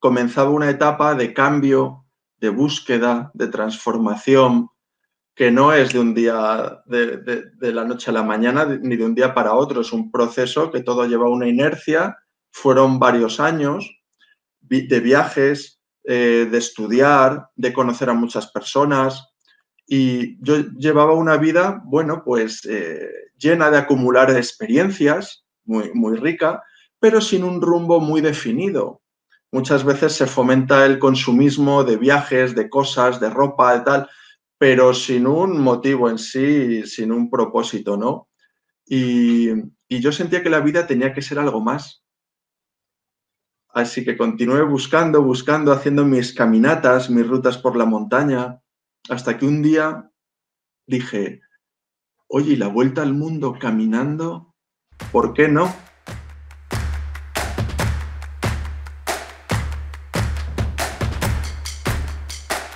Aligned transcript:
comenzaba 0.00 0.50
una 0.50 0.70
etapa 0.70 1.14
de 1.14 1.32
cambio, 1.32 2.06
de 2.38 2.48
búsqueda, 2.48 3.30
de 3.34 3.46
transformación, 3.46 4.68
que 5.34 5.50
no 5.50 5.72
es 5.72 5.92
de 5.92 6.00
un 6.00 6.14
día, 6.14 6.82
de, 6.86 7.72
la 7.72 7.84
noche 7.84 8.10
a 8.10 8.14
la 8.14 8.22
mañana, 8.22 8.64
ni 8.64 8.96
de 8.96 9.04
un 9.04 9.14
día 9.14 9.32
para 9.32 9.54
otro, 9.54 9.82
es 9.82 9.92
un 9.92 10.10
proceso 10.10 10.70
que 10.72 10.82
todo 10.82 11.06
lleva 11.06 11.28
una 11.28 11.48
inercia, 11.48 12.18
fueron 12.50 12.98
varios 12.98 13.38
años 13.38 13.88
de 14.60 15.00
viajes, 15.00 15.80
eh, 16.04 16.48
de 16.50 16.58
estudiar, 16.58 17.50
de 17.56 17.72
conocer 17.72 18.10
a 18.10 18.14
muchas 18.14 18.50
personas, 18.50 19.30
y 19.86 20.42
yo 20.44 20.58
llevaba 20.78 21.14
una 21.14 21.36
vida, 21.36 21.82
bueno, 21.84 22.22
pues 22.24 22.64
eh, 22.64 23.10
llena 23.36 23.70
de 23.70 23.78
acumular 23.78 24.30
experiencias, 24.30 25.44
muy, 25.64 25.90
muy 25.94 26.16
rica, 26.16 26.62
pero 27.00 27.20
sin 27.20 27.42
un 27.42 27.60
rumbo 27.60 27.98
muy 27.98 28.20
definido. 28.20 28.99
Muchas 29.52 29.84
veces 29.84 30.12
se 30.12 30.26
fomenta 30.26 30.86
el 30.86 30.98
consumismo 30.98 31.82
de 31.82 31.96
viajes, 31.96 32.54
de 32.54 32.70
cosas, 32.70 33.18
de 33.18 33.30
ropa, 33.30 33.74
de 33.74 33.80
tal, 33.80 34.10
pero 34.58 34.94
sin 34.94 35.26
un 35.26 35.60
motivo 35.60 36.08
en 36.08 36.18
sí, 36.18 36.86
sin 36.86 37.10
un 37.10 37.30
propósito, 37.30 37.96
¿no? 37.96 38.28
Y, 38.86 39.48
yo 39.88 40.12
sentía 40.12 40.42
que 40.42 40.50
la 40.50 40.60
vida 40.60 40.86
tenía 40.86 41.12
que 41.12 41.22
ser 41.22 41.38
algo 41.38 41.60
más. 41.60 42.04
Así 43.68 44.04
que 44.04 44.16
continué 44.16 44.62
buscando, 44.62 45.22
buscando, 45.22 45.72
haciendo 45.72 46.04
mis 46.04 46.32
caminatas, 46.32 47.10
mis 47.10 47.26
rutas 47.26 47.58
por 47.58 47.76
la 47.76 47.84
montaña, 47.84 48.60
hasta 49.08 49.36
que 49.36 49.46
un 49.46 49.62
día 49.62 50.10
dije, 50.86 51.40
oye, 52.28 52.56
la 52.56 52.68
vuelta 52.68 53.02
al 53.02 53.14
mundo 53.14 53.56
caminando? 53.60 54.54
¿Por 55.10 55.34
qué 55.34 55.48
no? 55.48 55.74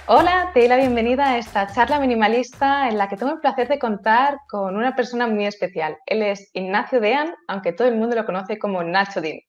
Hola, 0.06 0.50
te 0.52 0.60
doy 0.60 0.68
la 0.68 0.76
bienvenida 0.76 1.30
a 1.30 1.38
esta 1.38 1.66
charla 1.66 1.98
minimalista 1.98 2.90
en 2.90 2.98
la 2.98 3.08
que 3.08 3.16
tengo 3.16 3.32
el 3.32 3.40
placer 3.40 3.68
de 3.68 3.78
contar 3.78 4.36
con 4.50 4.76
una 4.76 4.94
persona 4.94 5.26
muy 5.26 5.46
especial. 5.46 5.96
Él 6.04 6.20
es 6.20 6.50
Ignacio 6.52 7.00
Dean, 7.00 7.34
aunque 7.48 7.72
todo 7.72 7.88
el 7.88 7.96
mundo 7.96 8.14
lo 8.14 8.26
conoce 8.26 8.58
como 8.58 8.84
Nacho 8.84 9.22
Dean. 9.22 9.40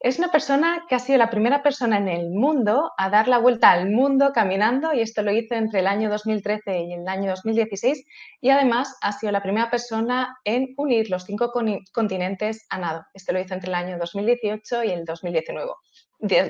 Es 0.00 0.18
una 0.18 0.28
persona 0.28 0.86
que 0.88 0.94
ha 0.94 0.98
sido 0.98 1.18
la 1.18 1.28
primera 1.28 1.62
persona 1.62 1.98
en 1.98 2.08
el 2.08 2.30
mundo 2.30 2.90
a 2.96 3.10
dar 3.10 3.28
la 3.28 3.36
vuelta 3.36 3.70
al 3.70 3.90
mundo 3.90 4.32
caminando 4.32 4.94
y 4.94 5.02
esto 5.02 5.20
lo 5.20 5.30
hizo 5.30 5.56
entre 5.56 5.80
el 5.80 5.86
año 5.86 6.08
2013 6.08 6.84
y 6.84 6.94
el 6.94 7.06
año 7.06 7.28
2016 7.28 8.02
y 8.40 8.48
además 8.48 8.96
ha 9.02 9.12
sido 9.12 9.30
la 9.30 9.42
primera 9.42 9.70
persona 9.70 10.34
en 10.44 10.72
unir 10.78 11.10
los 11.10 11.24
cinco 11.24 11.52
continentes 11.92 12.64
a 12.70 12.78
nado. 12.78 13.04
Esto 13.12 13.34
lo 13.34 13.40
hizo 13.40 13.52
entre 13.52 13.68
el 13.68 13.74
año 13.74 13.98
2018 13.98 14.84
y 14.84 14.90
el 14.90 15.04
2019. 15.04 15.70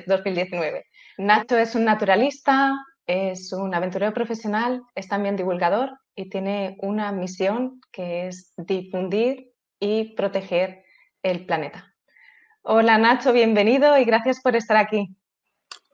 2019. 0.07 0.85
Nacho 1.19 1.59
es 1.59 1.75
un 1.75 1.85
naturalista, 1.85 2.73
es 3.07 3.53
un 3.53 3.75
aventurero 3.75 4.13
profesional, 4.13 4.83
es 4.95 5.09
también 5.09 5.37
divulgador 5.37 5.91
y 6.15 6.29
tiene 6.29 6.77
una 6.81 7.13
misión 7.13 7.81
que 7.91 8.29
es 8.29 8.53
difundir 8.57 9.53
y 9.81 10.15
proteger 10.15 10.85
el 11.23 11.47
planeta. 11.47 11.95
Hola 12.63 12.99
Nacho, 12.99 13.33
bienvenido 13.33 13.99
y 13.99 14.05
gracias 14.05 14.41
por 14.41 14.55
estar 14.55 14.77
aquí. 14.77 15.17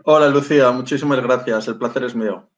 Hola 0.05 0.29
Lucía, 0.29 0.71
muchísimas 0.71 1.21
gracias, 1.23 1.69
el 1.69 1.79
placer 1.79 2.05
es 2.05 2.15
mío. 2.15 2.51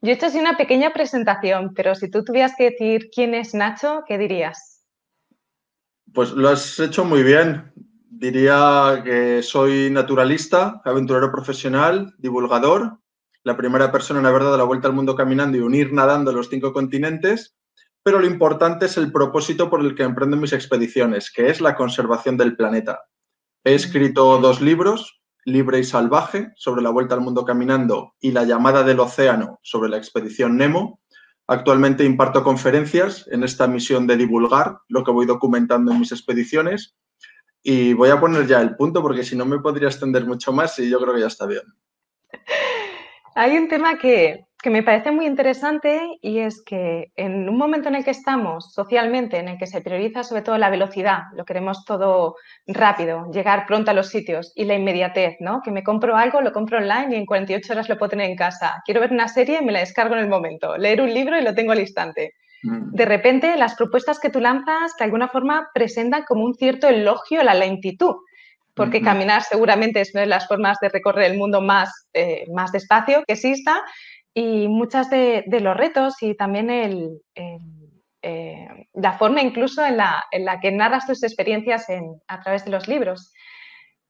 Yo 0.00 0.10
he 0.10 0.14
hecho 0.14 0.26
así 0.26 0.38
una 0.38 0.56
pequeña 0.56 0.92
presentación, 0.92 1.74
pero 1.74 1.94
si 1.94 2.08
tú 2.08 2.24
tuvieras 2.24 2.54
que 2.56 2.70
decir 2.70 3.10
quién 3.12 3.34
es 3.34 3.54
Nacho, 3.54 4.04
¿qué 4.06 4.16
dirías? 4.16 4.84
Pues 6.14 6.30
lo 6.32 6.50
has 6.50 6.78
hecho 6.78 7.04
muy 7.04 7.22
bien. 7.22 7.72
Diría 8.08 9.02
que 9.04 9.42
soy 9.42 9.90
naturalista, 9.90 10.80
aventurero 10.84 11.32
profesional, 11.32 12.14
divulgador 12.18 13.01
la 13.44 13.56
primera 13.56 13.90
persona 13.90 14.20
en 14.20 14.26
haber 14.26 14.44
dado 14.44 14.56
la 14.56 14.64
vuelta 14.64 14.88
al 14.88 14.94
mundo 14.94 15.14
caminando 15.16 15.56
y 15.56 15.60
unir 15.60 15.92
nadando 15.92 16.32
los 16.32 16.48
cinco 16.48 16.72
continentes, 16.72 17.56
pero 18.02 18.18
lo 18.18 18.26
importante 18.26 18.86
es 18.86 18.96
el 18.96 19.12
propósito 19.12 19.70
por 19.70 19.80
el 19.80 19.94
que 19.94 20.02
emprendo 20.02 20.36
mis 20.36 20.52
expediciones, 20.52 21.30
que 21.30 21.48
es 21.48 21.60
la 21.60 21.76
conservación 21.76 22.36
del 22.36 22.56
planeta. 22.56 23.04
He 23.64 23.74
escrito 23.74 24.38
dos 24.38 24.60
libros, 24.60 25.22
Libre 25.44 25.78
y 25.78 25.84
Salvaje, 25.84 26.52
sobre 26.56 26.82
la 26.82 26.90
vuelta 26.90 27.14
al 27.14 27.20
mundo 27.20 27.44
caminando, 27.44 28.14
y 28.20 28.32
La 28.32 28.44
llamada 28.44 28.82
del 28.82 29.00
océano, 29.00 29.60
sobre 29.62 29.88
la 29.88 29.96
expedición 29.96 30.56
Nemo. 30.56 31.00
Actualmente 31.46 32.04
imparto 32.04 32.44
conferencias 32.44 33.28
en 33.30 33.42
esta 33.42 33.66
misión 33.66 34.06
de 34.06 34.16
divulgar 34.16 34.78
lo 34.88 35.04
que 35.04 35.10
voy 35.10 35.26
documentando 35.26 35.92
en 35.92 36.00
mis 36.00 36.12
expediciones. 36.12 36.96
Y 37.62 37.92
voy 37.92 38.10
a 38.10 38.20
poner 38.20 38.46
ya 38.46 38.60
el 38.60 38.74
punto 38.74 39.02
porque 39.02 39.24
si 39.24 39.36
no 39.36 39.44
me 39.44 39.60
podría 39.60 39.88
extender 39.88 40.26
mucho 40.26 40.52
más 40.52 40.78
y 40.78 40.88
yo 40.88 41.00
creo 41.00 41.14
que 41.14 41.20
ya 41.20 41.26
está 41.26 41.46
bien. 41.46 41.62
Hay 43.34 43.56
un 43.56 43.68
tema 43.68 43.98
que, 43.98 44.44
me 44.66 44.82
parece 44.82 45.10
muy 45.10 45.26
interesante 45.26 46.18
y 46.20 46.38
es 46.38 46.62
que 46.64 47.10
en 47.16 47.48
un 47.48 47.56
momento 47.56 47.88
en 47.88 47.96
el 47.96 48.04
que 48.04 48.12
estamos 48.12 48.72
socialmente, 48.72 49.38
en 49.38 49.48
el 49.48 49.58
que 49.58 49.66
se 49.66 49.80
prioriza 49.80 50.22
sobre 50.22 50.42
todo 50.42 50.56
la 50.58 50.70
velocidad, 50.70 51.22
lo 51.34 51.44
queremos 51.44 51.84
todo 51.84 52.36
rápido, 52.66 53.28
llegar 53.32 53.66
pronto 53.66 53.90
a 53.90 53.94
los 53.94 54.10
sitios 54.10 54.52
y 54.54 54.64
la 54.64 54.74
inmediatez, 54.74 55.36
¿no? 55.40 55.62
Que 55.64 55.72
me 55.72 55.82
compro 55.82 56.16
algo, 56.16 56.40
lo 56.42 56.52
compro 56.52 56.78
online 56.78 57.08
y 57.10 57.14
en 57.16 57.26
48 57.26 57.72
horas 57.72 57.88
lo 57.88 57.98
puedo 57.98 58.10
tener 58.10 58.30
en 58.30 58.36
casa. 58.36 58.82
Quiero 58.84 59.00
ver 59.00 59.12
una 59.12 59.26
serie 59.26 59.58
y 59.60 59.64
me 59.64 59.72
la 59.72 59.80
descargo 59.80 60.14
en 60.14 60.20
el 60.20 60.28
momento. 60.28 60.76
Leer 60.76 61.00
un 61.00 61.12
libro 61.12 61.36
y 61.38 61.42
lo 61.42 61.54
tengo 61.54 61.72
al 61.72 61.80
instante. 61.80 62.34
Mm. 62.62 62.92
De 62.92 63.04
repente, 63.04 63.56
las 63.56 63.74
propuestas 63.74 64.20
que 64.20 64.30
tú 64.30 64.38
lanzas 64.38 64.94
de 64.96 65.04
alguna 65.04 65.28
forma 65.28 65.70
presentan 65.74 66.22
como 66.22 66.44
un 66.44 66.54
cierto 66.54 66.88
elogio 66.88 67.40
a 67.40 67.44
la 67.44 67.54
lentitud 67.54 68.14
porque 68.74 69.02
caminar 69.02 69.42
seguramente 69.42 70.00
es 70.00 70.14
una 70.14 70.22
de 70.22 70.28
las 70.28 70.48
formas 70.48 70.78
de 70.80 70.88
recorrer 70.88 71.30
el 71.30 71.38
mundo 71.38 71.60
más, 71.60 72.08
eh, 72.14 72.44
más 72.52 72.72
despacio 72.72 73.22
que 73.26 73.34
exista 73.34 73.82
y 74.34 74.68
muchas 74.68 75.10
de, 75.10 75.44
los 75.46 75.76
retos 75.76 76.14
y 76.22 76.34
también 76.34 76.70
el, 76.70 77.20
eh, 78.22 78.68
la 78.94 79.12
forma 79.18 79.42
incluso 79.42 79.84
en 79.84 79.98
la, 79.98 80.24
en 80.30 80.44
la, 80.44 80.58
que 80.60 80.72
narras 80.72 81.06
tus 81.06 81.22
experiencias 81.22 81.86
a 82.28 82.40
través 82.40 82.64
de 82.64 82.70
los 82.70 82.88
libros. 82.88 83.32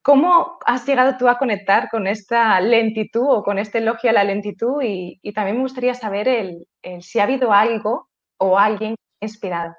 ¿Cómo 0.02 0.58
has 0.66 0.86
llegado 0.86 1.16
tú 1.16 1.28
a 1.28 1.38
conectar 1.38 1.88
con 1.88 2.06
esta 2.06 2.60
lentitud 2.60 3.26
o 3.28 3.42
con 3.42 3.58
este 3.58 3.78
elogio 3.78 4.10
a 4.10 4.12
la 4.12 4.24
lentitud? 4.24 4.82
Y, 4.82 5.18
y 5.22 5.32
también 5.32 5.56
me 5.56 5.62
gustaría 5.62 5.94
saber 5.94 6.28
el, 6.28 6.66
si 7.00 7.20
ha 7.20 7.24
habido 7.24 7.52
algo 7.52 8.08
o 8.38 8.58
alguien 8.58 8.96
inspirado. 9.20 9.74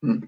Mm. 0.00 0.24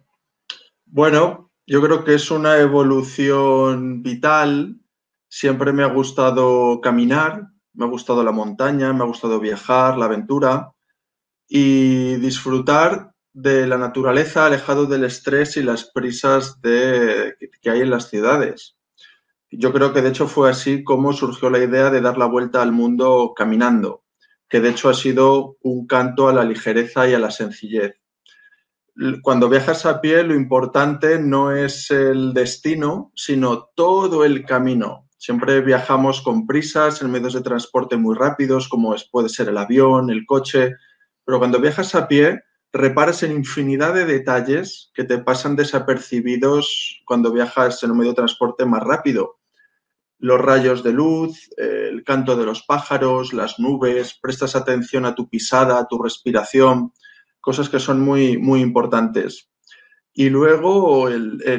Bueno, 0.86 1.50
yo 1.66 1.82
creo 1.82 2.04
que 2.04 2.14
es 2.14 2.30
una 2.30 2.58
evolución 2.58 4.02
vital. 4.02 4.80
Siempre 5.28 5.72
me 5.72 5.82
ha 5.82 5.86
gustado 5.86 6.80
caminar, 6.80 7.48
me 7.72 7.86
ha 7.86 7.88
gustado 7.88 8.22
la 8.22 8.32
montaña, 8.32 8.92
me 8.92 9.02
ha 9.02 9.06
gustado 9.06 9.40
viajar, 9.40 9.96
la 9.96 10.04
aventura 10.04 10.72
y 11.48 12.16
disfrutar 12.16 13.12
de 13.32 13.66
la 13.66 13.78
naturaleza 13.78 14.46
alejado 14.46 14.86
del 14.86 15.04
estrés 15.04 15.56
y 15.56 15.62
las 15.62 15.90
prisas 15.90 16.60
de, 16.60 17.34
que 17.60 17.70
hay 17.70 17.80
en 17.80 17.90
las 17.90 18.08
ciudades. 18.08 18.76
Yo 19.50 19.72
creo 19.72 19.92
que 19.92 20.02
de 20.02 20.10
hecho 20.10 20.28
fue 20.28 20.50
así 20.50 20.84
como 20.84 21.12
surgió 21.12 21.50
la 21.50 21.58
idea 21.58 21.90
de 21.90 22.00
dar 22.00 22.18
la 22.18 22.26
vuelta 22.26 22.62
al 22.62 22.72
mundo 22.72 23.32
caminando, 23.34 24.04
que 24.48 24.60
de 24.60 24.70
hecho 24.70 24.88
ha 24.88 24.94
sido 24.94 25.56
un 25.62 25.86
canto 25.86 26.28
a 26.28 26.32
la 26.32 26.44
ligereza 26.44 27.08
y 27.08 27.14
a 27.14 27.18
la 27.18 27.30
sencillez 27.30 28.03
cuando 29.22 29.48
viajas 29.48 29.86
a 29.86 30.00
pie 30.00 30.22
lo 30.22 30.34
importante 30.34 31.18
no 31.18 31.50
es 31.50 31.90
el 31.90 32.32
destino, 32.32 33.10
sino 33.14 33.70
todo 33.74 34.24
el 34.24 34.44
camino. 34.44 35.08
Siempre 35.18 35.60
viajamos 35.62 36.20
con 36.20 36.46
prisas 36.46 37.02
en 37.02 37.10
medios 37.10 37.34
de 37.34 37.40
transporte 37.40 37.96
muy 37.96 38.14
rápidos, 38.14 38.68
como 38.68 38.94
puede 39.10 39.28
ser 39.28 39.48
el 39.48 39.58
avión, 39.58 40.10
el 40.10 40.26
coche, 40.26 40.74
pero 41.24 41.38
cuando 41.38 41.60
viajas 41.60 41.94
a 41.94 42.06
pie 42.06 42.42
reparas 42.72 43.22
en 43.22 43.32
infinidad 43.32 43.94
de 43.94 44.04
detalles 44.04 44.90
que 44.94 45.04
te 45.04 45.18
pasan 45.18 45.56
desapercibidos 45.56 47.00
cuando 47.06 47.32
viajas 47.32 47.82
en 47.82 47.92
un 47.92 47.98
medio 47.98 48.10
de 48.10 48.16
transporte 48.16 48.66
más 48.66 48.82
rápido. 48.82 49.38
Los 50.18 50.40
rayos 50.40 50.82
de 50.82 50.92
luz, 50.92 51.50
el 51.56 52.04
canto 52.04 52.36
de 52.36 52.46
los 52.46 52.62
pájaros, 52.62 53.32
las 53.32 53.58
nubes, 53.58 54.18
prestas 54.20 54.56
atención 54.56 55.04
a 55.04 55.14
tu 55.14 55.28
pisada, 55.28 55.78
a 55.78 55.86
tu 55.86 56.02
respiración 56.02 56.92
cosas 57.44 57.68
que 57.68 57.78
son 57.78 58.00
muy, 58.00 58.38
muy 58.38 58.62
importantes. 58.62 59.50
Y 60.14 60.30
luego 60.30 61.08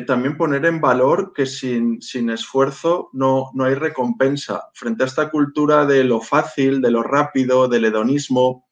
también 0.07 0.37
poner 0.37 0.65
en 0.65 0.81
valor 0.81 1.31
que 1.35 1.45
sin, 1.45 1.99
esfuerzo 2.29 3.09
no, 3.13 3.51
no, 3.53 3.65
hay 3.65 3.75
recompensa. 3.75 4.63
Frente 4.73 5.03
a 5.03 5.07
esta 5.07 5.29
cultura 5.29 5.85
de 5.85 6.03
lo 6.05 6.21
fácil, 6.21 6.81
de 6.81 6.89
lo 6.89 7.03
rápido, 7.03 7.67
del 7.67 7.85
hedonismo, 7.85 8.65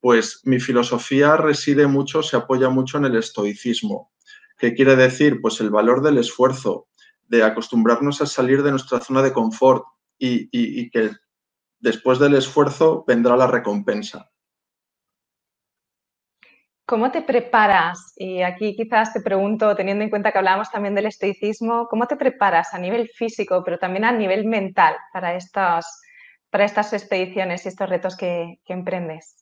pues 0.00 0.42
mi 0.44 0.60
filosofía 0.60 1.36
reside 1.36 1.86
mucho, 1.86 2.22
se 2.22 2.36
apoya 2.36 2.68
mucho 2.68 2.98
en 2.98 3.06
el 3.06 3.16
estoicismo. 3.16 4.12
¿Qué 4.58 4.74
quiere 4.74 4.96
decir? 4.96 5.40
Pues 5.40 5.60
el 5.60 5.70
valor 5.70 6.02
del 6.02 6.18
esfuerzo, 6.18 6.88
de 7.28 7.42
acostumbrarnos 7.42 8.20
a 8.20 8.26
salir 8.26 8.62
de 8.62 8.72
nuestra 8.72 9.00
zona 9.00 9.22
de 9.22 9.32
confort 9.32 9.84
y 10.18 10.90
que 10.90 11.10
después 11.78 12.18
del 12.18 12.34
esfuerzo 12.34 13.04
vendrá 13.06 13.36
la 13.36 13.46
recompensa. 13.46 14.29
¿Cómo 16.90 17.12
te 17.12 17.22
preparas? 17.22 18.14
Y 18.16 18.42
aquí 18.42 18.74
quizás 18.74 19.12
te 19.12 19.20
pregunto, 19.20 19.76
teniendo 19.76 20.02
en 20.02 20.10
cuenta 20.10 20.32
que 20.32 20.38
hablábamos 20.38 20.72
también 20.72 20.92
del 20.96 21.06
estoicismo, 21.06 21.86
¿cómo 21.88 22.08
te 22.08 22.16
preparas 22.16 22.74
a 22.74 22.80
nivel 22.80 23.08
físico, 23.08 23.62
pero 23.64 23.78
también 23.78 24.04
a 24.04 24.10
nivel 24.10 24.44
mental 24.44 24.96
para 25.12 25.36
estas, 25.36 26.00
para 26.50 26.64
estas 26.64 26.92
expediciones 26.92 27.64
y 27.64 27.68
estos 27.68 27.88
retos 27.88 28.16
que, 28.16 28.58
emprendes? 28.66 29.36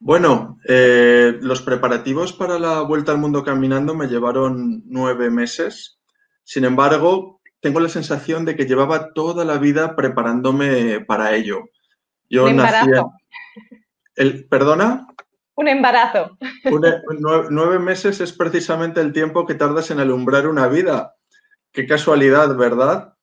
Bueno, 0.00 0.58
eh, 0.66 1.38
los 1.40 1.62
preparativos 1.62 2.32
para 2.32 2.58
la 2.58 2.80
vuelta 2.80 3.12
al 3.12 3.18
mundo 3.18 3.44
caminando 3.44 3.94
me 3.94 4.08
llevaron 4.08 4.82
nueve 4.86 5.30
meses. 5.30 6.00
Sin 6.42 6.64
embargo, 6.64 7.42
tengo 7.60 7.78
la 7.78 7.88
sensación 7.88 8.44
de 8.44 8.56
que 8.56 8.66
llevaba 8.66 9.12
toda 9.12 9.44
la 9.44 9.58
vida 9.58 9.94
preparándome 9.94 10.98
para 10.98 11.36
ello. 11.36 11.60
Yo 12.28 12.52
nací. 12.52 12.90
El, 14.16 14.48
¿Perdona? 14.48 15.06
Un 15.56 15.68
embarazo. 15.68 16.36
nueve, 17.50 17.78
meses 17.78 18.20
es 18.20 18.32
precisamente 18.32 19.00
el 19.00 19.12
tiempo 19.12 19.46
que 19.46 19.54
tardas 19.54 19.90
en 19.90 20.00
alumbrar 20.00 20.48
una 20.48 20.66
vida. 20.66 21.14
Qué 21.72 21.86
casualidad, 21.86 22.56
¿verdad? 22.56 23.14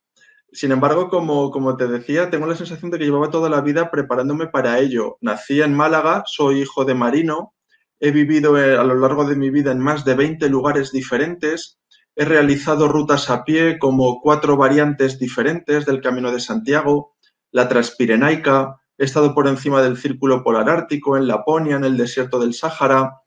Sin 0.54 0.72
embargo, 0.72 1.10
como, 1.10 1.52
como 1.52 1.78
te 1.78 1.88
decía, 1.88 2.30
tengo 2.30 2.46
la 2.46 2.56
sensación 2.56 2.92
de 2.92 3.00
que 3.00 3.06
llevaba 3.06 3.30
toda 3.30 3.50
la 3.50 3.62
vida 3.62 3.90
preparándome 3.90 4.48
para 4.48 4.80
ello. 4.80 5.18
Nací 5.22 5.62
en 5.62 5.74
Málaga, 5.74 6.24
soy 6.26 6.62
hijo 6.62 6.84
de 6.84 6.94
marino, 6.94 7.54
he 8.00 8.12
vivido 8.12 8.58
eh, 8.58 8.78
a 8.78 8.84
lo 8.84 8.96
largo 8.96 9.26
de 9.26 9.36
mi 9.36 9.50
vida 9.50 9.72
en 9.72 9.80
más 9.80 10.04
de 10.04 10.16
20 10.16 10.50
lugares 10.50 10.92
diferentes, 10.92 11.80
he 12.16 12.26
realizado 12.26 12.88
rutas 12.88 13.30
a 13.30 13.46
pie 13.46 13.80
como 13.80 14.20
cuatro 14.22 14.58
variantes 14.58 15.20
diferentes 15.20 15.86
del 15.86 16.02
Camino 16.02 16.32
de 16.32 16.40
Santiago, 16.40 17.16
la 17.52 17.70
Transpirenaica, 17.70 18.81
He 19.02 19.06
estado 19.06 19.34
por 19.34 19.48
encima 19.48 19.82
del 19.82 19.98
Círculo 19.98 20.44
Polar 20.44 20.70
Ártico, 20.70 21.18
en 21.18 21.26
Laponia, 21.28 21.76
en 21.76 21.86
el 21.86 21.98
desierto 21.98 22.38
del 22.38 22.54
Sáhara. 22.54 23.24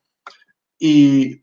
Y, 0.79 1.43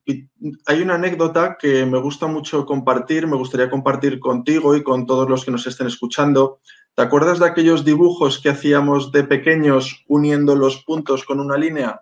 hay 0.66 0.81
una 0.81 0.95
anécdota 0.95 1.57
que 1.60 1.86
me 1.86 2.00
gusta 2.00 2.28
mucho 2.28 2.66
compartir, 2.66 3.28
me 3.28 3.36
gustaría 3.36 3.69
compartir 3.69 4.22
contigo 4.22 4.74
y 4.74 4.83
con 4.83 5.06
todos 5.06 5.30
los 5.30 5.44
que 5.44 5.51
nos 5.51 5.68
estén 5.68 5.88
escuchando. 5.88 6.62
¿Te 6.95 7.01
acuerdas 7.01 7.39
de 7.39 7.48
aquellos 7.48 7.83
dibujos 7.83 8.39
que 8.39 8.48
hacíamos 8.48 9.12
de 9.12 9.25
pequeños 9.25 10.01
uniendo 10.07 10.56
los 10.56 10.81
puntos 10.86 11.25
con 11.25 11.42
una 11.42 11.57
línea? 11.57 12.01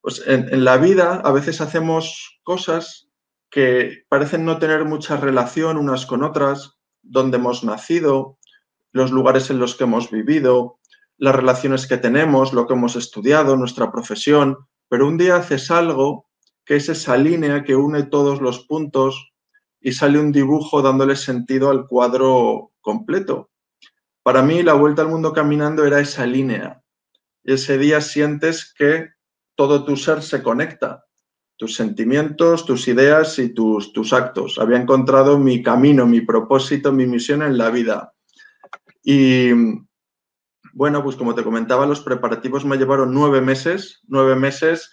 Pues 0.00 0.22
en, 0.28 0.54
en 0.54 0.64
la 0.64 0.76
vida 0.76 1.22
a 1.24 1.32
veces 1.32 1.60
hacemos 1.60 2.38
cosas 2.44 3.08
que 3.50 4.04
parecen 4.08 4.44
no 4.44 4.60
tener 4.60 4.84
mucha 4.84 5.16
relación 5.16 5.76
unas 5.76 6.06
con 6.06 6.22
otras, 6.22 6.78
donde 7.02 7.38
hemos 7.38 7.64
nacido, 7.64 8.38
los 8.92 9.10
lugares 9.10 9.50
en 9.50 9.58
los 9.58 9.74
que 9.74 9.84
hemos 9.84 10.08
vivido, 10.12 10.75
las 11.18 11.34
relaciones 11.34 11.86
que 11.86 11.96
tenemos, 11.96 12.52
lo 12.52 12.66
que 12.66 12.74
hemos 12.74 12.96
estudiado, 12.96 13.56
nuestra 13.56 13.90
profesión, 13.90 14.56
pero 14.88 15.06
un 15.06 15.16
día 15.16 15.36
haces 15.36 15.70
algo 15.70 16.26
que 16.64 16.76
es 16.76 16.88
esa 16.88 17.16
línea 17.16 17.64
que 17.64 17.76
une 17.76 18.02
todos 18.04 18.40
los 18.40 18.60
puntos 18.66 19.32
y 19.80 19.92
sale 19.92 20.18
un 20.18 20.32
dibujo 20.32 20.82
dándole 20.82 21.16
sentido 21.16 21.70
al 21.70 21.86
cuadro 21.86 22.72
completo. 22.80 23.50
Para 24.22 24.42
mí 24.42 24.62
la 24.62 24.74
vuelta 24.74 25.02
al 25.02 25.08
mundo 25.08 25.32
caminando 25.32 25.84
era 25.84 26.00
esa 26.00 26.26
línea. 26.26 26.82
Ese 27.44 27.78
día 27.78 28.00
sientes 28.00 28.74
que 28.76 29.10
todo 29.54 29.84
tu 29.84 29.96
ser 29.96 30.22
se 30.22 30.42
conecta, 30.42 31.04
tus 31.56 31.76
sentimientos, 31.76 32.66
tus 32.66 32.88
ideas 32.88 33.38
y 33.38 33.54
tus, 33.54 33.92
tus 33.92 34.12
actos. 34.12 34.58
Había 34.58 34.78
encontrado 34.78 35.38
mi 35.38 35.62
camino, 35.62 36.06
mi 36.06 36.20
propósito, 36.20 36.92
mi 36.92 37.06
misión 37.06 37.42
en 37.42 37.56
la 37.56 37.70
vida. 37.70 38.12
Y, 39.04 39.50
bueno, 40.76 41.02
pues 41.02 41.16
como 41.16 41.34
te 41.34 41.42
comentaba, 41.42 41.86
los 41.86 42.00
preparativos 42.00 42.66
me 42.66 42.76
llevaron 42.76 43.14
nueve 43.14 43.40
meses, 43.40 44.02
nueve 44.08 44.36
meses 44.36 44.92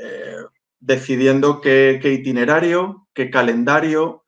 eh, 0.00 0.34
decidiendo 0.80 1.60
qué, 1.60 2.00
itinerario, 2.02 3.06
qué 3.14 3.30
calendario, 3.30 4.24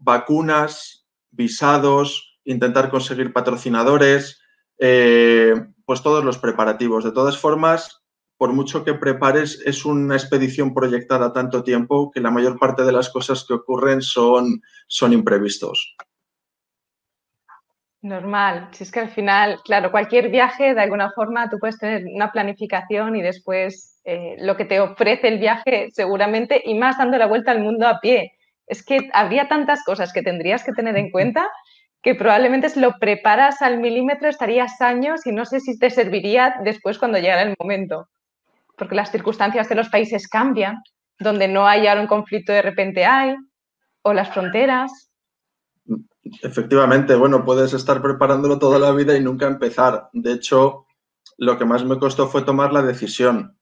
vacunas, 0.00 1.06
visados, 1.30 2.38
intentar 2.44 2.88
conseguir 2.88 3.34
patrocinadores, 3.34 4.40
eh, 4.78 5.52
pues 5.84 6.02
todos 6.02 6.24
los 6.24 6.38
preparativos. 6.38 7.04
De 7.04 7.12
todas 7.12 7.36
formas, 7.36 8.00
por 8.38 8.54
mucho 8.54 8.84
que 8.84 8.94
prepares, 8.94 9.60
es 9.66 9.84
una 9.84 10.16
expedición 10.16 10.72
proyectada 10.72 11.34
tanto 11.34 11.62
tiempo 11.62 12.10
que 12.10 12.22
la 12.22 12.30
mayor 12.30 12.58
parte 12.58 12.84
de 12.84 12.92
las 12.92 13.10
cosas 13.10 13.44
que 13.46 13.52
ocurren 13.52 14.00
son, 14.00 14.62
son 14.86 15.12
imprevistos. 15.12 15.94
Normal, 18.00 18.68
si 18.72 18.84
es 18.84 18.92
que 18.92 19.00
al 19.00 19.08
final, 19.08 19.58
claro, 19.64 19.90
cualquier 19.90 20.28
viaje, 20.28 20.72
de 20.72 20.80
alguna 20.80 21.10
forma, 21.10 21.50
tú 21.50 21.58
puedes 21.58 21.78
tener 21.78 22.04
una 22.14 22.30
planificación 22.30 23.16
y 23.16 23.22
después 23.22 24.00
eh, 24.04 24.36
lo 24.38 24.56
que 24.56 24.64
te 24.64 24.78
ofrece 24.78 25.26
el 25.26 25.38
viaje 25.38 25.88
seguramente, 25.92 26.62
y 26.64 26.74
más 26.74 26.96
dando 26.96 27.18
la 27.18 27.26
vuelta 27.26 27.50
al 27.50 27.60
mundo 27.60 27.88
a 27.88 27.98
pie. 28.00 28.32
Es 28.68 28.84
que 28.84 29.10
habría 29.12 29.48
tantas 29.48 29.82
cosas 29.82 30.12
que 30.12 30.22
tendrías 30.22 30.62
que 30.62 30.72
tener 30.72 30.96
en 30.96 31.10
cuenta 31.10 31.48
que 32.00 32.14
probablemente 32.14 32.68
si 32.68 32.78
lo 32.78 32.92
preparas 33.00 33.62
al 33.62 33.78
milímetro 33.80 34.28
estarías 34.28 34.80
años 34.80 35.26
y 35.26 35.32
no 35.32 35.44
sé 35.44 35.58
si 35.58 35.76
te 35.76 35.90
serviría 35.90 36.54
después 36.62 36.98
cuando 36.98 37.18
llegara 37.18 37.42
el 37.42 37.56
momento. 37.58 38.08
Porque 38.76 38.94
las 38.94 39.10
circunstancias 39.10 39.68
de 39.68 39.74
los 39.74 39.88
países 39.88 40.28
cambian, 40.28 40.76
donde 41.18 41.48
no 41.48 41.66
hay 41.66 41.88
ahora 41.88 42.00
un 42.02 42.06
conflicto 42.06 42.52
de 42.52 42.62
repente 42.62 43.04
hay, 43.04 43.34
o 44.02 44.12
las 44.12 44.28
fronteras. 44.30 45.07
Efectivamente, 46.42 47.14
bueno, 47.14 47.44
puedes 47.44 47.72
estar 47.72 48.02
preparándolo 48.02 48.58
toda 48.58 48.78
la 48.78 48.92
vida 48.92 49.16
y 49.16 49.22
nunca 49.22 49.46
empezar. 49.46 50.08
De 50.12 50.32
hecho, 50.32 50.86
lo 51.36 51.58
que 51.58 51.64
más 51.64 51.84
me 51.84 51.98
costó 51.98 52.28
fue 52.28 52.42
tomar 52.42 52.72
la 52.72 52.82
decisión. 52.82 53.56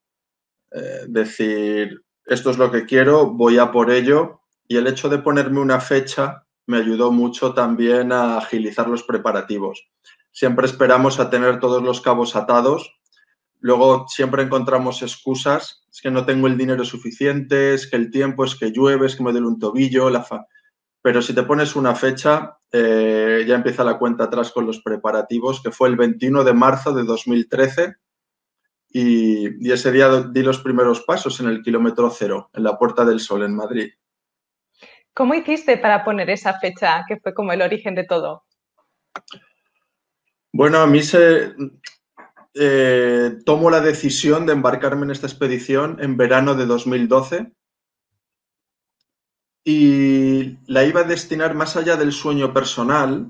Eh, 0.72 1.06
decir, 1.08 2.02
esto 2.24 2.50
es 2.50 2.58
lo 2.58 2.70
que 2.70 2.86
quiero, 2.86 3.26
voy 3.26 3.58
a 3.58 3.70
por 3.70 3.90
ello. 3.90 4.40
Y 4.68 4.76
el 4.76 4.86
hecho 4.86 5.08
de 5.08 5.18
ponerme 5.18 5.60
una 5.60 5.80
fecha 5.80 6.44
me 6.66 6.78
ayudó 6.78 7.12
mucho 7.12 7.54
también 7.54 8.12
a 8.12 8.38
agilizar 8.38 8.88
los 8.88 9.02
preparativos. 9.02 9.88
Siempre 10.32 10.66
esperamos 10.66 11.20
a 11.20 11.30
tener 11.30 11.60
todos 11.60 11.82
los 11.82 12.00
cabos 12.00 12.36
atados. 12.36 12.98
Luego 13.60 14.06
siempre 14.08 14.42
encontramos 14.42 15.02
excusas. 15.02 15.84
Es 15.90 16.00
que 16.00 16.10
no 16.10 16.26
tengo 16.26 16.46
el 16.46 16.58
dinero 16.58 16.84
suficiente, 16.84 17.74
es 17.74 17.86
que 17.88 17.96
el 17.96 18.10
tiempo, 18.10 18.44
es 18.44 18.54
que 18.54 18.70
llueve, 18.70 19.06
es 19.06 19.16
que 19.16 19.22
me 19.22 19.32
duele 19.32 19.46
un 19.46 19.58
tobillo, 19.58 20.10
la 20.10 20.22
fa 20.22 20.46
pero 21.06 21.22
si 21.22 21.32
te 21.32 21.44
pones 21.44 21.76
una 21.76 21.94
fecha, 21.94 22.58
eh, 22.72 23.44
ya 23.46 23.54
empieza 23.54 23.84
la 23.84 23.96
cuenta 23.96 24.24
atrás 24.24 24.50
con 24.50 24.66
los 24.66 24.80
preparativos, 24.80 25.62
que 25.62 25.70
fue 25.70 25.88
el 25.88 25.94
21 25.94 26.42
de 26.42 26.52
marzo 26.52 26.92
de 26.92 27.04
2013. 27.04 27.94
Y, 28.88 29.72
ese 29.72 29.92
día 29.92 30.08
di 30.22 30.42
los 30.42 30.58
primeros 30.58 31.02
pasos 31.02 31.38
en 31.38 31.46
el 31.46 31.62
kilómetro 31.62 32.10
cero, 32.10 32.50
en 32.52 32.64
la 32.64 32.76
Puerta 32.76 33.04
del 33.04 33.20
Sol, 33.20 33.44
en 33.44 33.54
Madrid. 33.54 33.92
¿Cómo 35.14 35.34
hiciste 35.34 35.76
para 35.76 36.04
poner 36.04 36.28
esa 36.28 36.58
fecha, 36.58 37.04
que 37.06 37.20
fue 37.20 37.32
como 37.32 37.52
el 37.52 37.62
origen 37.62 37.94
de 37.94 38.02
todo? 38.02 38.42
Bueno, 40.52 40.80
a 40.80 40.88
mí 40.88 41.04
se, 41.04 41.54
eh, 42.54 43.36
tomo 43.44 43.70
la 43.70 43.80
decisión 43.80 44.44
de 44.44 44.54
embarcarme 44.54 45.04
en 45.04 45.12
esta 45.12 45.28
expedición 45.28 45.98
en 46.00 46.16
verano 46.16 46.56
de 46.56 46.66
2012 46.66 47.52
y 49.68 50.58
la 50.68 50.84
iba 50.84 51.00
a 51.00 51.04
destinar 51.04 51.56
más 51.56 51.76
allá 51.76 51.96
del 51.96 52.12
sueño 52.12 52.52
personal, 52.52 53.28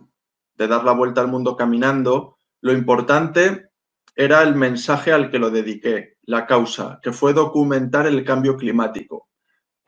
de 0.59 0.69
dar 0.69 0.85
la 0.85 0.93
vuelta 0.93 1.23
al 1.23 1.29
mundo 1.29 1.57
caminando, 1.57 2.37
lo 2.61 2.75
importante 2.75 3.71
era 4.15 4.43
el 4.43 4.55
mensaje 4.55 5.13
al 5.13 5.31
que 5.31 5.39
lo 5.39 5.51
dediqué, 5.51 6.19
la 6.25 6.45
causa, 6.47 7.01
que 7.03 7.13
fue 7.13 7.33
documentar 7.33 8.07
el 8.07 8.23
cambio 8.23 8.59
climático. 8.59 9.31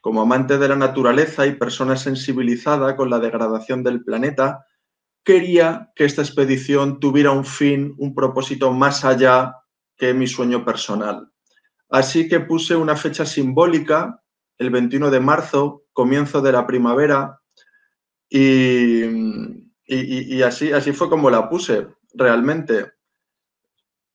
Como 0.00 0.22
amante 0.22 0.56
de 0.56 0.70
la 0.70 0.76
naturaleza 0.76 1.46
y 1.46 1.52
persona 1.52 1.96
sensibilizada 1.96 2.96
con 2.96 3.10
la 3.10 3.18
degradación 3.18 3.84
del 3.84 4.02
planeta, 4.02 4.64
quería 5.22 5.92
que 5.94 6.06
esta 6.06 6.22
expedición 6.22 6.98
tuviera 6.98 7.30
un 7.30 7.44
fin, 7.44 7.94
un 7.98 8.14
propósito 8.14 8.72
más 8.72 9.04
allá 9.04 9.54
que 9.98 10.14
mi 10.14 10.26
sueño 10.26 10.64
personal. 10.64 11.30
Así 11.90 12.26
que 12.26 12.40
puse 12.40 12.74
una 12.74 12.96
fecha 12.96 13.26
simbólica, 13.26 14.22
el 14.58 14.70
21 14.70 15.10
de 15.10 15.20
marzo, 15.20 15.84
comienzo 15.92 16.40
de 16.40 16.52
la 16.52 16.66
primavera 16.66 17.40
y, 18.28 19.02
y, 19.86 20.42
así, 20.42 20.72
así 20.72 20.92
fue 20.92 21.08
como 21.08 21.30
la 21.30 21.48
puse 21.48 21.88
realmente. 22.14 22.92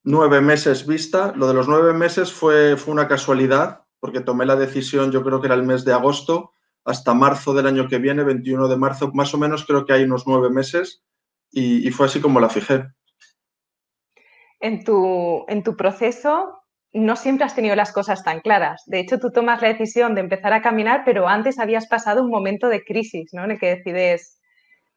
Nueve 0.03 0.41
meses 0.41 0.85
vista. 0.85 1.33
Lo 1.35 1.47
de 1.47 1.53
los 1.53 1.67
nueve 1.67 1.93
meses 1.93 2.31
fue, 2.31 2.77
fue 2.77 2.93
una 2.93 3.07
casualidad 3.07 3.85
porque 3.99 4.19
tomé 4.19 4.45
la 4.45 4.57
decisión, 4.57 5.11
yo 5.11 5.23
creo 5.23 5.39
que 5.39 5.47
era 5.47 5.55
el 5.55 5.63
mes 5.63 5.85
de 5.85 5.93
agosto, 5.93 6.51
hasta 6.83 7.13
marzo 7.13 7.53
del 7.53 7.67
año 7.67 7.87
que 7.87 7.99
viene, 7.99 8.25
21 8.25 8.67
de 8.67 8.75
marzo, 8.75 9.11
más 9.13 9.33
o 9.33 9.37
menos 9.37 9.65
creo 9.65 9.85
que 9.85 9.93
hay 9.93 10.03
unos 10.03 10.27
nueve 10.27 10.49
meses 10.49 11.05
y, 11.49 11.87
y 11.87 11.91
fue 11.91 12.07
así 12.07 12.19
como 12.19 12.41
la 12.41 12.49
fijé. 12.49 12.85
En 14.59 14.83
tu, 14.83 15.45
en 15.47 15.63
tu 15.63 15.77
proceso, 15.77 16.62
no 16.93 17.15
siempre 17.15 17.45
has 17.45 17.55
tenido 17.55 17.75
las 17.75 17.91
cosas 17.91 18.23
tan 18.23 18.39
claras. 18.41 18.83
De 18.85 18.99
hecho, 18.99 19.19
tú 19.19 19.31
tomas 19.31 19.61
la 19.61 19.69
decisión 19.69 20.13
de 20.13 20.21
empezar 20.21 20.53
a 20.53 20.61
caminar, 20.61 21.01
pero 21.03 21.27
antes 21.27 21.59
habías 21.59 21.87
pasado 21.87 22.23
un 22.23 22.29
momento 22.29 22.67
de 22.67 22.83
crisis, 22.83 23.31
¿no? 23.33 23.43
En 23.43 23.51
el 23.51 23.59
que 23.59 23.75
decides 23.75 24.39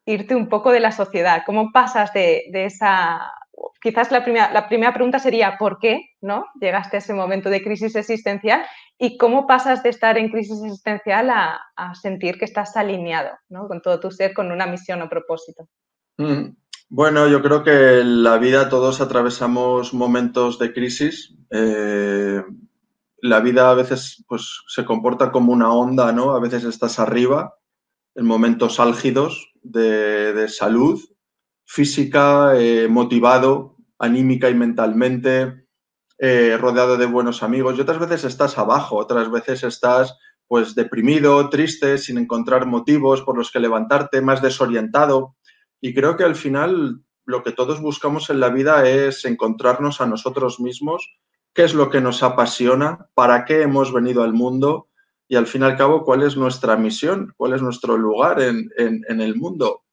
irte 0.05 0.35
un 0.35 0.47
poco 0.47 0.71
de 0.71 0.79
la 0.79 0.91
sociedad. 0.91 1.43
¿Cómo 1.45 1.71
pasas 1.71 2.13
de, 2.13 2.43
esa 2.53 3.31
quizás 3.81 4.11
la 4.11 4.23
primera, 4.23 4.51
la 4.51 4.67
primera 4.67 4.93
pregunta 4.93 5.19
sería 5.19 5.57
¿por 5.57 5.79
qué 5.79 6.11
no 6.21 6.45
llegaste 6.59 6.97
a 6.97 6.99
ese 6.99 7.13
momento 7.13 7.49
de 7.49 7.63
crisis 7.63 7.95
existencial? 7.95 8.63
¿Y 8.99 9.17
cómo 9.17 9.47
pasas 9.47 9.83
de 9.83 9.89
estar 9.89 10.17
en 10.17 10.29
crisis 10.29 10.63
existencial 10.63 11.29
a, 11.29 11.59
sentir 12.01 12.37
que 12.37 12.45
estás 12.45 12.77
alineado 12.77 13.31
con 13.67 13.81
todo 13.81 13.99
tu 13.99 14.11
ser, 14.11 14.33
con 14.33 14.51
una 14.51 14.65
misión 14.65 15.01
o 15.01 15.09
propósito? 15.09 15.67
Mm. 16.17 16.55
Bueno, 16.89 17.27
yo 17.27 17.41
creo 17.41 17.65
que 17.65 17.99
en 17.99 18.23
la 18.23 18.37
vida 18.37 18.69
todos 18.69 19.01
atravesamos 19.01 19.93
momentos 19.93 20.57
de 20.57 20.73
crisis. 20.73 21.35
Eh, 21.49 22.41
la 23.21 23.39
vida 23.41 23.69
a 23.69 23.73
veces 23.73 24.23
pues, 24.27 24.61
se 24.67 24.85
comporta 24.85 25.31
como 25.31 25.51
una 25.51 25.73
onda, 25.73 26.13
¿no? 26.13 26.31
A 26.31 26.39
veces 26.39 26.63
estás 26.63 26.99
arriba, 26.99 27.55
en 28.15 28.25
momentos 28.25 28.79
álgidos 28.79 29.51
de, 29.61 30.47
salud 30.47 30.99
física, 31.65 32.53
eh, 32.55 32.87
motivado, 32.87 33.75
anímica 33.99 34.49
y 34.49 34.55
mentalmente, 34.55 35.65
eh, 36.19 36.57
rodeado 36.57 36.95
de 36.95 37.05
buenos 37.05 37.43
amigos. 37.43 37.77
Y 37.77 37.81
otras 37.81 37.99
veces 37.99 38.23
estás 38.23 38.57
abajo, 38.57 38.95
otras 38.95 39.29
veces 39.29 39.63
estás 39.63 40.17
pues 40.47 40.73
deprimido, 40.73 41.49
triste, 41.49 41.97
sin 41.97 42.17
encontrar 42.17 42.65
motivos 42.65 43.21
por 43.23 43.37
los 43.37 43.51
que 43.51 43.59
levantarte, 43.59 44.21
más 44.21 44.41
desorientado. 44.41 45.36
Y 45.81 45.93
creo 45.93 46.17
que 46.17 46.23
al 46.23 46.35
final 46.35 47.01
lo 47.25 47.43
que 47.43 47.51
todos 47.51 47.81
buscamos 47.81 48.29
en 48.29 48.39
la 48.39 48.49
vida 48.49 48.87
es 48.87 49.25
encontrarnos 49.25 50.01
a 50.01 50.07
nosotros 50.07 50.59
mismos, 50.59 51.19
qué 51.53 51.63
es 51.63 51.73
lo 51.73 51.89
que 51.89 52.01
nos 52.01 52.23
apasiona, 52.23 53.09
para 53.13 53.43
qué 53.45 53.61
hemos 53.61 53.93
venido 53.93 54.23
al 54.23 54.33
mundo 54.33 54.87
y 55.27 55.35
al 55.35 55.45
fin 55.45 55.61
y 55.61 55.65
al 55.65 55.77
cabo 55.77 56.03
cuál 56.03 56.23
es 56.23 56.37
nuestra 56.37 56.77
misión, 56.77 57.33
cuál 57.35 57.53
es 57.53 57.61
nuestro 57.61 57.97
lugar 57.97 58.41
en, 58.41 58.71
el 59.07 59.35
mundo. 59.35 59.83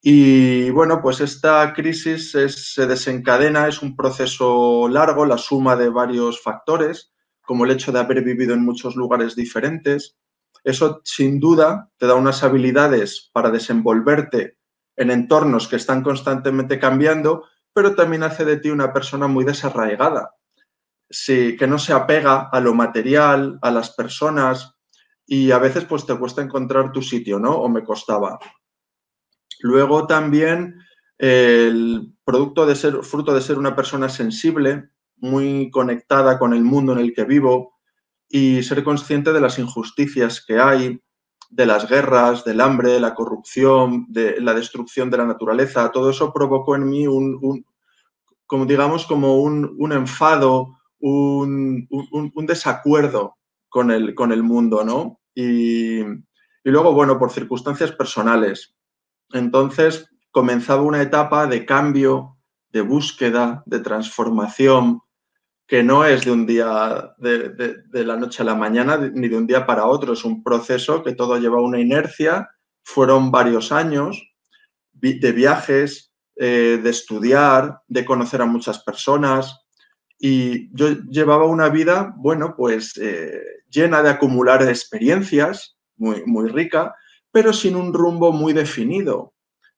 Y 0.00 0.70
bueno, 0.70 1.00
pues 1.02 1.20
esta 1.20 1.72
crisis 1.74 2.32
se 2.32 2.86
desencadena, 2.86 3.68
es 3.68 3.82
un 3.82 3.94
proceso 3.94 4.88
largo, 4.88 5.26
la 5.26 5.38
suma 5.38 5.76
de 5.76 5.90
varios 5.90 6.40
factores, 6.42 7.12
como 7.42 7.64
el 7.66 7.72
hecho 7.72 7.92
de 7.92 8.00
haber 8.00 8.24
vivido 8.24 8.54
en 8.54 8.64
muchos 8.64 8.96
lugares 8.96 9.36
diferentes. 9.36 10.16
Eso 10.64 11.02
sin 11.04 11.38
duda 11.38 11.90
te 11.98 12.06
da 12.06 12.14
unas 12.14 12.42
habilidades 12.42 13.30
para 13.32 13.50
desenvolverte 13.50 14.56
en 14.96 15.10
entornos 15.10 15.68
que 15.68 15.76
están 15.76 16.02
constantemente 16.02 16.78
cambiando, 16.78 17.44
pero 17.72 17.94
también 17.94 18.22
hace 18.22 18.44
de 18.44 18.58
ti 18.58 18.70
una 18.70 18.92
persona 18.92 19.26
muy 19.26 19.44
desarraigada, 19.44 20.34
sí, 21.08 21.56
que 21.56 21.66
no 21.66 21.78
se 21.78 21.92
apega 21.92 22.48
a 22.52 22.60
lo 22.60 22.74
material, 22.74 23.58
a 23.62 23.70
las 23.70 23.90
personas 23.94 24.74
y 25.26 25.50
a 25.50 25.58
veces 25.58 25.84
pues 25.84 26.04
te 26.04 26.16
cuesta 26.16 26.42
encontrar 26.42 26.92
tu 26.92 27.02
sitio, 27.02 27.38
¿no? 27.38 27.52
O 27.52 27.68
me 27.68 27.84
costaba. 27.84 28.38
Luego 29.60 30.06
también 30.06 30.80
el 31.18 32.14
producto 32.24 32.66
de 32.66 32.74
ser, 32.74 33.02
fruto 33.02 33.32
de 33.32 33.40
ser 33.40 33.58
una 33.58 33.76
persona 33.76 34.08
sensible, 34.08 34.90
muy 35.16 35.70
conectada 35.70 36.38
con 36.38 36.52
el 36.52 36.62
mundo 36.62 36.92
en 36.92 36.98
el 36.98 37.14
que 37.14 37.24
vivo 37.24 37.78
y 38.28 38.62
ser 38.64 38.82
consciente 38.82 39.32
de 39.32 39.40
las 39.40 39.58
injusticias 39.58 40.44
que 40.44 40.58
hay, 40.58 41.00
de 41.52 41.66
las 41.66 41.86
guerras, 41.86 42.44
del 42.44 42.62
hambre, 42.62 42.98
la 42.98 43.14
corrupción, 43.14 44.06
de 44.08 44.40
la 44.40 44.54
destrucción 44.54 45.10
de 45.10 45.18
la 45.18 45.26
naturaleza, 45.26 45.92
todo 45.92 46.08
eso 46.08 46.32
provocó 46.32 46.74
en 46.76 46.88
mí 46.88 47.06
un, 47.06 47.64
como 48.46 48.64
digamos, 48.64 49.04
como 49.06 49.36
un, 49.36 49.92
enfado, 49.92 50.78
un, 50.98 51.86
desacuerdo 52.46 53.36
con 53.68 53.90
el, 53.90 54.14
con 54.14 54.32
el 54.32 54.42
mundo, 54.42 54.82
¿no? 54.82 55.20
Y, 55.34 56.00
y 56.00 56.70
luego, 56.70 56.94
bueno, 56.94 57.18
por 57.18 57.30
circunstancias 57.30 57.92
personales. 57.92 58.74
Entonces 59.32 60.08
comenzaba 60.30 60.80
una 60.80 61.02
etapa 61.02 61.46
de 61.46 61.66
cambio, 61.66 62.38
de 62.70 62.80
búsqueda, 62.80 63.62
de 63.66 63.80
transformación, 63.80 65.02
que 65.72 65.82
no 65.82 66.04
es 66.04 66.26
de 66.26 66.30
un 66.30 66.44
día, 66.44 67.14
de, 67.16 68.04
la 68.04 68.18
noche 68.18 68.42
a 68.42 68.44
la 68.44 68.54
mañana, 68.54 68.98
ni 68.98 69.26
de 69.26 69.38
un 69.38 69.46
día 69.46 69.64
para 69.64 69.86
otro, 69.86 70.12
es 70.12 70.22
un 70.22 70.42
proceso 70.42 71.02
que 71.02 71.14
todo 71.14 71.38
lleva 71.38 71.62
una 71.62 71.80
inercia, 71.80 72.50
fueron 72.82 73.30
varios 73.30 73.72
años 73.72 74.22
de 74.92 75.32
viajes, 75.32 76.12
eh, 76.36 76.78
de 76.82 76.90
estudiar, 76.90 77.80
de 77.88 78.04
conocer 78.04 78.42
a 78.42 78.44
muchas 78.44 78.80
personas. 78.84 79.64
Y 80.18 80.68
yo 80.76 80.90
llevaba 81.08 81.46
una 81.46 81.70
vida, 81.70 82.12
bueno, 82.18 82.52
pues 82.54 82.92
eh, 83.00 83.40
llena 83.70 84.02
de 84.02 84.10
acumular 84.10 84.62
experiencias, 84.68 85.78
muy, 85.96 86.22
muy 86.26 86.50
rica, 86.50 86.94
pero 87.30 87.54
sin 87.54 87.76
un 87.76 87.94
rumbo 87.94 88.30
muy 88.30 88.52
definido. 88.52 89.32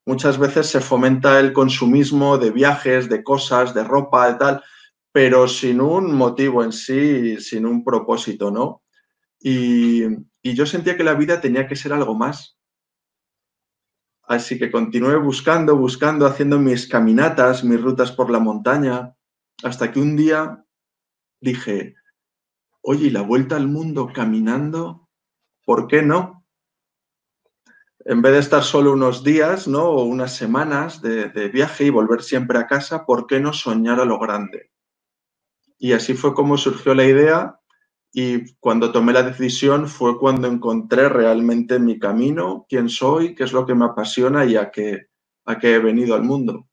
Muchas 0.07 0.39
veces 0.39 0.67
se 0.67 0.81
fomenta 0.81 1.39
el 1.39 1.53
consumismo 1.53 2.37
de 2.37 2.51
viajes, 2.51 3.09
de 3.09 3.23
cosas, 3.23 3.75
de 3.75 3.85
ropa, 3.85 4.27
de 4.33 4.35
tal, 4.41 4.65
pero 5.15 5.47
sin 5.47 5.81
un 5.81 6.13
motivo 6.13 6.65
en 6.65 6.73
sí, 6.73 7.41
sin 7.41 7.67
un 7.67 7.85
propósito, 7.85 8.51
¿no? 8.51 8.83
Y, 9.39 10.03
yo 10.43 10.67
sentía 10.67 10.97
que 10.97 11.05
la 11.05 11.15
vida 11.15 11.41
tenía 11.41 11.69
que 11.69 11.77
ser 11.77 11.93
algo 11.93 12.17
más. 12.17 12.59
Así 14.25 14.59
que 14.59 14.73
continué 14.73 15.17
buscando, 15.17 15.77
buscando, 15.77 16.27
haciendo 16.27 16.59
mis 16.59 16.89
caminatas, 16.89 17.63
mis 17.63 17.81
rutas 17.81 18.11
por 18.11 18.29
la 18.29 18.41
montaña, 18.41 19.15
hasta 19.63 19.93
que 19.93 20.01
un 20.01 20.17
día 20.17 20.65
dije, 21.41 21.95
oye, 22.83 23.07
¿y 23.07 23.11
la 23.11 23.23
vuelta 23.23 23.55
al 23.55 23.69
mundo 23.69 24.11
caminando? 24.13 25.09
¿Por 25.65 25.87
qué 25.87 26.03
no? 26.03 26.45
En 28.01 28.21
vez 28.21 28.33
de 28.33 28.41
estar 28.41 28.65
solo 28.65 28.93
unos 28.93 29.23
días, 29.23 29.69
¿no? 29.69 29.85
O 29.85 30.03
unas 30.03 30.35
semanas 30.35 31.01
de, 31.01 31.29
de 31.29 31.49
viaje 31.51 31.85
y 31.85 31.91
volver 31.91 32.21
siempre 32.21 32.59
a 32.59 32.67
casa, 32.67 33.07
¿por 33.07 33.29
qué 33.29 33.39
no 33.39 33.53
soñar 33.53 34.01
a 34.01 34.05
lo 34.05 34.19
grande? 34.19 34.74
Y 35.79 35.93
así 35.93 36.15
fue 36.15 36.35
como 36.35 36.57
surgió 36.57 36.95
la 36.95 37.05
idea 37.05 37.59
y 38.17 38.55
cuando 38.61 38.93
tomé 38.93 39.13
la 39.13 39.25
decisión 39.25 39.89
fue 39.89 40.19
cuando 40.21 40.47
encontré 40.47 41.09
realmente 41.09 41.81
mi 41.81 41.99
camino, 41.99 42.65
quién 42.69 42.89
soy, 42.89 43.35
qué 43.35 43.43
es 43.43 43.53
lo 43.53 43.67
que 43.67 43.75
me 43.75 43.87
apasiona 43.87 44.45
y 44.45 44.57
a 44.57 44.71
qué, 44.71 45.07
a 45.45 45.59
qué 45.59 45.75
he 45.75 45.79
venido 45.81 46.15
al 46.15 46.23
mundo. 46.23 46.69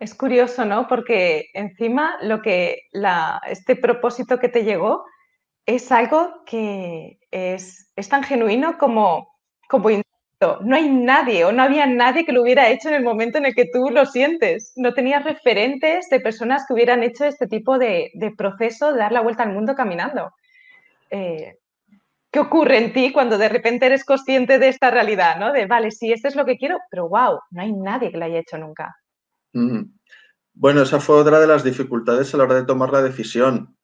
Es 0.00 0.16
curioso, 0.16 0.64
¿no? 0.64 0.88
Porque 0.88 1.46
encima 1.54 2.16
lo 2.22 2.42
que 2.42 2.88
la, 2.90 3.40
este 3.48 3.76
propósito 3.76 4.40
que 4.40 4.48
te 4.48 4.64
llegó 4.64 5.04
es 5.64 5.92
algo 5.92 6.42
que 6.44 7.20
es, 7.30 7.92
es 7.94 8.08
tan 8.08 8.24
genuino 8.24 8.76
como, 8.78 9.38
como 9.68 9.90
no 10.62 10.76
hay 10.76 10.88
nadie 10.88 11.44
o 11.44 11.52
no 11.52 11.62
había 11.62 11.86
nadie 11.86 12.24
que 12.24 12.32
lo 12.32 12.42
hubiera 12.42 12.68
hecho 12.68 12.88
en 12.88 12.94
el 12.94 13.02
momento 13.02 13.38
en 13.38 13.46
el 13.46 13.54
que 13.54 13.68
tú 13.72 13.90
lo 13.90 14.06
sientes. 14.06 14.72
No 14.76 14.94
tenías 14.94 15.24
referentes 15.24 16.08
de 16.08 16.20
personas 16.20 16.64
que 16.66 16.74
hubieran 16.74 17.02
hecho 17.02 17.24
este 17.24 17.46
tipo 17.46 17.78
de, 17.78 18.10
proceso 18.36 18.92
de 18.92 18.98
dar 18.98 19.12
la 19.12 19.20
vuelta 19.20 19.42
al 19.42 19.52
mundo 19.52 19.74
caminando. 19.74 20.32
Eh, 21.10 21.58
¿Qué 22.30 22.40
ocurre 22.40 22.78
en 22.78 22.92
ti 22.92 23.12
cuando 23.12 23.38
de 23.38 23.48
repente 23.48 23.86
eres 23.86 24.04
consciente 24.04 24.58
de 24.58 24.68
esta 24.68 24.90
realidad? 24.90 25.38
¿no? 25.38 25.52
De, 25.52 25.66
vale, 25.66 25.90
sí, 25.90 26.12
esto 26.12 26.28
es 26.28 26.36
lo 26.36 26.44
que 26.44 26.56
quiero, 26.56 26.78
pero 26.90 27.08
wow, 27.08 27.38
no 27.50 27.62
hay 27.62 27.72
nadie 27.72 28.10
que 28.10 28.18
lo 28.18 28.24
haya 28.24 28.40
hecho 28.40 28.58
nunca. 28.58 28.96
Bueno, 30.52 30.82
esa 30.82 31.00
fue 31.00 31.16
otra 31.16 31.38
de 31.40 31.46
las 31.46 31.62
dificultades 31.62 32.34
a 32.34 32.38
la 32.38 32.44
hora 32.44 32.54
de 32.54 32.64
tomar 32.64 32.90
la 32.90 33.02
decisión 33.02 33.76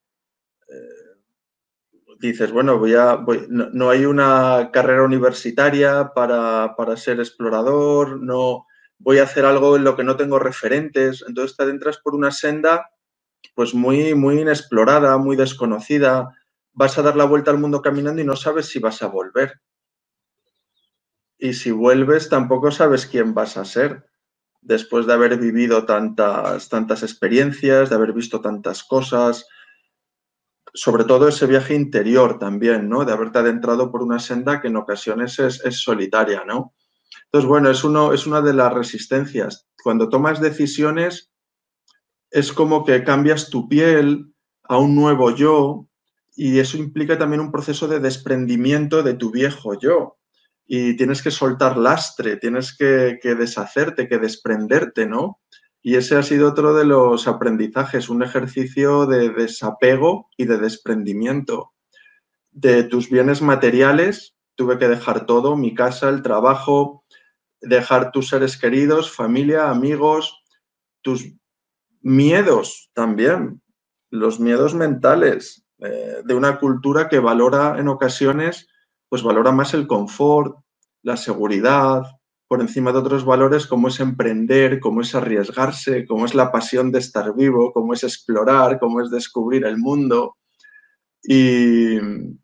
dices, 2.21 2.53
bueno, 2.53 2.79
voy 2.79 2.95
a, 2.95 3.25
no, 3.49 3.91
hay 3.91 4.05
una 4.05 4.71
carrera 4.73 5.03
universitaria 5.03 6.13
para, 6.15 6.75
ser 6.97 7.19
explorador, 7.19 8.21
no 8.21 8.67
voy 8.99 9.19
a 9.19 9.23
hacer 9.23 9.47
algo 9.47 9.77
en 9.77 9.85
lo 9.85 9.97
que 9.97 10.05
no 10.05 10.17
tengo 10.17 10.39
referentes, 10.39 11.25
entonces 11.27 11.57
te 11.57 11.63
adentras 11.63 11.97
por 11.99 12.15
una 12.15 12.31
senda 12.31 12.91
pues 13.55 13.75
muy, 13.75 14.15
muy 14.15 14.41
inexplorada, 14.41 15.17
muy 15.17 15.35
desconocida, 15.35 16.29
vas 16.73 16.99
a 16.99 17.03
dar 17.03 17.17
la 17.17 17.25
vuelta 17.25 17.51
al 17.51 17.59
mundo 17.59 17.81
caminando 17.81 18.21
y 18.21 18.25
no 18.25 18.37
sabes 18.37 18.67
si 18.67 18.79
vas 18.79 19.03
a 19.03 19.07
volver. 19.07 19.61
Y 21.39 21.55
si 21.55 21.71
vuelves 21.71 22.29
tampoco 22.29 22.71
sabes 22.71 23.07
quién 23.07 23.33
vas 23.33 23.57
a 23.57 23.65
ser. 23.65 24.05
Después 24.61 25.07
de 25.07 25.15
haber 25.15 25.39
vivido 25.39 25.87
tantas, 25.87 26.69
tantas 26.69 27.03
experiencias, 27.03 27.89
de 27.89 27.97
haber 27.97 28.13
visto 28.13 28.43
tantas 28.43 28.85
cosas, 28.85 29.47
sobre 30.75 31.05
todo 31.05 31.29
ese 31.29 31.47
viaje 31.47 31.75
interior 31.75 32.39
también, 32.39 32.89
¿no? 32.89 33.05
De 33.05 33.13
haberte 33.13 33.39
adentrado 33.39 33.91
por 33.91 34.03
una 34.03 34.19
senda 34.19 34.61
que 34.61 34.69
en 34.69 34.77
ocasiones 34.77 35.39
es, 35.39 35.61
solitaria, 35.81 36.45
¿no? 36.47 36.75
Entonces, 37.25 37.49
bueno, 37.49 37.71
es, 37.71 37.85
uno, 37.85 38.13
es 38.13 38.27
una 38.27 38.41
de 38.41 38.55
las 38.55 38.73
resistencias. 38.73 39.67
Cuando 39.83 40.09
tomas 40.09 40.41
decisiones, 40.41 41.31
es 42.31 42.53
como 42.53 42.85
que 42.85 43.05
cambias 43.05 43.51
tu 43.51 43.69
piel 43.69 44.33
a 44.65 44.79
un 44.79 44.95
nuevo 44.95 45.35
yo 45.35 45.89
y 46.37 46.59
eso 46.59 46.77
implica 46.77 47.19
también 47.19 47.41
un 47.41 47.53
proceso 47.53 47.89
de 47.89 47.99
desprendimiento 47.99 49.03
de 49.03 49.15
tu 49.15 49.31
viejo 49.31 49.79
yo. 49.79 50.19
Y 50.67 50.97
tienes 50.97 51.23
que 51.23 51.33
soltar 51.33 51.77
lastre, 51.77 52.37
tienes 52.37 52.77
que, 52.77 53.19
que 53.21 53.35
deshacerte, 53.35 54.09
que 54.09 54.19
desprenderte, 54.19 55.07
¿no? 55.07 55.40
Y 55.83 55.97
ese 55.97 56.17
ha 56.17 56.23
sido 56.23 56.49
otro 56.49 56.75
de 56.75 56.85
los 56.85 57.27
aprendizajes, 57.27 58.09
un 58.09 58.23
ejercicio 58.23 59.07
de 59.07 59.31
desapego 59.31 60.29
y 60.37 60.45
de 60.45 60.59
desprendimiento. 60.59 61.73
De 62.51 62.83
tus 62.83 63.09
bienes 63.09 63.41
materiales, 63.41 64.37
tuve 64.57 64.79
que 64.79 64.89
dejar 64.89 65.25
todo, 65.25 65.57
mi 65.57 65.75
casa, 65.75 66.11
el 66.11 66.23
trabajo, 66.23 67.05
dejar 67.61 68.13
tus 68.13 68.29
seres 68.29 68.59
queridos, 68.59 69.11
familia, 69.11 69.71
amigos, 69.71 70.43
tus 71.03 71.33
miedos 72.03 72.91
también, 72.93 73.63
los 74.11 74.41
miedos 74.41 74.75
mentales 74.75 75.65
eh, 75.79 76.23
de 76.25 76.35
una 76.35 76.59
cultura 76.59 77.09
que 77.09 77.21
valora 77.21 77.79
en 77.79 77.89
ocasiones, 77.89 78.69
pues 79.09 79.23
valora 79.23 79.53
más 79.53 79.73
el 79.73 79.87
confort, 79.87 80.59
la 81.03 81.17
seguridad, 81.17 82.03
por 82.51 82.61
encima 82.61 82.91
de 82.91 82.99
otros 82.99 83.25
valores 83.25 83.65
como 83.65 83.87
es 83.87 84.01
emprender, 84.01 84.81
como 84.81 85.03
es 85.03 85.15
arriesgarse, 85.15 86.05
como 86.05 86.25
es 86.25 86.35
la 86.35 86.51
pasión 86.51 86.91
de 86.91 86.99
estar 86.99 87.33
vivo, 87.33 87.73
como 87.73 87.93
es 87.93 88.03
explorar, 88.03 88.81
como 88.81 89.01
es 89.01 89.09
descubrir 89.09 89.65
el 89.65 89.79
mundo. 89.79 90.37
Y, 91.23 91.97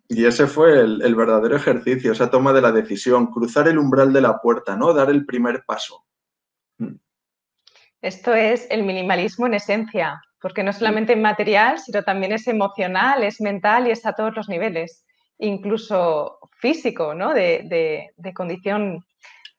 ese 0.09 0.47
fue 0.47 0.79
el, 0.79 1.03
el, 1.03 1.17
verdadero 1.17 1.57
ejercicio, 1.57 2.13
esa 2.13 2.31
toma 2.31 2.53
de 2.53 2.63
la 2.63 2.71
decisión, 2.71 3.27
cruzar 3.33 3.67
el 3.67 3.79
umbral 3.79 4.13
de 4.13 4.21
la 4.21 4.41
puerta, 4.41 4.77
¿no? 4.77 4.95
Dar 4.95 5.11
el 5.11 5.27
primer 5.27 5.65
paso. 5.67 6.05
Mm. 6.79 7.01
Esto 8.01 8.33
es 8.33 8.69
el 8.71 8.85
minimalismo 8.85 9.49
en 9.49 9.55
esencia, 9.55 10.23
porque 10.41 10.63
no 10.63 10.73
solamente 10.73 11.17
material, 11.17 11.81
sino 11.81 12.05
también 12.05 12.31
es 12.31 12.47
emocional, 12.47 13.25
es 13.25 13.41
mental 13.41 13.89
y 13.89 13.91
es 13.91 14.07
a 14.07 14.13
todos 14.13 14.37
los 14.37 14.49
niveles, 14.49 15.05
incluso 15.39 16.39
físico, 16.59 17.15
¿no? 17.15 17.35
De, 17.35 18.13
condición 18.35 19.05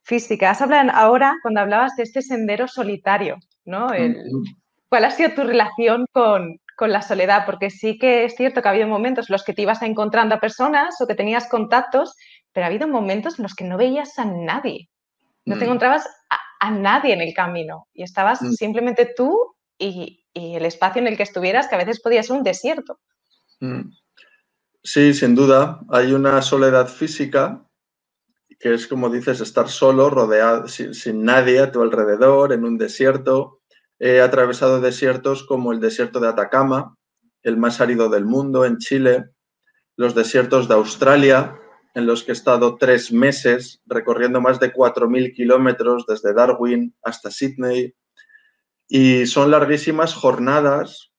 física. 0.08 0.50
Has 0.50 0.62
hablado 0.62 0.90
ahora, 0.94 1.36
cuando 1.42 1.60
hablabas 1.60 1.94
de 1.96 2.02
este 2.02 2.22
sendero 2.22 2.66
solitario, 2.66 3.36
¿no? 3.66 3.88
¿Cuál 4.88 5.04
ha 5.04 5.10
sido 5.10 5.32
tu 5.32 5.44
relación 5.44 6.06
con, 6.12 6.58
con 6.76 6.90
la 6.90 7.02
soledad? 7.02 7.44
Porque 7.44 7.68
sí 7.68 7.98
que 7.98 8.24
es 8.24 8.34
cierto 8.34 8.62
que 8.62 8.68
ha 8.68 8.70
habido 8.70 8.88
momentos 8.88 9.28
en 9.28 9.34
los 9.34 9.44
que 9.44 9.52
te 9.52 9.62
ibas 9.62 9.82
encontrando 9.82 10.34
a 10.34 10.40
personas 10.40 10.98
o 11.00 11.06
que 11.06 11.14
tenías 11.14 11.46
contactos, 11.48 12.14
pero 12.52 12.64
ha 12.64 12.68
habido 12.68 12.88
momentos 12.88 13.38
en 13.38 13.42
los 13.42 13.54
que 13.54 13.64
no 13.64 13.76
veías 13.76 14.18
a 14.18 14.24
nadie. 14.24 14.88
No 15.44 15.56
te 15.56 15.60
mm. 15.60 15.64
encontrabas 15.64 16.08
a 16.60 16.70
nadie 16.70 17.12
en 17.12 17.20
el 17.20 17.34
camino 17.34 17.86
y 17.92 18.02
estabas 18.02 18.40
mm. 18.40 18.52
simplemente 18.52 19.12
tú 19.14 19.54
y, 19.78 20.24
el 20.32 20.64
espacio 20.64 21.02
en 21.02 21.08
el 21.08 21.16
que 21.16 21.24
estuvieras, 21.24 21.68
que 21.68 21.74
a 21.74 21.78
veces 21.78 22.00
podía 22.00 22.22
ser 22.22 22.36
un 22.36 22.44
desierto. 22.44 22.98
Mm. 23.60 23.90
Sí, 24.82 25.12
sin 25.12 25.34
duda. 25.34 25.80
Hay 25.90 26.12
una 26.12 26.40
soledad 26.40 26.86
física 26.86 27.67
que 28.58 28.74
es, 28.74 28.86
como 28.88 29.08
dices, 29.08 29.40
estar 29.40 29.68
solo, 29.68 30.10
rodeado, 30.10 30.66
sin, 30.66 31.24
nadie 31.24 31.60
a 31.60 31.70
tu 31.70 31.82
alrededor, 31.82 32.52
en 32.52 32.64
un 32.64 32.76
desierto. 32.76 33.60
He 33.98 34.20
atravesado 34.20 34.80
desiertos 34.80 35.44
como 35.44 35.72
el 35.72 35.80
desierto 35.80 36.18
de 36.20 36.28
Atacama, 36.28 36.96
el 37.42 37.56
más 37.56 37.80
árido 37.80 38.08
del 38.08 38.24
mundo, 38.24 38.64
en 38.64 38.78
Chile, 38.78 39.30
los 39.96 40.14
desiertos 40.14 40.68
de 40.68 40.74
Australia, 40.74 41.56
en 41.94 42.06
los 42.06 42.24
que 42.24 42.32
he 42.32 42.34
estado 42.34 42.76
tres 42.76 43.12
meses 43.12 43.80
recorriendo 43.86 44.40
más 44.40 44.60
de 44.60 44.72
4.000 44.72 45.34
kilómetros 45.34 46.04
desde 46.06 46.34
Darwin 46.34 46.94
hasta 47.02 47.30
Sydney. 47.30 47.94
Y 48.88 49.26
son 49.26 49.50
larguísimas 49.50 50.14
jornadas 50.14 51.12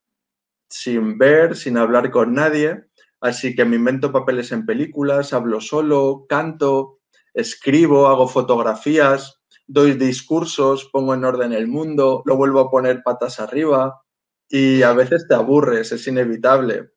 sin 0.69 1.17
ver, 1.17 1.55
sin 1.55 1.77
hablar 1.77 2.11
con 2.11 2.33
nadie. 2.33 2.85
Así 3.21 3.55
que 3.55 3.65
me 3.65 3.75
invento 3.75 4.11
papeles 4.11 4.51
en 4.51 4.65
películas, 4.65 5.33
hablo 5.33 5.59
solo, 5.59 6.25
canto, 6.29 6.98
escribo, 7.33 8.07
hago 8.07 8.27
fotografías, 8.27 9.39
doy 9.67 9.93
discursos, 9.93 10.89
pongo 10.91 11.13
en 11.13 11.23
orden 11.23 11.53
el 11.53 11.67
mundo, 11.67 12.23
lo 12.25 12.35
vuelvo 12.35 12.59
a 12.59 12.71
poner 12.71 13.03
patas 13.03 13.39
arriba 13.39 14.01
y 14.49 14.81
a 14.81 14.93
veces 14.93 15.27
te 15.27 15.35
aburres, 15.35 15.91
es 15.91 16.07
inevitable. 16.07 16.89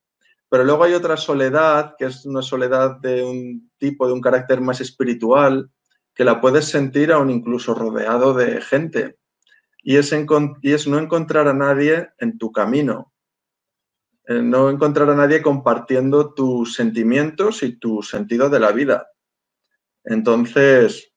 Pero 0.48 0.64
luego 0.64 0.84
hay 0.84 0.94
otra 0.94 1.16
soledad, 1.16 1.94
que 1.98 2.06
es 2.06 2.26
una 2.26 2.42
soledad 2.42 2.98
de 3.00 3.22
un 3.24 3.70
tipo, 3.78 4.06
de 4.06 4.12
un 4.12 4.20
carácter 4.20 4.60
más 4.60 4.80
espiritual, 4.80 5.70
que 6.14 6.24
la 6.24 6.40
puedes 6.40 6.66
sentir 6.66 7.12
aún 7.12 7.30
incluso 7.30 7.74
rodeado 7.74 8.34
de 8.34 8.60
gente. 8.60 9.18
Y 9.82 9.96
es, 9.96 10.14
y 10.62 10.72
es 10.72 10.86
no 10.86 10.98
encontrar 10.98 11.48
a 11.48 11.54
nadie 11.54 12.10
en 12.18 12.38
tu 12.38 12.52
camino, 12.52 13.12
eh, 14.26 14.40
no 14.42 14.70
encontrar 14.70 15.10
a 15.10 15.16
nadie 15.16 15.42
compartiendo 15.42 16.32
tus 16.32 16.74
sentimientos 16.74 17.62
y 17.62 17.78
tu 17.78 18.02
sentido 18.02 18.48
de 18.48 18.60
la 18.60 18.72
vida. 18.72 19.08
Entonces, 20.04 21.12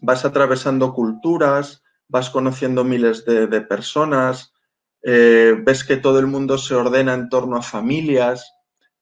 vas 0.00 0.24
atravesando 0.24 0.94
culturas, 0.94 1.82
vas 2.08 2.30
conociendo 2.30 2.84
miles 2.84 3.24
de, 3.24 3.60
personas, 3.62 4.52
eh, 5.02 5.56
ves 5.64 5.84
que 5.84 5.96
todo 5.96 6.18
el 6.18 6.26
mundo 6.26 6.58
se 6.58 6.74
ordena 6.74 7.14
en 7.14 7.28
torno 7.28 7.56
a 7.56 7.62
familias, 7.62 8.52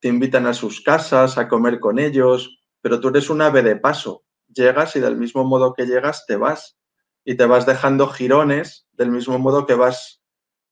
te 0.01 0.09
invitan 0.09 0.47
a 0.47 0.55
sus 0.55 0.81
casas 0.81 1.37
a 1.38 1.49
comer 1.49 1.81
con 1.81 1.99
ellos, 1.99 2.59
pero 2.81 3.01
tú 3.01 3.09
eres 3.09 3.31
un 3.31 3.43
ave 3.43 3.62
de 3.62 3.77
paso. 3.77 4.25
Llegas 4.49 4.97
y 4.97 5.01
del 5.01 5.17
mismo 5.17 5.45
modo 5.45 5.75
que 5.75 5.87
llegas 5.87 6.25
te 6.27 6.37
vas 6.37 6.79
y 7.25 7.37
te 7.37 7.47
vas 7.47 7.67
dejando 7.67 8.09
jirones 8.09 8.88
del 8.93 9.11
mismo 9.11 9.38
modo 9.38 9.67
que 9.67 9.75
vas 9.75 10.23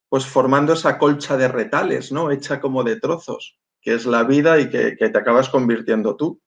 pues 0.09 0.25
formando 0.25 0.73
esa 0.73 0.99
colcha 0.99 1.37
de 1.37 1.49
retales, 1.49 2.11
¿no? 2.11 2.31
Hecha 2.31 2.61
como 2.61 2.83
de 2.83 2.99
trozos, 2.99 3.59
que 3.83 3.95
es 3.95 4.07
la 4.07 4.23
vida 4.23 4.59
y 4.59 4.71
que 4.71 4.97
te 4.97 5.19
acabas 5.19 5.51
convirtiendo 5.51 6.17
tú. 6.17 6.41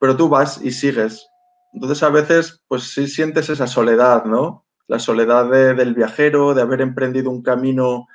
Pero 0.00 0.16
tú 0.16 0.28
vas 0.28 0.60
y 0.60 0.72
sigues. 0.72 1.28
Entonces 1.72 2.02
a 2.02 2.08
veces 2.08 2.64
pues 2.66 2.92
sí 2.92 3.06
sientes 3.06 3.48
esa 3.48 3.68
soledad, 3.68 4.24
¿no? 4.24 4.66
la 4.90 4.98
soledad 4.98 5.48
del 5.48 5.94
viajero, 5.94 6.52
de 6.52 6.62
haber 6.62 6.80
emprendido 6.80 7.30
un 7.30 7.44
camino 7.44 8.08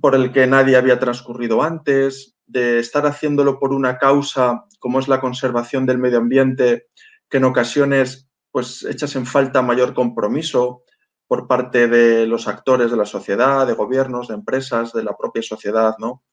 por 0.00 0.16
el 0.16 0.32
que 0.32 0.44
nadie 0.44 0.76
había 0.76 0.98
transcurrido 0.98 1.62
antes, 1.62 2.34
de 2.46 2.80
estar 2.80 3.06
haciéndolo 3.06 3.60
por 3.60 3.72
una 3.72 3.96
causa 3.96 4.64
como 4.80 4.98
es 4.98 5.06
la 5.06 5.20
conservación 5.20 5.86
del 5.86 5.98
medio 5.98 6.18
ambiente, 6.18 6.88
que 7.30 7.36
en 7.36 7.44
ocasiones 7.44 8.28
pues 8.50 8.82
echas 8.82 9.14
en 9.14 9.24
falta 9.24 9.62
mayor 9.62 9.94
compromiso 9.94 10.82
por 11.28 11.46
parte 11.46 11.86
de 11.86 12.26
los 12.26 12.48
actores 12.48 12.90
de 12.90 12.96
la 12.96 13.06
sociedad, 13.06 13.64
de 13.64 13.74
gobiernos, 13.74 14.26
de 14.26 14.34
empresas, 14.34 14.92
de 14.92 15.04
la 15.04 15.16
propia 15.16 15.42
sociedad, 15.42 15.94
¿no? 16.00 16.24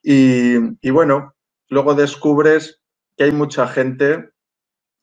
Y, 0.00 0.54
y 0.80 0.90
bueno, 0.90 1.34
luego 1.68 1.94
descubres 1.94 2.77
que 3.18 3.24
hay 3.24 3.32
mucha 3.32 3.66
gente 3.66 4.30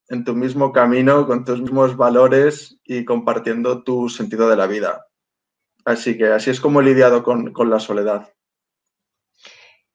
en 0.08 0.24
tu 0.24 0.34
mismo 0.34 0.72
camino, 0.72 1.28
con 1.28 1.44
tus 1.44 1.62
mismos 1.62 1.98
valores 1.98 2.80
y 2.86 3.04
compartiendo 3.04 3.84
tu 3.84 4.08
sentido 4.08 4.50
de 4.50 4.56
la 4.56 4.68
vida. 4.68 5.08
Así 5.84 6.18
que 6.18 6.28
así 6.28 6.50
es 6.50 6.62
como 6.62 6.80
he 6.80 6.86
lidiado 6.86 7.24
con, 7.24 7.54
la 7.70 7.80
soledad. 7.80 8.30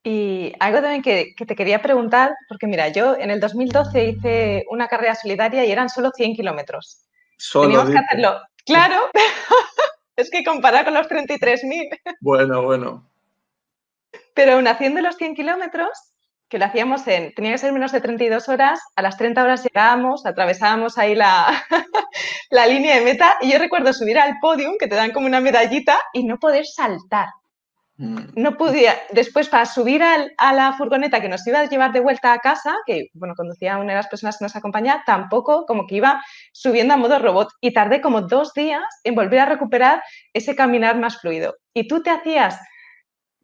Y 0.05 0.53
algo 0.61 0.81
también 0.83 1.03
que, 1.03 1.35
te 1.35 1.57
quería 1.57 1.81
preguntar, 1.81 2.35
porque 2.49 2.67
mira, 2.67 2.89
yo 2.89 3.17
en 3.17 3.31
el 3.31 3.41
2012 3.41 4.05
hice 4.05 4.65
una 4.71 4.87
carrera 4.87 5.15
solidaria 5.15 5.65
y 5.65 5.73
eran 5.73 5.89
solo 5.89 6.11
100 6.15 6.35
kilómetros. 6.35 7.07
Teníamos 7.53 7.91
que 7.91 7.99
hacerlo. 7.99 8.39
Claro, 8.67 8.97
es 10.17 10.31
que 10.31 10.45
comparar 10.45 10.85
con 10.85 10.93
los 10.93 11.09
33.000. 11.09 12.19
Bueno, 12.21 12.63
bueno. 12.63 13.11
Pero 14.35 14.53
aún 14.53 14.69
haciendo 14.69 15.01
los 15.01 15.17
100 15.17 15.35
kilómetros, 15.35 16.10
que 16.51 16.59
lo 16.59 16.65
hacíamos 16.65 17.07
en, 17.07 17.33
tenía 17.33 17.53
que 17.53 17.59
ser 17.59 17.73
menos 17.73 17.93
de 17.93 18.01
32 18.01 18.49
horas, 18.49 18.81
a 18.97 19.03
las 19.03 19.17
30 19.17 19.43
horas 19.43 19.63
llegábamos, 19.63 20.27
atravesábamos 20.27 20.99
ahí 20.99 21.15
la, 21.15 21.65
la 22.51 22.67
línea 22.67 22.97
de 22.97 23.05
meta 23.05 23.37
y 23.41 23.53
yo 23.53 23.59
recuerdo 23.59 23.93
subir 23.93 24.19
al 24.19 24.39
podium, 24.41 24.75
que 24.79 24.89
te 24.89 24.97
dan 24.97 25.13
como 25.13 25.27
una 25.27 25.41
medallita, 25.41 25.97
y 26.13 26.25
no 26.25 26.39
poder 26.39 26.67
saltar. 26.67 27.29
Mm. 27.99 28.33
No 28.35 28.57
podía, 28.57 28.97
después 29.13 29.49
para 29.49 29.65
subir 29.65 30.03
a 30.03 30.53
la 30.53 30.73
furgoneta 30.73 31.21
que 31.21 31.29
nos 31.29 31.47
iba 31.47 31.61
a 31.61 31.69
llevar 31.69 31.93
de 31.93 32.01
vuelta 32.01 32.33
a 32.33 32.41
casa, 32.41 32.75
que 32.85 33.11
bueno, 33.13 33.35
conducía 33.37 33.79
una 33.79 33.93
de 33.93 33.99
las 33.99 34.09
personas 34.09 34.37
que 34.37 34.45
nos 34.45 34.57
acompañaba, 34.57 35.05
tampoco 35.07 35.67
como 35.67 35.87
que 35.87 35.97
iba 35.97 36.21
subiendo 36.53 36.95
a 36.95 36.97
modo 36.97 37.21
robot 37.21 37.51
y 37.61 37.73
tardé 37.73 38.01
como 38.01 38.23
dos 38.23 38.55
días 38.55 38.83
en 39.05 39.15
volver 39.15 39.39
a 39.39 39.47
recuperar 39.47 40.03
ese 40.33 40.57
caminar 40.57 40.99
más 40.99 41.21
fluido. 41.21 41.55
Y 41.75 41.87
tú 41.87 42.03
te 42.03 42.11
hacías 42.11 42.59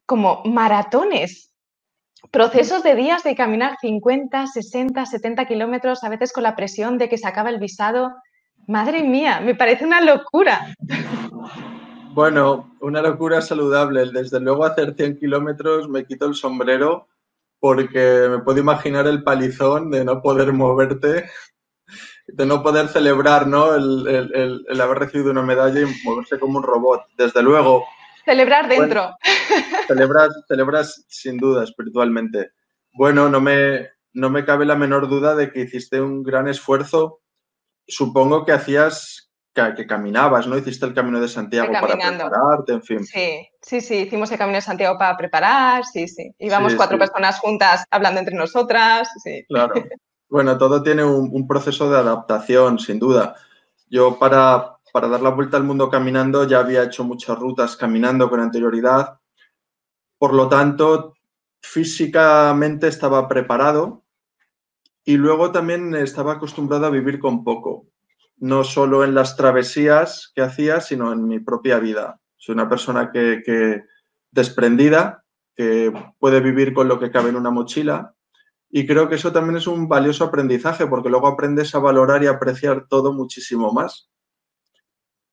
como 0.06 0.42
maratones 0.44 1.52
procesos 2.30 2.82
de 2.82 2.94
días 2.94 3.22
de 3.22 3.34
caminar 3.34 3.76
50, 3.80 4.46
60, 4.46 5.06
70 5.06 5.46
kilómetros, 5.46 6.04
a 6.04 6.08
veces 6.08 6.32
con 6.32 6.42
la 6.42 6.56
presión 6.56 6.98
de 6.98 7.08
que 7.08 7.18
se 7.18 7.26
acaba 7.28 7.50
el 7.50 7.58
visado. 7.58 8.14
Madre 8.66 9.02
mía, 9.02 9.40
me 9.40 9.54
parece 9.54 9.84
una 9.84 10.00
locura. 10.00 10.74
Bueno, 12.12 12.74
una 12.80 13.02
locura 13.02 13.42
saludable. 13.42 14.10
Desde 14.10 14.40
luego 14.40 14.64
hacer 14.64 14.94
100 14.96 15.18
kilómetros 15.18 15.88
me 15.88 16.04
quito 16.04 16.26
el 16.26 16.34
sombrero 16.34 17.08
porque 17.60 18.28
me 18.30 18.38
puedo 18.38 18.58
imaginar 18.58 19.06
el 19.06 19.22
palizón 19.22 19.90
de 19.90 20.04
no 20.04 20.22
poder 20.22 20.52
moverte, 20.52 21.28
de 22.26 22.46
no 22.46 22.62
poder 22.62 22.88
celebrar 22.88 23.46
¿no? 23.46 23.74
el, 23.74 24.64
el 24.68 24.80
haber 24.80 24.98
recibido 24.98 25.30
una 25.30 25.42
medalla 25.42 25.80
y 25.80 26.04
moverse 26.04 26.38
como 26.38 26.58
un 26.58 26.64
robot. 26.64 27.02
Desde 27.16 27.42
luego, 27.42 27.84
Celebrar 28.26 28.68
dentro. 28.68 29.16
celebras, 29.86 30.30
celebras 30.48 31.06
sin 31.08 31.38
duda 31.38 31.62
espiritualmente. 31.62 32.50
Bueno, 32.92 33.28
no 33.28 33.40
me, 33.40 33.88
no 34.12 34.30
me 34.30 34.44
cabe 34.44 34.66
la 34.66 34.74
menor 34.74 35.08
duda 35.08 35.36
de 35.36 35.52
que 35.52 35.60
hiciste 35.60 36.00
un 36.00 36.24
gran 36.24 36.48
esfuerzo. 36.48 37.20
Supongo 37.86 38.44
que 38.44 38.50
hacías, 38.50 39.30
que, 39.54 39.86
caminabas, 39.86 40.48
¿no? 40.48 40.58
Hiciste 40.58 40.86
el 40.86 40.92
Camino 40.92 41.20
de 41.20 41.28
Santiago 41.28 41.72
para 41.72 41.86
prepararte, 41.86 42.72
en 42.72 42.82
fin. 42.82 43.04
Sí, 43.04 43.48
sí, 43.62 43.80
sí, 43.80 43.94
hicimos 43.98 44.32
el 44.32 44.38
Camino 44.38 44.56
de 44.56 44.62
Santiago 44.62 44.98
para 44.98 45.16
preparar, 45.16 45.84
sí, 45.84 46.08
sí. 46.08 46.34
Íbamos 46.40 46.74
cuatro 46.74 46.98
personas 46.98 47.38
juntas 47.38 47.84
hablando 47.90 48.18
entre 48.18 48.34
nosotras, 48.34 49.08
sí. 49.22 49.44
Claro. 49.48 49.72
Bueno, 50.28 50.58
todo 50.58 50.82
tiene 50.82 51.04
un, 51.04 51.30
un 51.32 51.46
proceso 51.46 51.88
de 51.88 51.98
adaptación, 51.98 52.80
sin 52.80 52.98
duda. 52.98 53.36
Yo 53.88 54.18
para 54.18 54.75
para 54.96 55.08
dar 55.08 55.20
la 55.20 55.28
vuelta 55.28 55.58
al 55.58 55.62
mundo 55.62 55.90
caminando 55.90 56.44
ya 56.44 56.58
había 56.58 56.82
hecho 56.82 57.04
muchas 57.04 57.38
rutas 57.38 57.76
caminando 57.76 58.30
con 58.30 58.40
anterioridad. 58.40 59.20
Por 60.16 60.32
lo 60.32 60.48
tanto, 60.48 61.12
físicamente 61.60 62.88
estaba 62.88 63.28
preparado 63.28 64.04
y 65.04 65.18
luego 65.18 65.52
también 65.52 65.94
estaba 65.94 66.32
acostumbrado 66.32 66.86
a 66.86 66.90
vivir 66.90 67.18
con 67.18 67.44
poco, 67.44 67.88
no 68.38 68.64
solo 68.64 69.04
en 69.04 69.14
las 69.14 69.36
travesías 69.36 70.32
que 70.34 70.40
hacía, 70.40 70.80
sino 70.80 71.12
en 71.12 71.28
mi 71.28 71.40
propia 71.40 71.78
vida. 71.78 72.18
Soy 72.38 72.54
una 72.54 72.70
persona 72.70 73.12
que, 73.12 73.82
desprendida, 74.30 75.24
que 75.54 75.92
puede 76.18 76.40
vivir 76.40 76.72
con 76.72 76.88
lo 76.88 76.98
que 76.98 77.10
cabe 77.10 77.28
en 77.28 77.36
una 77.36 77.50
mochila 77.50 78.14
y 78.70 78.86
creo 78.86 79.10
que 79.10 79.16
eso 79.16 79.30
también 79.30 79.58
es 79.58 79.66
un 79.66 79.88
valioso 79.88 80.24
aprendizaje 80.24 80.86
porque 80.86 81.10
luego 81.10 81.26
aprendes 81.26 81.74
a 81.74 81.80
valorar 81.80 82.22
y 82.22 82.28
apreciar 82.28 82.86
todo 82.88 83.12
muchísimo 83.12 83.74
más. 83.74 84.08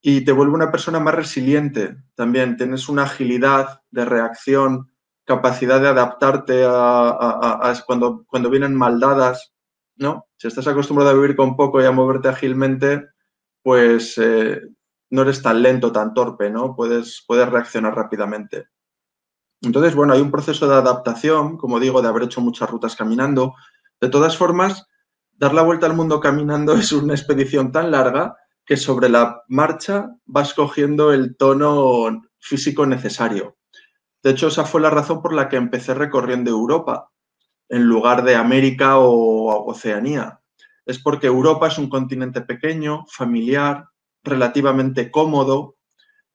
Y 0.05 0.25
te 0.25 0.33
vuelve 0.33 0.53
una 0.53 0.69
persona 0.69 0.99
más 0.99 1.15
resiliente 1.15 1.95
también. 2.13 2.57
Tienes 2.57 2.89
una 2.89 3.03
agilidad 3.03 3.81
de 3.89 4.03
reacción, 4.03 4.91
capacidad 5.23 5.79
de 5.79 5.87
adaptarte 5.87 6.65
a, 6.67 7.73
cuando, 7.87 8.25
cuando 8.27 8.49
vienen 8.49 8.75
maldadas, 8.75 9.53
¿no? 9.95 10.27
Si 10.35 10.49
estás 10.49 10.67
acostumbrado 10.67 11.11
a 11.11 11.13
vivir 11.13 11.37
con 11.37 11.55
poco 11.55 11.81
y 11.81 11.85
a 11.85 11.91
moverte 11.93 12.27
ágilmente, 12.27 13.07
pues 13.61 14.17
eh, 14.17 14.61
no 15.09 15.21
eres 15.21 15.41
tan 15.41 15.61
lento, 15.61 15.93
tan 15.93 16.13
torpe, 16.13 16.49
¿no? 16.49 16.75
Puedes, 16.75 17.23
puedes 17.25 17.47
reaccionar 17.47 17.95
rápidamente. 17.95 18.67
Entonces, 19.61 19.95
bueno, 19.95 20.11
hay 20.11 20.19
un 20.19 20.31
proceso 20.31 20.67
de 20.67 20.75
adaptación, 20.75 21.55
como 21.55 21.79
digo, 21.79 22.01
de 22.01 22.09
haber 22.09 22.23
hecho 22.23 22.41
muchas 22.41 22.69
rutas 22.69 22.97
caminando. 22.97 23.55
De 24.01 24.09
todas 24.09 24.35
formas, 24.35 24.85
dar 25.31 25.53
la 25.53 25.61
vuelta 25.61 25.85
al 25.85 25.95
mundo 25.95 26.19
caminando 26.19 26.73
es 26.75 26.91
una 26.91 27.13
expedición 27.13 27.71
tan 27.71 27.89
larga 27.89 28.35
que 28.65 28.77
sobre 28.77 29.09
la 29.09 29.43
marcha 29.47 30.15
vas 30.25 30.53
cogiendo 30.53 31.11
el 31.11 31.35
tono 31.35 32.21
físico 32.39 32.85
necesario. 32.85 33.57
De 34.21 34.31
hecho, 34.31 34.47
esa 34.47 34.65
fue 34.65 34.81
la 34.81 34.89
razón 34.89 35.21
por 35.21 35.33
la 35.33 35.49
que 35.49 35.57
empecé 35.57 35.93
recorriendo 35.93 36.49
Europa 36.49 37.09
en 37.69 37.83
lugar 37.83 38.23
de 38.23 38.35
América 38.35 38.97
o 38.97 39.65
Oceanía. 39.65 40.39
Es 40.85 40.99
porque 40.99 41.27
Europa 41.27 41.67
es 41.67 41.77
un 41.77 41.89
continente 41.89 42.41
pequeño, 42.41 43.05
familiar, 43.07 43.85
relativamente 44.23 45.11
cómodo 45.11 45.75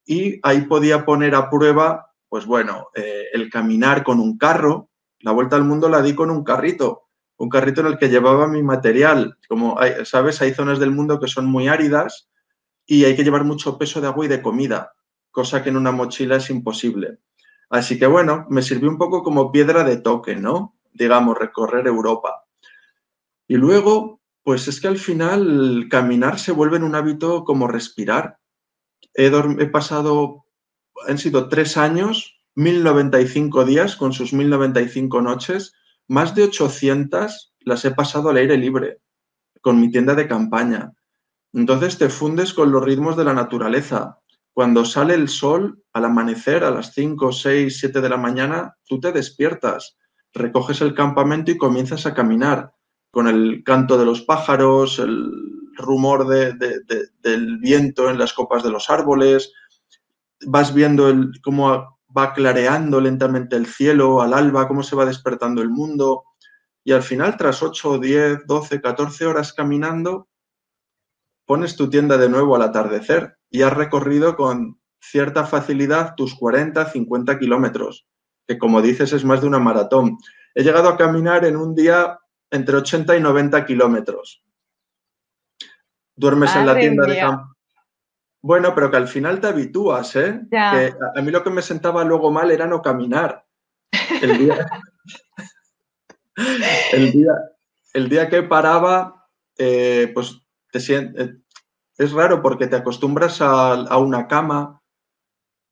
y 0.05 0.41
ahí 0.43 0.63
podía 0.63 1.05
poner 1.05 1.35
a 1.35 1.51
prueba, 1.51 2.13
pues 2.29 2.47
bueno, 2.47 2.89
eh, 2.95 3.27
el 3.33 3.51
caminar 3.51 4.05
con 4.05 4.21
un 4.21 4.39
carro. 4.39 4.91
La 5.21 5.33
vuelta 5.33 5.57
al 5.57 5.65
mundo 5.65 5.89
la 5.89 6.01
di 6.01 6.15
con 6.15 6.31
un 6.31 6.45
carrito, 6.45 7.08
un 7.39 7.49
carrito 7.49 7.81
en 7.81 7.87
el 7.87 7.99
que 7.99 8.09
llevaba 8.09 8.49
mi 8.49 8.63
material. 8.63 9.39
Como 9.49 9.79
hay, 9.81 10.05
sabes, 10.05 10.43
hay 10.43 10.53
zonas 10.53 10.79
del 10.79 10.91
mundo 10.91 11.19
que 11.19 11.29
son 11.29 11.47
muy 11.47 11.69
áridas 11.69 12.29
y 12.85 13.05
hay 13.05 13.17
que 13.17 13.25
llevar 13.25 13.45
mucho 13.45 13.79
peso 13.79 14.01
de 14.01 14.09
agua 14.09 14.25
y 14.25 14.29
de 14.29 14.43
comida, 14.43 14.93
cosa 15.31 15.63
que 15.63 15.71
en 15.71 15.77
una 15.77 15.93
mochila 15.93 16.37
es 16.37 16.51
imposible. 16.51 17.19
Así 17.71 17.99
que 17.99 18.07
bueno, 18.07 18.47
me 18.51 18.63
sirvió 18.63 18.89
un 18.89 18.99
poco 18.99 19.23
como 19.23 19.53
piedra 19.53 19.85
de 19.85 19.99
toque, 19.99 20.37
¿no? 20.37 20.77
Digamos, 20.93 21.39
recorrer 21.39 21.87
Europa. 21.87 22.45
Y 23.47 23.57
luego, 23.57 24.21
pues 24.43 24.67
es 24.67 24.81
que 24.81 24.89
al 24.89 24.99
final 24.99 25.87
caminar 25.91 26.39
se 26.39 26.53
vuelve 26.53 26.79
en 26.79 26.83
un 26.83 26.95
hábito 26.95 27.45
como 27.45 27.69
respirar. 27.69 28.39
He, 29.15 29.27
he 29.27 29.67
pasado, 29.67 30.45
han 31.07 31.19
sido 31.19 31.49
tres 31.49 31.77
años, 31.77 32.41
1095 32.57 33.65
días 33.65 33.95
con 33.95 34.13
sus 34.13 34.33
1095 34.33 35.23
noches, 35.23 35.75
más 36.09 36.35
de 36.35 36.45
800 36.45 37.55
las 37.61 37.85
he 37.85 37.91
pasado 37.93 38.31
al 38.31 38.39
aire 38.39 38.57
libre, 38.57 38.99
con 39.61 39.81
mi 39.81 39.91
tienda 39.91 40.15
de 40.15 40.27
campaña. 40.27 40.93
Entonces 41.53 41.99
te 41.99 42.09
fundes 42.09 42.53
con 42.53 42.73
los 42.73 42.83
ritmos 42.83 43.17
de 43.17 43.25
la 43.25 43.35
naturaleza, 43.35 44.19
cuando 44.59 44.85
sale 44.85 45.15
el 45.15 45.29
sol, 45.29 45.85
al 45.93 46.07
amanecer, 46.07 46.65
a 46.65 46.73
las 46.73 46.93
5, 46.93 47.31
6, 47.31 47.79
7 47.79 48.01
de 48.01 48.09
la 48.09 48.17
mañana, 48.17 48.75
tú 48.89 48.99
te 48.99 49.13
despiertas, 49.13 49.97
recoges 50.33 50.81
el 50.81 50.95
campamento 50.95 51.53
y 51.53 51.57
comienzas 51.57 52.07
a 52.07 52.15
caminar 52.15 52.73
con 53.13 53.29
el 53.29 53.63
canto 53.65 53.97
de 53.97 54.05
los 54.05 54.23
pájaros, 54.23 54.99
el 54.99 55.31
rumor 55.77 56.27
del 56.27 57.59
viento 57.59 58.11
en 58.11 58.19
las 58.19 58.33
copas 58.33 58.65
de 58.65 58.71
los 58.71 58.91
árboles, 58.91 59.53
vas 60.45 60.75
viendo 60.75 61.09
el, 61.09 61.41
cómo 61.41 61.98
va 62.17 62.33
clareando 62.33 63.01
lentamente 63.01 63.57
el 63.57 63.67
cielo 63.67 64.23
al 64.23 64.35
alba, 64.35 64.69
cómo 64.69 64.83
se 64.83 64.97
va 64.97 65.05
despertando 65.05 65.63
el 65.63 65.69
mundo. 65.69 66.25
Y 66.85 66.93
al 66.93 67.03
final, 67.03 67.37
tras 67.37 67.63
8, 67.63 67.99
10, 67.99 68.47
12, 68.47 68.81
14 68.81 69.27
horas 69.27 69.53
caminando, 69.53 70.29
pones 71.47 71.77
tu 71.77 71.89
tienda 71.91 72.17
de 72.17 72.29
nuevo 72.29 72.57
al 72.57 72.63
atardecer 72.63 73.39
y 73.51 73.63
has 73.63 73.73
recorrido 73.73 74.37
con 74.37 74.81
cierta 75.01 75.45
facilidad 75.47 76.15
tus 76.15 76.35
40, 76.35 76.91
50 76.91 77.39
kilómetros, 77.39 78.07
que 78.47 78.59
como 78.59 78.83
dices 78.83 79.13
es 79.13 79.25
más 79.25 79.41
de 79.41 79.47
una 79.47 79.59
maratón. 79.59 80.19
He 80.55 80.63
llegado 80.63 80.89
a 80.89 80.97
caminar 80.97 81.45
en 81.45 81.57
un 81.57 81.75
día 81.75 82.19
entre 82.51 82.77
80 82.77 83.17
y 83.17 83.21
90 83.21 83.65
kilómetros. 83.65 84.43
Duermes 86.17 86.55
en 86.57 86.67
la 86.67 86.75
tienda 86.75 87.07
de 87.07 87.19
campo. 87.19 87.58
Bueno, 88.49 88.75
pero 88.75 88.91
que 88.91 88.97
al 88.97 89.09
final 89.09 89.43
te 89.43 89.49
habitúas, 89.49 90.17
¿eh? 90.17 90.41
a, 90.57 91.21
mí 91.21 91.31
lo 91.31 91.45
que 91.45 91.51
me 91.51 91.61
sentaba 91.61 92.03
luego 92.03 92.31
mal 92.31 92.51
era 92.51 92.67
no 92.67 92.81
caminar. 92.81 93.45
El 94.23 94.39
día, 94.39 94.67
el 97.93 98.09
día, 98.09 98.31
que 98.31 98.43
paraba, 98.43 99.29
eh, 99.59 100.11
pues 100.15 100.41
eh, 100.73 101.35
es 101.99 102.13
raro 102.13 102.41
porque 102.41 102.67
te 102.69 102.77
acostumbras 102.77 103.43
a, 103.43 103.99
una 103.99 104.27
cama, 104.27 104.81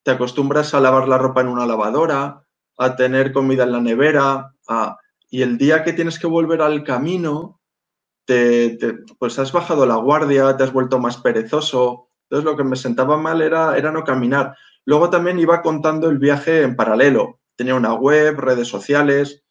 te 0.03 0.11
acostumbras 0.11 0.75
a 0.75 0.81
lavar 0.81 1.09
la 1.09 1.17
ropa 1.17 1.41
en 1.41 1.49
una 1.49 1.65
lavadora, 1.65 2.45
a 2.77 2.95
tener 2.95 3.33
comida 3.33 3.63
en 3.65 3.73
la 3.73 3.81
nevera, 3.81 4.53
y 5.31 5.41
el 5.41 5.57
día 5.57 5.83
que 5.83 5.95
tienes 5.95 6.19
que 6.19 6.27
volver 6.27 6.61
al 6.61 6.85
camino, 6.85 7.59
te, 8.27 8.77
pues 9.19 9.39
has 9.39 9.51
bajado 9.51 9.87
la 9.87 9.97
guardia, 9.97 10.55
te 10.59 10.65
has 10.65 10.75
vuelto 10.75 10.99
más 10.99 11.17
perezoso. 11.17 12.06
Entonces 12.29 12.45
lo 12.45 12.57
que 12.57 12.65
me 12.65 12.77
sentaba 12.77 13.17
mal 13.17 13.41
era, 13.41 13.93
no 13.93 14.05
caminar. 14.05 14.57
Luego 14.85 15.11
también 15.11 15.39
iba 15.39 15.63
contando 15.63 16.09
el 16.09 16.19
viaje 16.19 16.63
en 16.63 16.77
paralelo. 16.77 17.41
Tenía 17.57 17.75
una 17.75 17.95
web, 17.95 18.39
redes 18.39 18.69
sociales 18.69 19.45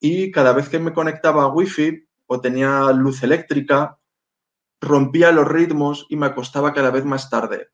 y 0.00 0.30
cada 0.30 0.52
vez 0.52 0.68
que 0.68 0.78
me 0.78 0.92
conectaba 0.92 1.44
a 1.44 1.48
wifi 1.48 2.06
o 2.26 2.40
tenía 2.40 2.90
luz 2.92 3.22
eléctrica 3.22 3.98
rompía 4.84 5.32
los 5.32 5.48
ritmos 5.48 6.06
y 6.08 6.16
me 6.16 6.26
acostaba 6.26 6.72
cada 6.72 6.90
vez 6.90 7.04
más 7.04 7.30
tarde. 7.30 7.68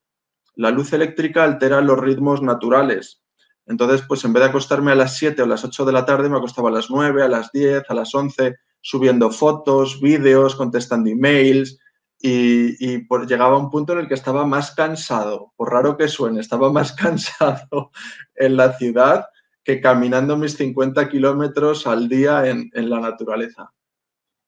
La 0.55 0.71
luz 0.71 0.93
eléctrica 0.93 1.45
altera 1.45 1.81
los 1.81 1.99
ritmos 1.99 2.43
naturales. 2.43 3.23
Entonces, 3.67 4.03
pues 4.07 4.25
en 4.25 4.33
vez 4.33 4.43
de 4.43 4.49
acostarme 4.49 4.93
a 4.93 4.95
las 4.95 5.17
7 5.17 5.43
o 5.43 5.47
las 5.47 5.65
8 5.65 5.85
de 5.85 5.93
la 5.93 6.05
tarde, 6.05 6.29
me 6.29 6.39
acostaba 6.39 6.71
a 6.71 6.73
las 6.73 6.91
9, 6.91 7.23
a 7.23 7.29
las 7.29 7.53
10, 7.53 7.85
a 7.89 7.95
las 7.95 8.15
11, 8.15 8.57
subiendo 8.81 9.31
fotos, 9.31 10.01
vídeos, 10.01 10.57
contestando 10.57 11.11
emails 11.11 11.79
y, 12.21 12.95
y 12.95 13.07
llegaba 13.27 13.57
a 13.57 13.59
un 13.59 13.71
punto 13.71 13.95
en 13.95 14.01
el 14.01 14.09
que 14.09 14.15
estaba 14.15 14.47
más 14.47 14.73
cansado, 14.73 15.53
por 15.57 15.73
raro 15.73 15.97
que 15.97 16.09
suene, 16.09 16.41
estaba 16.41 16.71
más 16.71 16.93
cansado 16.95 17.91
en 18.35 18.57
la 18.57 18.73
ciudad 18.75 19.27
que 19.65 19.81
caminando 19.81 20.37
mis 20.37 20.57
50 20.57 21.09
kilómetros 21.09 21.87
al 21.87 22.09
día 22.09 22.47
en 22.47 22.71
la 22.73 23.01
naturaleza. 23.01 23.73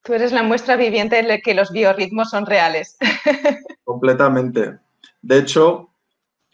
Tú 0.03 0.13
eres 0.13 0.33
la 0.33 0.43
muestra 0.43 0.75
viviente 0.75 1.23
de 1.23 1.41
que 1.41 1.53
los 1.53 1.71
biorritmos 1.71 2.29
son 2.29 2.45
reales. 2.45 2.97
Completamente. 3.85 4.79
De 5.21 5.37
hecho, 5.37 5.91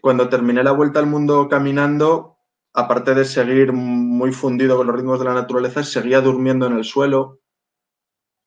cuando 0.02 0.30
terminé 0.30 0.64
la 0.64 0.72
vuelta 0.72 1.00
al 1.00 1.08
mundo 1.08 1.50
caminando, 1.50 2.38
aparte 2.74 3.16
de 3.16 3.26
seguir 3.26 3.74
muy 3.74 4.34
fundido 4.34 4.78
con 4.78 4.86
los 4.86 4.96
ritmos 4.96 5.18
de 5.18 5.26
la 5.26 5.34
naturaleza, 5.34 5.84
seguía 5.84 6.22
durmiendo 6.22 6.68
en 6.68 6.78
el 6.78 6.84
suelo. 6.84 7.40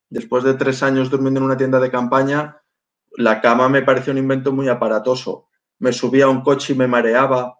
Después 0.09 0.45
de 0.45 0.55
tres 0.55 0.85
años 0.85 1.11
durmiendo 1.11 1.41
en 1.41 1.47
una 1.47 1.57
tienda 1.57 1.81
de 1.81 1.91
campaña, 1.91 2.62
la 3.17 3.41
cama 3.41 3.69
me 3.69 3.83
pareció 3.83 4.13
un 4.13 4.19
invento 4.19 4.53
muy 4.53 4.69
aparatoso. 4.69 5.49
Me 5.79 5.93
subía 5.93 6.27
a 6.27 6.31
un 6.31 6.43
coche 6.43 6.73
y 6.73 6.77
me 6.77 6.87
mareaba. 6.87 7.59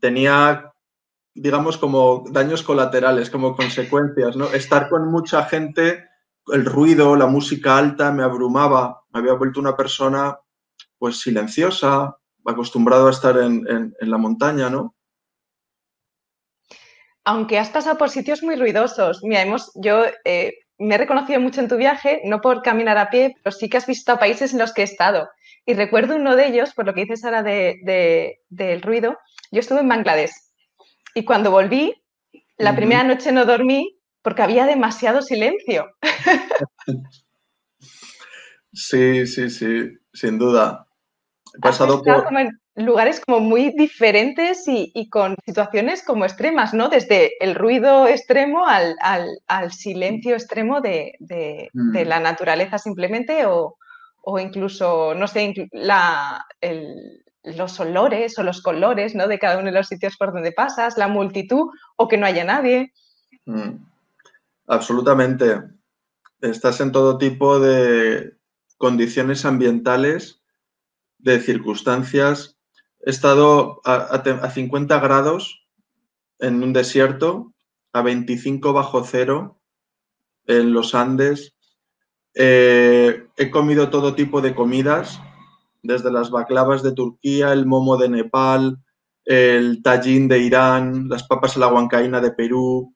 Tenía 0.00 0.72
digamos, 1.36 1.76
como 1.76 2.24
daños 2.30 2.62
colaterales, 2.62 3.28
como 3.28 3.54
consecuencias, 3.54 4.36
¿no? 4.36 4.46
Estar 4.46 4.88
con 4.88 5.10
mucha 5.10 5.44
gente, 5.44 6.08
el 6.46 6.64
ruido, 6.64 7.14
la 7.14 7.26
música 7.26 7.76
alta 7.76 8.10
me 8.10 8.22
abrumaba, 8.22 9.02
me 9.12 9.20
había 9.20 9.34
vuelto 9.34 9.60
una 9.60 9.76
persona, 9.76 10.38
pues, 10.98 11.20
silenciosa, 11.20 12.16
acostumbrado 12.46 13.08
a 13.08 13.10
estar 13.10 13.36
en, 13.36 13.94
la 14.00 14.16
montaña, 14.16 14.70
¿no? 14.70 14.94
Aunque 17.24 17.58
has 17.58 17.68
pasado 17.68 17.98
por 17.98 18.08
sitios 18.08 18.42
muy 18.42 18.56
ruidosos, 18.56 19.22
mira, 19.22 19.42
hemos, 19.42 19.72
yo 19.74 20.04
eh, 20.24 20.54
me 20.78 20.94
he 20.94 20.98
reconocido 20.98 21.40
mucho 21.40 21.60
en 21.60 21.68
tu 21.68 21.76
viaje, 21.76 22.20
no 22.24 22.40
por 22.40 22.62
caminar 22.62 22.98
a 22.98 23.10
pie, 23.10 23.34
pero 23.42 23.54
sí 23.54 23.68
que 23.68 23.76
has 23.76 23.86
visto 23.86 24.18
países 24.18 24.52
en 24.52 24.58
los 24.58 24.72
que 24.72 24.82
he 24.82 24.84
estado. 24.84 25.28
Y 25.64 25.74
recuerdo 25.74 26.16
uno 26.16 26.36
de 26.36 26.46
ellos, 26.46 26.74
por 26.74 26.86
lo 26.86 26.94
que 26.94 27.02
dices 27.02 27.24
ahora 27.24 27.42
de, 27.42 28.38
del 28.48 28.82
ruido, 28.82 29.18
yo 29.50 29.60
estuve 29.60 29.80
en 29.80 29.88
Bangladesh 29.88 30.32
y 31.14 31.24
cuando 31.24 31.50
volví, 31.50 31.94
la 32.58 32.76
primera 32.76 33.02
noche 33.02 33.32
no 33.32 33.44
dormí 33.44 33.98
porque 34.22 34.42
había 34.42 34.66
demasiado 34.66 35.22
silencio. 35.22 35.90
Sí, 38.78 39.26
sí, 39.26 39.48
sí, 39.48 39.88
sin 40.12 40.38
duda. 40.38 40.86
He 41.54 41.60
pasado 41.60 42.02
por... 42.02 42.28
lugares 42.76 43.20
como 43.24 43.40
muy 43.40 43.72
diferentes 43.76 44.64
y, 44.66 45.08
con 45.08 45.34
situaciones 45.44 46.04
como 46.04 46.24
extremas, 46.24 46.74
¿no? 46.74 46.88
Desde 46.88 47.32
el 47.42 47.54
ruido 47.54 48.06
extremo 48.06 48.66
al, 48.66 49.72
silencio 49.72 50.34
extremo 50.34 50.80
de, 50.80 51.16
mm. 51.72 51.96
la 52.06 52.20
naturaleza 52.20 52.78
simplemente 52.78 53.46
o, 53.46 53.76
incluso, 54.38 55.14
no 55.14 55.26
sé, 55.26 55.54
los 57.44 57.80
olores 57.80 58.38
o 58.38 58.42
los 58.42 58.60
colores, 58.60 59.14
¿no? 59.14 59.26
De 59.26 59.38
cada 59.38 59.56
uno 59.56 59.66
de 59.66 59.72
los 59.72 59.88
sitios 59.88 60.16
por 60.16 60.32
donde 60.32 60.52
pasas, 60.52 60.98
la 60.98 61.08
multitud 61.08 61.70
o 61.96 62.08
que 62.08 62.18
no 62.18 62.26
haya 62.26 62.44
nadie. 62.44 62.92
Mm. 63.46 63.86
Absolutamente. 64.66 65.62
Estás 66.42 66.80
en 66.80 66.92
todo 66.92 67.16
tipo 67.16 67.58
de 67.58 68.36
condiciones 68.76 69.46
ambientales, 69.46 70.42
de 71.18 71.40
circunstancias. 71.40 72.55
He 73.00 73.10
estado 73.10 73.80
a, 73.84 74.50
50 74.50 75.00
grados 75.00 75.66
en 76.38 76.62
un 76.62 76.72
desierto, 76.72 77.52
a 77.92 78.02
25 78.02 78.72
bajo 78.72 79.04
cero 79.04 79.60
en 80.46 80.72
los 80.72 80.94
Andes. 80.94 81.56
Eh, 82.34 83.26
he 83.36 83.50
comido 83.50 83.90
todo 83.90 84.14
tipo 84.14 84.40
de 84.40 84.54
comidas, 84.54 85.20
desde 85.82 86.10
las 86.10 86.30
baklavas 86.30 86.82
de 86.82 86.92
Turquía, 86.92 87.52
el 87.52 87.66
momo 87.66 87.96
de 87.96 88.08
Nepal, 88.08 88.78
el 89.24 89.82
tajín 89.82 90.28
de 90.28 90.40
Irán, 90.40 91.08
las 91.08 91.26
papas 91.26 91.56
a 91.56 91.60
la 91.60 91.68
huancaína 91.68 92.20
de 92.20 92.32
Perú, 92.32 92.94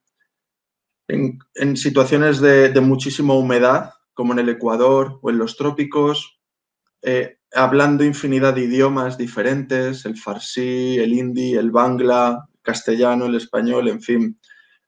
en, 1.09 1.77
situaciones 1.77 2.41
de, 2.41 2.79
muchísima 2.81 3.35
humedad, 3.35 3.93
como 4.15 4.33
en 4.33 4.39
el 4.41 4.49
Ecuador 4.49 5.19
o 5.23 5.31
en 5.31 5.39
los 5.39 5.57
trópicos, 5.57 6.41
eh, 7.03 7.40
hablando 7.55 8.05
infinidad 8.05 8.55
de 8.55 8.65
idiomas 8.65 9.19
diferentes, 9.19 10.05
el 10.07 10.17
farsi, 10.17 10.99
el 10.99 11.13
hindi, 11.13 11.55
el 11.55 11.71
bangla, 11.71 12.47
el 12.53 12.61
castellano, 12.63 13.27
el 13.27 13.35
español, 13.35 13.89
en 13.89 14.01
fin. 14.01 14.39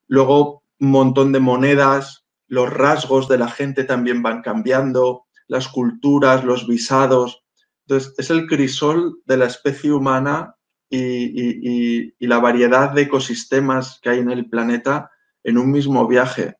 Luego, 0.09 0.62
un 0.81 0.90
montón 0.90 1.33
de 1.33 1.40
monedas, 1.40 2.25
los 2.48 2.72
rasgos 2.72 3.29
de 3.29 3.38
la 3.38 3.48
gente 3.48 3.85
también 3.85 4.22
van 4.22 4.42
cambiando, 4.42 5.25
las 5.48 5.68
culturas, 5.68 6.44
los 6.44 6.66
visados. 6.66 7.44
Entonces, 7.87 8.14
es 8.18 8.31
el 8.31 8.46
crisol 8.46 9.20
de 9.27 9.37
la 9.37 9.46
especie 9.46 9.92
humana 9.92 10.55
y 10.90 12.27
la 12.27 12.38
variedad 12.38 12.90
de 12.90 13.03
ecosistemas 13.03 13.98
que 14.03 14.11
hay 14.11 14.18
en 14.18 14.31
el 14.31 14.48
planeta 14.51 15.11
en 15.42 15.57
un 15.59 15.70
mismo 15.70 16.07
viaje. 16.07 16.57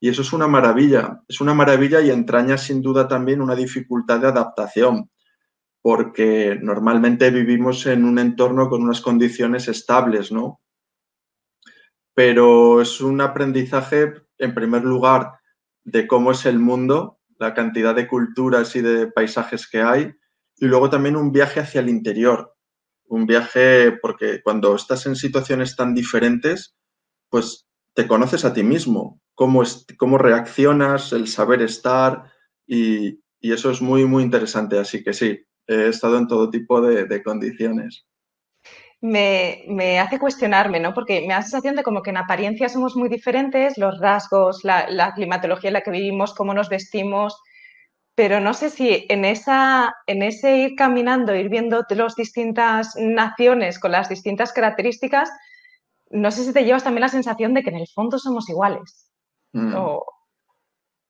Y 0.00 0.08
eso 0.08 0.22
es 0.22 0.32
una 0.32 0.46
maravilla, 0.48 1.22
es 1.28 1.40
una 1.40 1.54
maravilla 1.54 2.00
y 2.00 2.10
entraña 2.10 2.58
sin 2.58 2.82
duda 2.82 3.06
también 3.08 3.40
una 3.40 3.54
dificultad 3.54 4.20
de 4.20 4.28
adaptación, 4.28 5.10
porque 5.84 6.58
normalmente 6.62 7.28
vivimos 7.28 7.84
en 7.84 8.06
un 8.06 8.18
entorno 8.18 8.70
con 8.70 8.82
unas 8.84 9.02
condiciones 9.02 9.68
estables, 9.68 10.32
¿no? 10.32 10.62
Pero 12.14 12.80
es 12.80 13.02
un 13.02 13.20
aprendizaje, 13.20 14.14
en 14.38 14.54
primer 14.54 14.82
lugar, 14.82 15.40
de 15.82 16.06
cómo 16.06 16.30
es 16.30 16.46
el 16.46 16.58
mundo, 16.58 17.18
la 17.38 17.52
cantidad 17.52 17.94
de 17.94 18.08
culturas 18.08 18.74
y 18.76 18.80
de 18.80 19.08
paisajes 19.08 19.68
que 19.68 19.82
hay, 19.82 20.14
y 20.56 20.64
luego 20.64 20.88
también 20.88 21.16
un 21.16 21.32
viaje 21.32 21.60
hacia 21.60 21.82
el 21.82 21.90
interior, 21.90 22.56
un 23.08 23.26
viaje 23.26 23.92
porque 23.92 24.40
cuando 24.42 24.74
estás 24.76 25.04
en 25.04 25.16
situaciones 25.16 25.76
tan 25.76 25.94
diferentes, 25.94 26.74
pues 27.28 27.66
te 27.92 28.06
conoces 28.06 28.46
a 28.46 28.54
ti 28.54 28.62
mismo, 28.62 29.20
cómo, 29.34 29.62
cómo 29.98 30.16
reaccionas, 30.16 31.12
el 31.12 31.28
saber 31.28 31.60
estar 31.60 32.32
y, 32.66 33.22
eso 33.42 33.70
es 33.70 33.82
muy, 33.82 34.06
muy 34.06 34.22
interesante. 34.22 34.78
Así 34.78 35.04
que 35.04 35.12
sí, 35.12 35.44
he 35.66 35.88
estado 35.88 36.18
en 36.18 36.26
todo 36.26 36.50
tipo 36.50 36.80
de, 36.80 37.22
condiciones. 37.22 38.06
Me, 39.00 39.98
hace 40.00 40.18
cuestionarme, 40.18 40.80
¿no? 40.80 40.94
Porque 40.94 41.20
me 41.20 41.28
da 41.28 41.36
la 41.36 41.42
sensación 41.42 41.76
de 41.76 41.82
como 41.82 42.02
que 42.02 42.10
en 42.10 42.16
apariencia 42.16 42.68
somos 42.68 42.96
muy 42.96 43.08
diferentes, 43.08 43.76
los 43.76 44.00
rasgos, 44.00 44.64
la, 44.64 45.12
climatología 45.14 45.68
en 45.68 45.74
la 45.74 45.82
que 45.82 45.90
vivimos, 45.90 46.34
cómo 46.34 46.54
nos 46.54 46.68
vestimos, 46.68 47.38
pero 48.14 48.40
no 48.40 48.54
sé 48.54 48.70
si 48.70 49.06
en, 49.08 49.24
esa, 49.24 49.94
en 50.06 50.22
ese 50.22 50.56
ir 50.56 50.74
caminando, 50.76 51.34
ir 51.34 51.48
viendo 51.48 51.84
las 51.90 52.14
distintas 52.14 52.94
naciones 52.96 53.78
con 53.78 53.92
las 53.92 54.08
distintas 54.08 54.52
características, 54.52 55.30
no 56.10 56.30
sé 56.30 56.44
si 56.44 56.52
te 56.52 56.64
llevas 56.64 56.84
también 56.84 57.02
la 57.02 57.08
sensación 57.08 57.54
de 57.54 57.62
que 57.62 57.70
en 57.70 57.76
el 57.76 57.88
fondo 57.88 58.18
somos 58.18 58.48
iguales. 58.48 59.10
Mm. 59.52 59.74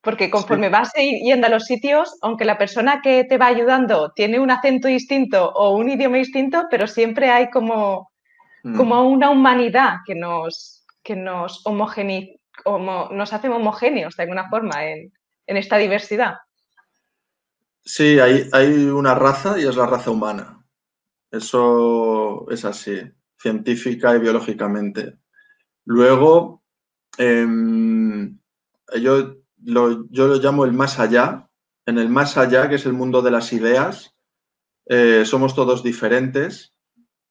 Porque 0.05 0.29
conforme 0.29 0.69
vas 0.69 0.93
yendo 0.93 1.47
a 1.47 1.49
los 1.49 1.65
sitios, 1.65 2.17
aunque 2.21 2.45
la 2.45 2.57
persona 2.57 3.01
que 3.01 3.23
te 3.23 3.37
va 3.37 3.47
ayudando 3.47 4.11
tiene 4.15 4.39
un 4.39 4.51
acento 4.51 4.87
distinto 4.87 5.49
o 5.49 5.75
un 5.75 5.89
idioma 5.89 6.17
distinto, 6.17 6.67
pero 6.69 6.85
siempre 6.85 7.31
hay 7.31 7.49
como, 7.49 8.11
mm. 8.63 8.77
como 8.77 9.09
una 9.09 9.31
humanidad 9.31 9.97
que 10.05 10.13
nos, 10.13 10.85
que 11.03 11.15
nos, 11.15 11.63
como 11.63 13.09
nos 13.11 13.33
hace 13.33 13.49
homogéneos 13.49 14.15
de 14.15 14.23
alguna 14.23 14.47
forma 14.47 14.85
en, 14.85 15.11
esta 15.47 15.77
diversidad. 15.77 16.35
Sí, 17.83 18.19
hay, 18.19 18.47
hay 18.53 18.85
una 18.85 19.15
raza 19.15 19.59
y 19.59 19.65
es 19.65 19.75
la 19.75 19.87
raza 19.87 20.11
humana. 20.11 20.63
Eso 21.31 22.49
es 22.49 22.63
así 22.63 23.01
científica 23.37 24.15
y 24.15 24.19
biológicamente. 24.19 25.17
Luego, 25.85 26.63
em, 27.17 28.39
yo, 28.99 29.44
yo, 29.65 30.27
lo, 30.27 30.35
llamo 30.35 30.65
el 30.65 30.73
más 30.73 30.99
allá. 30.99 31.49
En 31.85 31.97
el 31.97 32.09
más 32.09 32.37
allá, 32.37 32.69
que 32.69 32.75
es 32.75 32.85
el 32.85 32.93
mundo 32.93 33.21
de 33.21 33.31
las 33.31 33.53
ideas, 33.53 34.15
eh, 34.87 35.23
somos 35.25 35.53
todos 35.53 35.83
diferentes. 35.83 36.73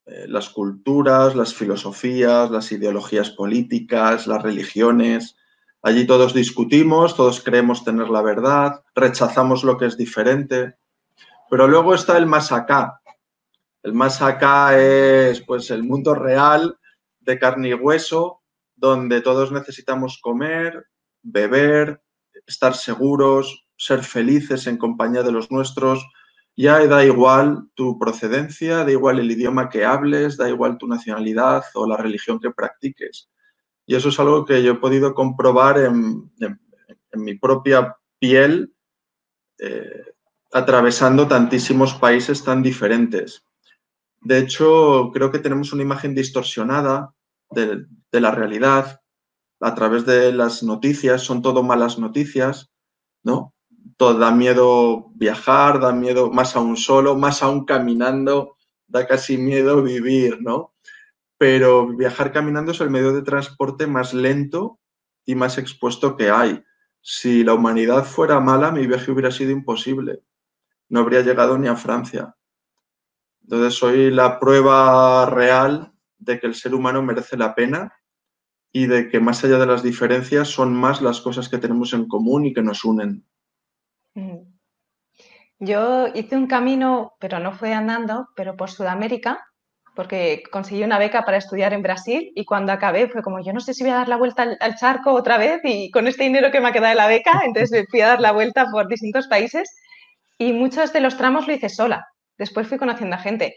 Eh, 0.06 0.26
las 0.28 0.50
culturas, 0.50 1.34
las 1.34 1.54
filosofías, 1.54 2.50
las 2.50 2.70
ideologías 2.70 3.30
políticas, 3.30 4.26
las 4.26 4.42
religiones. 4.42 5.36
Allí 5.82 6.06
todos 6.06 6.34
discutimos, 6.34 7.16
todos 7.16 7.42
creemos 7.42 7.84
tener 7.84 8.08
la 8.08 8.22
verdad, 8.22 8.82
rechazamos 8.94 9.64
lo 9.64 9.76
que 9.76 9.86
es 9.86 9.96
diferente. 9.96 10.76
Pero 11.50 11.68
luego 11.68 11.94
está 11.94 12.16
el 12.16 12.26
más 12.26 12.52
acá, 12.52 13.00
el 13.84 13.92
más 13.92 14.22
acá 14.22 14.78
es 14.78 15.42
pues 15.42 15.70
el 15.70 15.84
mundo 15.84 16.14
real 16.14 16.78
de 17.20 17.38
carne 17.38 17.68
y 17.68 17.74
hueso, 17.74 18.40
donde 18.74 19.20
todos 19.20 19.52
necesitamos 19.52 20.18
comer, 20.22 20.86
beber, 21.22 22.00
estar 22.46 22.74
seguros, 22.74 23.66
ser 23.76 24.02
felices 24.02 24.66
en 24.66 24.76
compañía 24.76 25.22
de 25.22 25.32
los 25.32 25.50
nuestros. 25.50 26.04
Ya 26.56 26.86
da 26.86 27.04
igual 27.04 27.68
tu 27.74 27.98
procedencia, 27.98 28.84
da 28.84 28.90
igual 28.90 29.18
el 29.18 29.30
idioma 29.30 29.68
que 29.68 29.84
hables, 29.84 30.36
da 30.36 30.48
igual 30.48 30.78
tu 30.78 30.86
nacionalidad 30.86 31.64
o 31.74 31.86
la 31.86 31.96
religión 31.96 32.38
que 32.38 32.50
practiques. 32.50 33.28
Y 33.86 33.96
eso 33.96 34.08
es 34.08 34.18
algo 34.20 34.44
que 34.44 34.62
yo 34.62 34.72
he 34.72 34.76
podido 34.76 35.14
comprobar 35.14 35.78
en, 35.78 36.30
mi 37.16 37.34
propia 37.36 37.96
piel, 38.18 38.74
eh, 39.58 40.14
atravesando 40.52 41.28
tantísimos 41.28 41.94
países 41.94 42.42
tan 42.42 42.62
diferentes. 42.62 43.44
De 44.20 44.38
hecho, 44.38 45.10
creo 45.12 45.30
que 45.30 45.38
tenemos 45.38 45.72
una 45.72 45.82
imagen 45.82 46.14
distorsionada 46.14 47.12
de, 47.50 47.86
la 48.12 48.30
realidad 48.30 49.00
a 49.60 49.74
través 49.74 50.04
de 50.06 50.32
las 50.32 50.62
noticias, 50.62 51.22
son 51.22 51.42
todo 51.42 51.62
malas 51.62 51.98
noticias, 51.98 52.70
¿no? 53.22 53.54
Todo, 53.96 54.18
da 54.18 54.30
miedo 54.30 55.10
viajar, 55.14 55.80
da 55.80 55.92
miedo 55.92 56.30
más 56.30 56.56
aún 56.56 56.76
solo, 56.76 57.16
más 57.16 57.42
aún 57.42 57.64
caminando, 57.64 58.56
da 58.86 59.06
casi 59.06 59.38
miedo 59.38 59.82
vivir, 59.82 60.40
¿no? 60.42 60.74
Pero 61.38 61.86
viajar 61.88 62.32
caminando 62.32 62.72
es 62.72 62.80
el 62.80 62.90
medio 62.90 63.12
de 63.12 63.22
transporte 63.22 63.86
más 63.86 64.14
lento 64.14 64.78
y 65.24 65.34
más 65.34 65.58
expuesto 65.58 66.16
que 66.16 66.30
hay. 66.30 66.62
Si 67.00 67.44
la 67.44 67.54
humanidad 67.54 68.04
fuera 68.04 68.40
mala, 68.40 68.70
mi 68.70 68.86
viaje 68.86 69.10
hubiera 69.10 69.30
sido 69.30 69.50
imposible. 69.50 70.22
No 70.88 71.00
habría 71.00 71.22
llegado 71.22 71.58
ni 71.58 71.68
a 71.68 71.76
Francia. 71.76 72.34
Entonces 73.42 73.74
soy 73.74 74.10
la 74.10 74.40
prueba 74.40 75.26
real 75.26 75.92
de 76.18 76.40
que 76.40 76.46
el 76.46 76.54
ser 76.54 76.74
humano 76.74 77.02
merece 77.02 77.36
la 77.36 77.54
pena 77.54 77.92
y 78.76 78.88
de 78.88 79.08
que 79.08 79.20
más 79.20 79.44
allá 79.44 79.58
de 79.58 79.66
las 79.66 79.84
diferencias 79.84 80.48
son 80.48 80.74
más 80.74 81.00
las 81.00 81.20
cosas 81.20 81.48
que 81.48 81.58
tenemos 81.58 81.94
en 81.94 82.08
común 82.08 82.44
y 82.44 82.52
que 82.52 82.60
nos 82.60 82.84
unen. 82.84 83.24
Mm. 84.14 84.38
Yo 85.60 86.08
hice 86.08 86.36
un 86.36 86.48
camino, 86.48 87.12
pero 87.20 87.38
no 87.38 87.52
fue 87.52 87.72
andando, 87.72 88.28
pero 88.34 88.56
por 88.56 88.72
Sudamérica, 88.72 89.46
porque 89.94 90.42
conseguí 90.50 90.82
una 90.82 90.98
beca 90.98 91.24
para 91.24 91.36
estudiar 91.36 91.72
en 91.72 91.82
Brasil 91.82 92.32
y 92.34 92.44
cuando 92.44 92.72
acabé 92.72 93.08
fue 93.08 93.22
como, 93.22 93.38
yo 93.44 93.52
no 93.52 93.60
sé 93.60 93.74
si 93.74 93.84
voy 93.84 93.92
a 93.92 93.98
dar 93.98 94.08
la 94.08 94.16
vuelta 94.16 94.56
al, 94.58 94.74
charco 94.74 95.12
otra 95.12 95.38
vez 95.38 95.60
y 95.62 95.92
con 95.92 96.08
este 96.08 96.24
dinero 96.24 96.50
que 96.50 96.60
me 96.60 96.66
ha 96.66 96.72
quedado 96.72 96.88
de 96.88 96.96
la 96.96 97.06
beca, 97.06 97.42
entonces 97.46 97.86
fui 97.88 98.00
a 98.00 98.08
dar 98.08 98.20
la 98.20 98.32
vuelta 98.32 98.66
por 98.72 98.88
distintos 98.88 99.28
países 99.28 99.70
y 100.36 100.52
muchos 100.52 100.92
de 100.92 101.00
los 101.00 101.16
tramos 101.16 101.46
lo 101.46 101.54
hice 101.54 101.68
sola. 101.68 102.08
Después 102.36 102.66
fui 102.66 102.76
conociendo 102.76 103.14
a 103.14 103.20
gente 103.20 103.54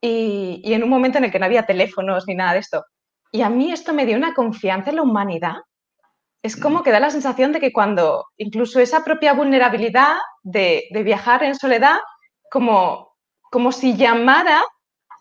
y, 0.00 0.62
en 0.72 0.82
un 0.82 0.88
momento 0.88 1.18
en 1.18 1.24
el 1.24 1.30
que 1.30 1.38
no 1.38 1.44
había 1.44 1.66
teléfonos 1.66 2.24
ni 2.26 2.34
nada 2.34 2.54
de 2.54 2.60
esto. 2.60 2.82
Y 3.32 3.42
a 3.42 3.50
mí 3.50 3.72
esto 3.72 3.92
me 3.92 4.06
dio 4.06 4.16
una 4.16 4.34
confianza 4.34 4.90
en 4.90 4.96
la 4.96 5.02
humanidad. 5.02 5.56
Es 6.42 6.56
como 6.56 6.82
que 6.82 6.90
da 6.90 7.00
la 7.00 7.10
sensación 7.10 7.52
de 7.52 7.60
que 7.60 7.72
cuando 7.72 8.26
incluso 8.36 8.80
esa 8.80 9.04
propia 9.04 9.32
vulnerabilidad 9.32 10.16
de, 10.42 10.88
viajar 11.04 11.42
en 11.42 11.54
soledad, 11.54 11.98
como 12.50 13.08
como 13.50 13.72
si 13.72 13.96
llamara 13.96 14.62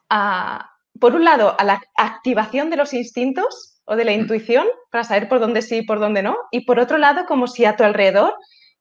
a, 0.09 0.69
por 0.99 1.15
un 1.15 1.23
lado, 1.23 1.55
a 1.57 1.63
la 1.63 1.81
activación 1.95 2.69
de 2.69 2.75
los 2.75 2.93
instintos 2.93 3.81
o 3.85 3.95
de 3.95 4.03
la 4.03 4.11
intuición 4.11 4.67
para 4.91 5.05
saber 5.05 5.29
por 5.29 5.39
dónde 5.39 5.61
sí 5.61 5.77
y 5.77 5.85
por 5.85 5.99
dónde 5.99 6.21
no, 6.21 6.35
y 6.51 6.65
por 6.65 6.77
otro 6.77 6.97
lado, 6.97 7.25
como 7.25 7.47
si 7.47 7.63
a 7.63 7.77
tu 7.77 7.83
alrededor, 7.83 8.35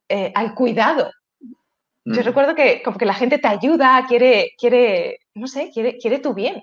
eh, 0.09 0.33
al 0.35 0.55
cuidado. 0.55 1.11
Yo 2.05 2.23
recuerdo 2.23 2.55
que 2.55 2.83
como 2.85 2.99
que 2.99 3.07
la 3.07 3.15
gente 3.15 3.39
te 3.39 3.49
ayuda, 3.49 4.05
quiere, 4.07 4.53
quiere 4.59 5.19
no 5.35 5.49
sé, 5.49 5.71
quiere, 5.73 5.99
quiere 5.99 6.19
tu 6.19 6.35
bien. 6.35 6.63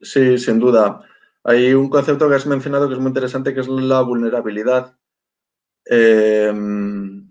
Sí, 0.00 0.38
sin 0.38 0.58
duda. 0.58 1.02
Hay 1.44 1.72
un 1.74 1.88
concepto 1.90 2.28
que 2.28 2.34
has 2.34 2.46
mencionado 2.46 2.88
que 2.88 2.94
es 2.94 3.00
muy 3.00 3.08
interesante, 3.08 3.54
que 3.54 3.60
es 3.60 3.68
la 3.68 4.00
vulnerabilidad. 4.02 4.96
Em, 5.86 7.28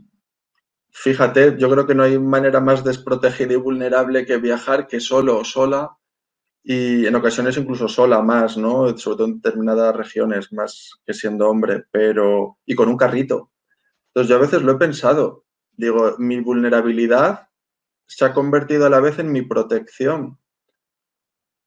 fíjate, 0.92 1.58
yo 1.58 1.70
creo 1.70 1.88
que 1.88 1.96
no 1.96 2.04
hay 2.04 2.20
manera 2.20 2.60
más 2.62 2.84
desprotegida 2.84 3.54
y 3.54 3.58
vulnerable 3.58 4.26
que 4.26 4.38
viajar 4.38 4.88
que 4.88 5.00
solo 5.00 5.40
o 5.40 5.46
sola 5.46 5.98
y 6.64 7.08
en 7.08 7.16
ocasiones 7.16 7.58
incluso 7.58 7.90
sola 7.90 8.22
más, 8.24 8.58
¿no? 8.58 8.98
Sobre 8.98 9.18
todo 9.18 9.28
en 9.28 9.42
determinadas 9.42 9.96
regiones, 9.96 10.54
más 10.54 11.00
que 11.06 11.14
siendo 11.14 11.50
hombre, 11.50 11.86
pero 11.92 12.60
y 12.66 12.76
con 12.76 12.90
un 12.90 12.98
carrito. 12.98 13.52
Entonces 14.10 14.30
yo 14.32 14.38
a 14.38 14.42
veces 14.42 14.64
lo 14.64 14.74
he 14.74 14.78
pensado, 14.78 15.46
digo, 15.74 16.16
mi 16.20 16.42
vulnerabilidad 16.42 17.50
se 18.08 18.26
ha 18.26 18.34
convertido 18.34 18.88
a 18.88 18.92
la 18.92 19.02
vez 19.02 19.20
en 19.20 19.32
mi 19.34 19.44
protección, 19.44 20.39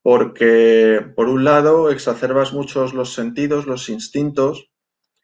porque 0.02 1.00
por 1.14 1.28
un 1.28 1.44
lado 1.44 1.90
exacerbas 1.90 2.52
muchos 2.52 2.92
los 2.92 3.14
sentidos, 3.14 3.66
los 3.66 3.88
instintos. 3.88 4.70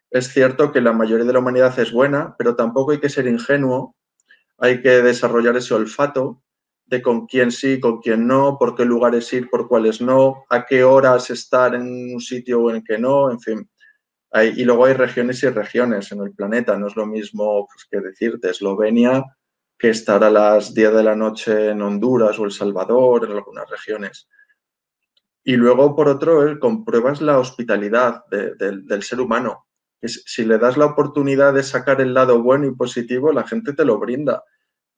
Es 0.09 0.29
cierto 0.29 0.71
que 0.71 0.81
la 0.81 0.93
mayoría 0.93 1.25
de 1.25 1.33
la 1.33 1.39
humanidad 1.39 1.77
es 1.79 1.91
buena, 1.91 2.35
pero 2.37 2.55
tampoco 2.55 2.91
hay 2.91 2.99
que 2.99 3.09
ser 3.09 3.27
ingenuo, 3.27 3.95
hay 4.57 4.81
que 4.81 5.01
desarrollar 5.01 5.57
ese 5.57 5.73
olfato 5.73 6.41
de 6.85 7.01
con 7.03 7.27
quién 7.27 7.51
sí, 7.51 7.79
con 7.79 7.99
quién 7.99 8.25
no, 8.25 8.57
por 8.57 8.75
qué 8.75 8.85
lugares 8.85 9.31
ir, 9.33 9.49
por 9.49 9.67
cuáles 9.67 10.01
no, 10.01 10.45
a 10.49 10.65
qué 10.65 10.83
horas 10.83 11.29
estar 11.29 11.75
en 11.75 12.13
un 12.13 12.19
sitio 12.19 12.63
o 12.63 12.71
en 12.71 12.83
que 12.83 12.97
no, 12.97 13.29
en 13.31 13.39
fin. 13.39 13.69
y 14.55 14.63
luego 14.63 14.85
hay 14.85 14.93
regiones 14.93 15.43
y 15.43 15.49
regiones 15.49 16.11
en 16.11 16.21
el 16.21 16.33
planeta, 16.33 16.77
no 16.77 16.87
es 16.87 16.95
lo 16.95 17.05
mismo 17.05 17.67
pues, 17.67 17.85
que 17.89 17.99
decirte 17.99 18.49
Eslovenia 18.49 19.23
que 19.77 19.89
estar 19.91 20.23
a 20.23 20.29
las 20.29 20.73
10 20.73 20.93
de 20.93 21.03
la 21.03 21.15
noche 21.15 21.69
en 21.69 21.81
Honduras 21.81 22.37
o 22.37 22.45
El 22.45 22.51
Salvador, 22.51 23.25
en 23.25 23.31
algunas 23.31 23.69
regiones. 23.69 24.27
Y 25.49 25.57
luego, 25.57 25.95
por 25.95 26.07
otro, 26.07 26.59
compruebas 26.59 27.21
la 27.21 27.39
hospitalidad 27.39 28.23
del 28.27 29.01
ser 29.01 29.19
humano. 29.19 29.65
Si 29.99 30.45
le 30.45 30.59
das 30.59 30.77
la 30.77 30.85
oportunidad 30.85 31.55
de 31.55 31.63
sacar 31.63 32.01
el 32.01 32.13
lado 32.13 32.43
bueno 32.43 32.67
y 32.67 32.75
positivo, 32.75 33.33
la 33.33 33.47
gente 33.47 33.73
te 33.73 33.83
lo 33.83 33.97
brinda. 33.97 34.43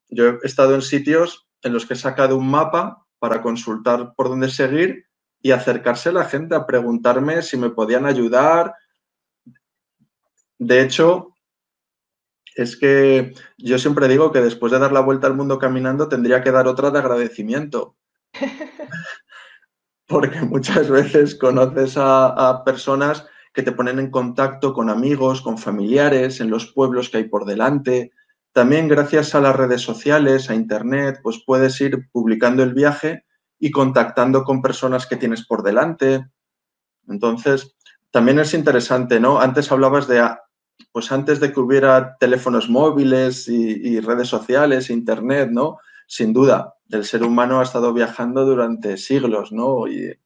Yo 0.10 0.26
he 0.28 0.40
estado 0.44 0.76
en 0.76 0.82
sitios 0.82 1.48
en 1.62 1.72
los 1.72 1.86
que 1.86 1.94
he 1.94 1.96
sacado 1.96 2.36
un 2.36 2.52
mapa 2.52 3.08
para 3.18 3.42
consultar 3.42 4.14
por 4.14 4.28
dónde 4.28 4.50
seguir 4.50 5.06
y 5.42 5.52
acercarse 5.52 6.10
a 6.10 6.12
la 6.20 6.26
gente 6.26 6.54
a 6.54 6.66
preguntarme 6.66 7.42
si 7.44 7.56
me 7.56 7.70
podían 7.70 8.06
ayudar. 8.06 8.76
De 10.60 10.82
hecho, 10.82 11.34
es 12.58 12.76
que 12.76 13.34
yo 13.58 13.80
siempre 13.80 14.10
digo 14.10 14.34
que 14.34 14.42
después 14.42 14.74
de 14.74 14.80
dar 14.80 14.92
la 14.92 15.00
vuelta 15.00 15.28
al 15.28 15.34
mundo 15.34 15.58
caminando 15.60 16.10
tendría 16.10 16.44
que 16.44 16.52
dar 16.52 16.68
otra 16.68 16.92
de 16.92 17.00
agradecimiento. 17.00 17.96
Porque 20.12 20.42
muchas 20.42 20.90
veces 20.90 21.36
conoces 21.36 21.96
a, 21.98 22.62
personas 22.66 23.26
que 23.54 23.64
te 23.64 23.72
ponen 23.72 23.98
en 24.00 24.12
contacto 24.12 24.74
con 24.74 24.90
amigos, 24.90 25.42
con 25.42 25.58
familiares, 25.58 26.42
en 26.42 26.50
los 26.50 26.68
pueblos 26.68 27.10
que 27.10 27.18
hay 27.18 27.24
por 27.26 27.46
delante. 27.46 28.12
También 28.54 28.88
gracias 28.88 29.34
a 29.34 29.42
las 29.42 29.56
redes 29.56 29.82
sociales, 29.82 30.50
a 30.50 30.56
Internet, 30.56 31.20
pues 31.24 31.42
puedes 31.46 31.80
ir 31.82 32.10
publicando 32.12 32.64
el 32.64 32.74
viaje 32.74 33.26
y 33.60 33.72
contactando 33.72 34.44
con 34.44 34.62
personas 34.62 35.08
que 35.08 35.16
tienes 35.16 35.46
por 35.46 35.64
delante. 35.64 36.26
Entonces, 37.08 37.76
también 38.12 38.40
es 38.40 38.54
interesante, 38.54 39.20
¿no? 39.20 39.40
Antes 39.40 39.72
hablabas 39.72 40.08
de 40.08 40.22
pues 40.92 41.12
antes 41.12 41.40
de 41.40 41.54
que 41.54 41.60
hubiera 41.60 42.18
teléfonos 42.20 42.70
móviles 42.70 43.48
y, 43.48 44.00
redes 44.02 44.28
sociales, 44.28 44.90
internet, 44.90 45.50
¿no? 45.52 45.78
Sin 46.08 46.34
duda, 46.34 46.74
el 46.92 47.06
ser 47.06 47.24
humano 47.24 47.60
ha 47.60 47.64
estado 47.64 47.94
viajando 47.94 48.46
durante 48.46 48.98
siglos, 48.98 49.52
¿no? 49.52 49.88
Y, 49.88 50.18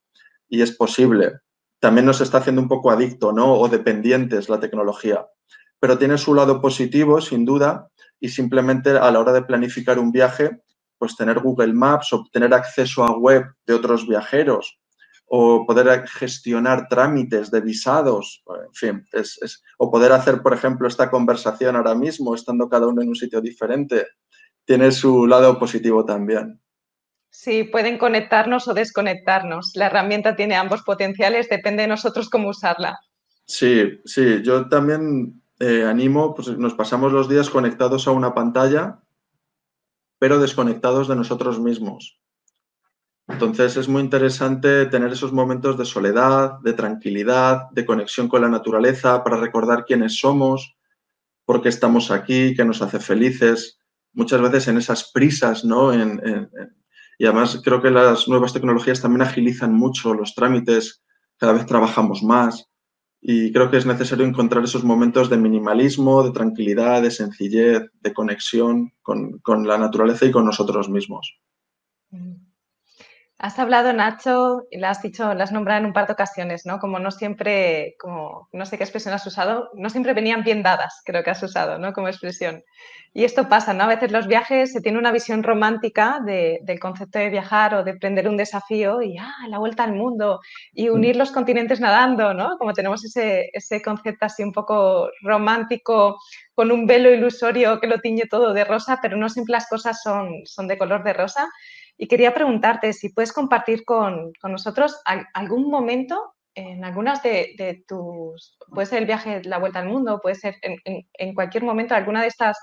es 0.49 0.71
posible. 0.71 1.41
También 1.79 2.05
nos 2.05 2.21
está 2.21 2.37
haciendo 2.37 2.61
un 2.61 2.69
poco 2.69 2.89
adicto, 2.89 3.33
¿no? 3.33 3.55
O 3.55 3.67
dependientes 3.67 4.47
la 4.47 4.59
tecnología. 4.59 5.25
Pero 5.79 5.97
tiene 5.97 6.17
su 6.17 6.33
lado 6.33 6.61
positivo, 6.61 7.19
sin 7.19 7.43
duda, 7.43 7.89
y 8.19 8.29
simplemente 8.29 8.91
a 8.91 9.11
la 9.11 9.19
hora 9.19 9.33
de 9.33 9.43
planificar 9.43 9.99
un 9.99 10.13
viaje, 10.13 10.61
pues 10.97 11.17
tener 11.17 11.39
Google 11.39 11.73
Maps, 11.73 12.13
obtener 12.13 12.53
acceso 12.53 13.03
a 13.03 13.17
web 13.17 13.43
de 13.65 13.73
otros 13.73 14.07
viajeros, 14.07 14.79
o 15.27 15.65
poder 15.65 16.07
gestionar 16.07 16.87
trámites 16.87 17.51
de 17.51 17.59
visados, 17.59 18.43
en 18.47 18.73
fin, 18.73 19.07
o 19.77 19.91
poder 19.91 20.11
hacer, 20.11 20.41
por 20.41 20.53
ejemplo, 20.53 20.87
esta 20.87 21.09
conversación 21.09 21.75
ahora 21.75 21.95
mismo, 21.95 22.35
estando 22.35 22.69
cada 22.69 22.87
uno 22.87 23.01
en 23.01 23.09
un 23.09 23.15
sitio 23.15 23.41
diferente, 23.41 24.07
tiene 24.65 24.91
su 24.91 25.27
lado 25.27 25.57
positivo 25.57 26.05
también. 26.05 26.59
Sí, 27.29 27.65
pueden 27.65 27.97
conectarnos 27.97 28.67
o 28.67 28.73
desconectarnos. 28.73 29.73
La 29.75 29.87
herramienta 29.87 30.35
tiene 30.35 30.55
ambos 30.55 30.83
potenciales, 30.83 31.49
depende 31.49 31.83
de 31.83 31.89
nosotros 31.89 32.29
cómo 32.29 32.49
usarla. 32.49 32.99
Sí, 33.45 33.99
sí, 34.05 34.41
yo 34.41 34.67
también 34.69 35.41
eh, 35.59 35.83
animo, 35.83 36.33
pues 36.33 36.57
nos 36.57 36.73
pasamos 36.73 37.11
los 37.11 37.29
días 37.29 37.49
conectados 37.49 38.07
a 38.07 38.11
una 38.11 38.33
pantalla, 38.33 38.99
pero 40.17 40.39
desconectados 40.39 41.07
de 41.07 41.15
nosotros 41.15 41.59
mismos. 41.59 42.19
Entonces 43.27 43.75
es 43.75 43.87
muy 43.87 44.01
interesante 44.01 44.85
tener 44.85 45.11
esos 45.11 45.33
momentos 45.33 45.77
de 45.77 45.85
soledad, 45.85 46.59
de 46.59 46.73
tranquilidad, 46.73 47.69
de 47.71 47.85
conexión 47.85 48.27
con 48.27 48.41
la 48.41 48.49
naturaleza 48.49 49.23
para 49.23 49.37
recordar 49.37 49.85
quiénes 49.85 50.19
somos, 50.19 50.75
por 51.43 51.61
qué 51.61 51.69
estamos 51.69 52.11
aquí, 52.11 52.55
qué 52.55 52.65
nos 52.65 52.81
hace 52.81 52.99
felices. 52.99 53.79
Muchas 54.15 54.41
veces 54.41 54.67
en 54.67 54.77
esas 54.77 55.11
prisas, 55.11 55.63
¿no? 55.63 55.93
y 57.17 57.25
además 57.25 57.61
creo 57.63 57.81
que 57.81 57.91
las 57.91 58.27
nuevas 58.27 58.53
tecnologías 58.53 59.01
también 59.01 59.21
agilizan 59.21 59.73
mucho 59.73 60.13
los 60.13 60.33
trámites, 60.33 61.03
cada 61.37 61.53
vez 61.53 61.65
trabajamos 61.65 62.23
más 62.23 62.67
y 63.21 63.51
creo 63.51 63.71
que 63.71 63.77
es 63.77 63.85
necesario 63.85 64.25
encontrar 64.25 64.63
esos 64.63 64.83
momentos 64.83 65.29
de 65.29 65.37
minimalismo, 65.37 66.23
de 66.23 66.31
tranquilidad, 66.31 67.01
de 67.01 67.11
sencillez, 67.11 67.83
de 67.99 68.13
conexión 68.13 68.93
con, 69.01 69.39
con 69.39 69.67
la 69.67 69.77
naturaleza 69.77 70.25
y 70.25 70.31
con 70.31 70.45
nosotros 70.45 70.89
mismos. 70.89 71.39
Mm. 72.11 72.44
Has 73.37 73.59
hablado, 73.59 73.91
Nacho, 73.91 74.63
y 74.71 74.79
lo 74.79 74.87
has 74.87 75.01
dicho, 75.01 75.33
lo 75.33 75.43
has 75.43 75.51
nombrado 75.51 75.81
en 75.81 75.87
un 75.87 75.93
par 75.93 76.07
de 76.07 76.13
ocasiones, 76.13 76.65
¿no? 76.65 76.79
Como 76.79 76.99
no 76.99 77.11
siempre, 77.11 77.95
como 77.99 78.47
no 78.53 78.65
sé 78.65 78.77
qué 78.77 78.85
expresión 78.85 79.13
has 79.13 79.27
usado, 79.27 79.69
no 79.73 79.89
siempre 79.89 80.13
venían 80.13 80.43
bien 80.43 80.63
dadas, 80.63 81.01
creo 81.05 81.21
que 81.21 81.31
has 81.31 81.43
usado, 81.43 81.77
¿no? 81.77 81.91
Como 81.91 82.07
expresión. 82.07 82.63
Y 83.13 83.25
esto 83.25 83.49
pasa, 83.49 83.73
¿no? 83.73 83.83
A 83.83 83.87
veces 83.87 84.11
los 84.13 84.27
viajes 84.27 84.71
se 84.71 84.79
tiene 84.79 84.99
una 84.99 85.11
visión 85.11 85.43
romántica 85.43 86.19
del 86.23 86.79
concepto 86.79 87.19
de 87.19 87.29
viajar 87.29 87.75
o 87.75 87.83
de 87.83 87.91
emprender 87.91 88.29
un 88.29 88.37
desafío 88.37 89.01
y, 89.01 89.17
ah, 89.17 89.47
la 89.49 89.57
vuelta 89.57 89.83
al 89.83 89.93
mundo 89.93 90.39
y 90.73 90.89
mm. 90.89 90.93
unir 90.93 91.15
los 91.17 91.31
continentes 91.31 91.81
nadando, 91.81 92.33
¿no? 92.33 92.57
Como 92.57 92.71
tenemos 92.73 93.03
ese, 93.03 93.49
ese 93.51 93.81
concepto 93.81 94.25
así 94.25 94.43
un 94.43 94.53
poco 94.53 95.09
romántico 95.21 96.17
con 96.53 96.71
un 96.71 96.87
velo 96.87 97.09
ilusorio 97.11 97.81
que 97.81 97.87
lo 97.87 97.99
tiñe 97.99 98.27
todo 98.29 98.53
de 98.53 98.63
rosa, 98.63 98.99
pero 99.01 99.17
no 99.17 99.27
siempre 99.27 99.51
las 99.53 99.67
cosas 99.67 100.01
son, 100.01 100.45
son 100.45 100.67
de 100.69 100.77
color 100.77 101.03
de 101.03 101.13
rosa. 101.13 101.49
Y 101.97 102.07
quería 102.07 102.33
preguntarte 102.33 102.93
si 102.93 103.09
puedes 103.09 103.31
compartir 103.31 103.85
con, 103.85 104.33
nosotros 104.43 105.01
algún 105.33 105.69
momento 105.69 106.33
en 106.53 106.83
algunas 106.85 107.21
de, 107.23 107.83
tus, 107.87 108.57
puede 108.73 108.85
ser 108.85 108.99
el 108.99 109.05
viaje, 109.05 109.41
la 109.43 109.59
vuelta 109.59 109.79
al 109.79 109.87
mundo, 109.87 110.19
puede 110.21 110.35
ser 110.35 110.55
en, 110.61 111.33
cualquier 111.33 111.63
momento 111.63 111.95
alguna 111.95 112.21
de 112.21 112.27
estas 112.27 112.57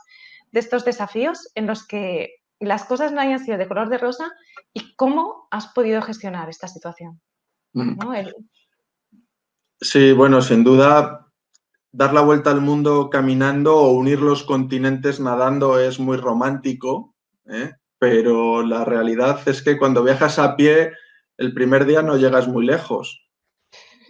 de 0.53 0.61
estos 0.61 0.85
desafíos 0.85 1.51
en 1.55 1.67
los 1.67 1.87
que 1.87 2.35
las 2.61 2.85
cosas 2.85 3.11
no 3.13 3.21
hayan 3.21 3.41
sido 3.45 3.59
de 3.59 3.67
color 3.67 3.89
de 3.89 3.99
rosa 3.99 4.31
y 4.73 4.95
cómo 4.95 5.49
has 5.51 5.69
podido 5.69 6.01
gestionar 6.03 6.49
esta 6.49 6.69
situación. 6.69 7.21
Mm. 7.73 7.99
Sí, 9.81 10.13
bueno, 10.13 10.43
sin 10.43 10.63
duda, 10.63 11.27
dar 11.91 12.13
la 12.13 12.21
vuelta 12.21 12.51
al 12.51 12.61
mundo 12.61 13.11
caminando 13.11 13.77
o 13.77 13.93
unir 13.93 14.21
los 14.21 14.45
continentes 14.45 15.19
nadando 15.19 15.81
es 15.81 15.99
muy 15.99 16.19
romántico. 16.19 17.17
¿eh? 17.47 17.73
Pero 18.03 18.65
la 18.65 18.85
realidad 18.85 19.39
es 19.47 19.63
que 19.63 19.79
cuando 19.79 20.03
viajas 20.03 20.41
a 20.41 20.57
pie, 20.57 20.93
el 21.37 21.55
primer 21.55 21.87
día 21.87 22.03
no 22.03 22.17
llegas 22.17 22.49
muy 22.49 22.67
lejos. 22.67 23.29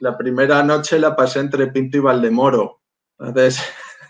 La 0.00 0.16
primera 0.16 0.62
noche 0.62 0.98
la 0.98 1.14
pasé 1.14 1.40
entre 1.40 1.66
Pinto 1.66 1.98
y 1.98 2.00
Valdemoro. 2.00 2.80
Entonces, 3.18 3.62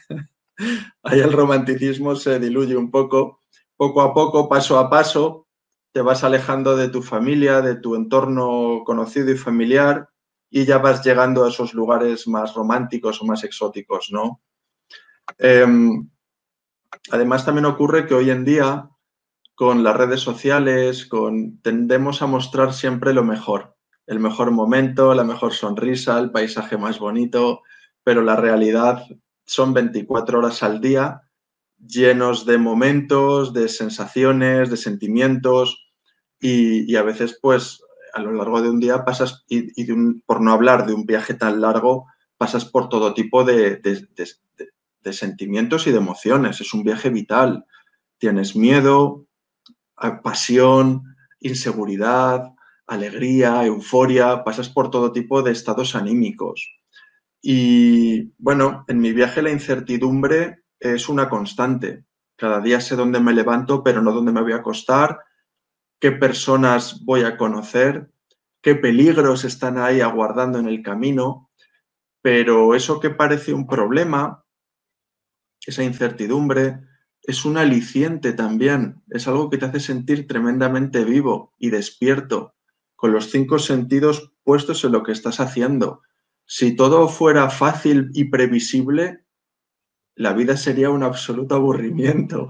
ahí 1.03 1.19
el 1.19 1.33
romanticismo 1.33 2.15
se 2.15 2.39
diluye 2.39 2.77
un 2.77 2.93
poco. 2.93 3.41
Poco 3.77 4.03
a 4.03 4.15
poco, 4.15 4.49
paso 4.49 4.79
a 4.79 4.89
paso, 4.89 5.49
te 5.91 6.01
vas 6.01 6.23
alejando 6.23 6.77
de 6.77 6.89
tu 6.89 7.03
familia, 7.03 7.61
de 7.61 7.75
tu 7.75 7.97
entorno 7.97 8.83
conocido 8.87 9.33
y 9.33 9.37
familiar 9.37 10.11
y 10.49 10.65
ya 10.65 10.79
vas 10.79 11.05
llegando 11.05 11.45
a 11.45 11.49
esos 11.49 11.75
lugares 11.75 12.29
más 12.29 12.55
románticos 12.55 13.21
o 13.21 13.25
más 13.25 13.43
exóticos, 13.43 14.11
¿no? 14.13 14.43
Em, 15.39 16.09
además, 17.11 17.45
también 17.45 17.65
ocurre 17.65 18.07
que 18.07 18.15
hoy 18.15 18.31
en 18.31 18.45
día 18.45 18.89
con 19.55 19.83
las 19.85 19.97
redes 19.97 20.21
sociales, 20.21 21.09
tendemos 21.63 22.23
a 22.23 22.27
mostrar 22.27 22.73
siempre 22.73 23.13
lo 23.13 23.25
mejor, 23.25 23.77
el 24.07 24.19
mejor 24.19 24.51
momento, 24.51 25.15
la 25.15 25.25
mejor 25.25 25.53
sonrisa, 25.53 26.19
el 26.19 26.31
paisaje 26.31 26.77
más 26.77 26.99
bonito, 26.99 27.63
pero 28.03 28.23
la 28.23 28.37
realidad 28.37 29.07
son 29.45 29.75
24 29.75 30.39
horas 30.39 30.63
al 30.63 30.81
día 30.81 31.23
llenos 31.87 32.47
de 32.47 32.59
momentos, 32.59 33.53
de 33.53 33.69
sensaciones, 33.69 34.71
de 34.71 34.77
sentimientos 34.77 35.89
y, 36.41 36.95
a 36.97 37.03
veces 37.03 37.39
pues 37.41 37.83
a 38.15 38.21
lo 38.21 38.33
largo 38.33 38.61
de 38.61 38.71
un 38.71 38.81
día 38.81 39.05
pasas, 39.05 39.45
y, 39.49 39.85
por 40.27 40.41
no 40.41 40.53
hablar 40.53 40.87
de 40.87 40.95
un 40.95 41.07
viaje 41.07 41.35
tan 41.35 41.61
largo, 41.61 42.07
pasas 42.37 42.65
por 42.65 42.89
todo 42.89 43.15
tipo 43.15 43.45
de, 43.45 43.81
de 45.03 45.13
sentimientos 45.13 45.87
y 45.87 45.93
de 45.93 45.99
emociones. 45.99 46.61
Es 46.61 46.75
un 46.75 46.83
viaje 46.83 47.11
vital. 47.11 47.65
Tienes 48.19 48.55
miedo, 48.55 49.27
pasión, 50.23 51.17
inseguridad, 51.41 52.53
alegría, 52.87 53.65
euforia, 53.65 54.45
pasas 54.45 54.69
por 54.69 54.91
todo 54.91 55.13
tipo 55.13 55.43
de 55.43 55.53
estados 55.53 55.95
anímicos. 55.95 56.69
Y 57.41 58.33
bueno, 58.39 58.85
en 58.89 59.01
mi 59.01 59.13
viaje 59.13 59.43
la 59.43 59.51
incertidumbre 59.51 60.63
es 60.79 61.09
una 61.09 61.29
constante. 61.29 62.05
Cada 62.37 62.61
día 62.61 62.81
sé 62.81 62.97
dónde 62.97 63.21
me 63.21 63.33
levanto, 63.33 63.83
pero 63.83 64.03
no 64.03 64.13
dónde 64.13 64.33
me 64.33 64.43
voy 64.43 64.53
a 64.53 64.57
acostar, 64.57 65.21
qué 66.01 66.13
personas 66.13 67.05
voy 67.05 67.23
a 67.23 67.37
conocer, 67.37 68.11
qué 68.61 68.75
peligros 68.75 69.45
están 69.45 69.79
ahí 69.79 70.01
aguardando 70.01 70.59
en 70.59 70.67
el 70.67 70.83
camino. 70.83 71.51
Pero 72.21 72.75
eso 72.75 73.01
que 73.01 73.11
parece 73.11 73.53
un 73.53 73.67
problema, 73.67 74.45
esa 75.67 75.83
incertidumbre, 75.83 76.81
es 77.25 77.45
un 77.45 77.57
aliciente 77.57 78.33
también, 78.33 79.03
es 79.11 79.29
algo 79.29 79.49
que 79.49 79.59
te 79.59 79.67
hace 79.67 79.81
sentir 79.81 80.27
tremendamente 80.27 81.05
vivo 81.05 81.55
y 81.59 81.71
despierto, 81.71 82.55
con 82.97 83.13
los 83.13 83.31
cinco 83.31 83.59
sentidos 83.59 84.33
puestos 84.43 84.85
en 84.85 84.93
lo 84.93 85.03
que 85.03 85.13
estás 85.13 85.41
haciendo. 85.41 86.03
Si 86.47 86.75
todo 86.75 87.09
fuera 87.09 87.49
fácil 87.51 88.11
y 88.13 88.25
previsible, 88.25 89.25
la 90.17 90.33
vida 90.33 90.57
sería 90.57 90.91
un 90.91 91.03
absoluto 91.03 91.55
aburrimiento. 91.55 92.49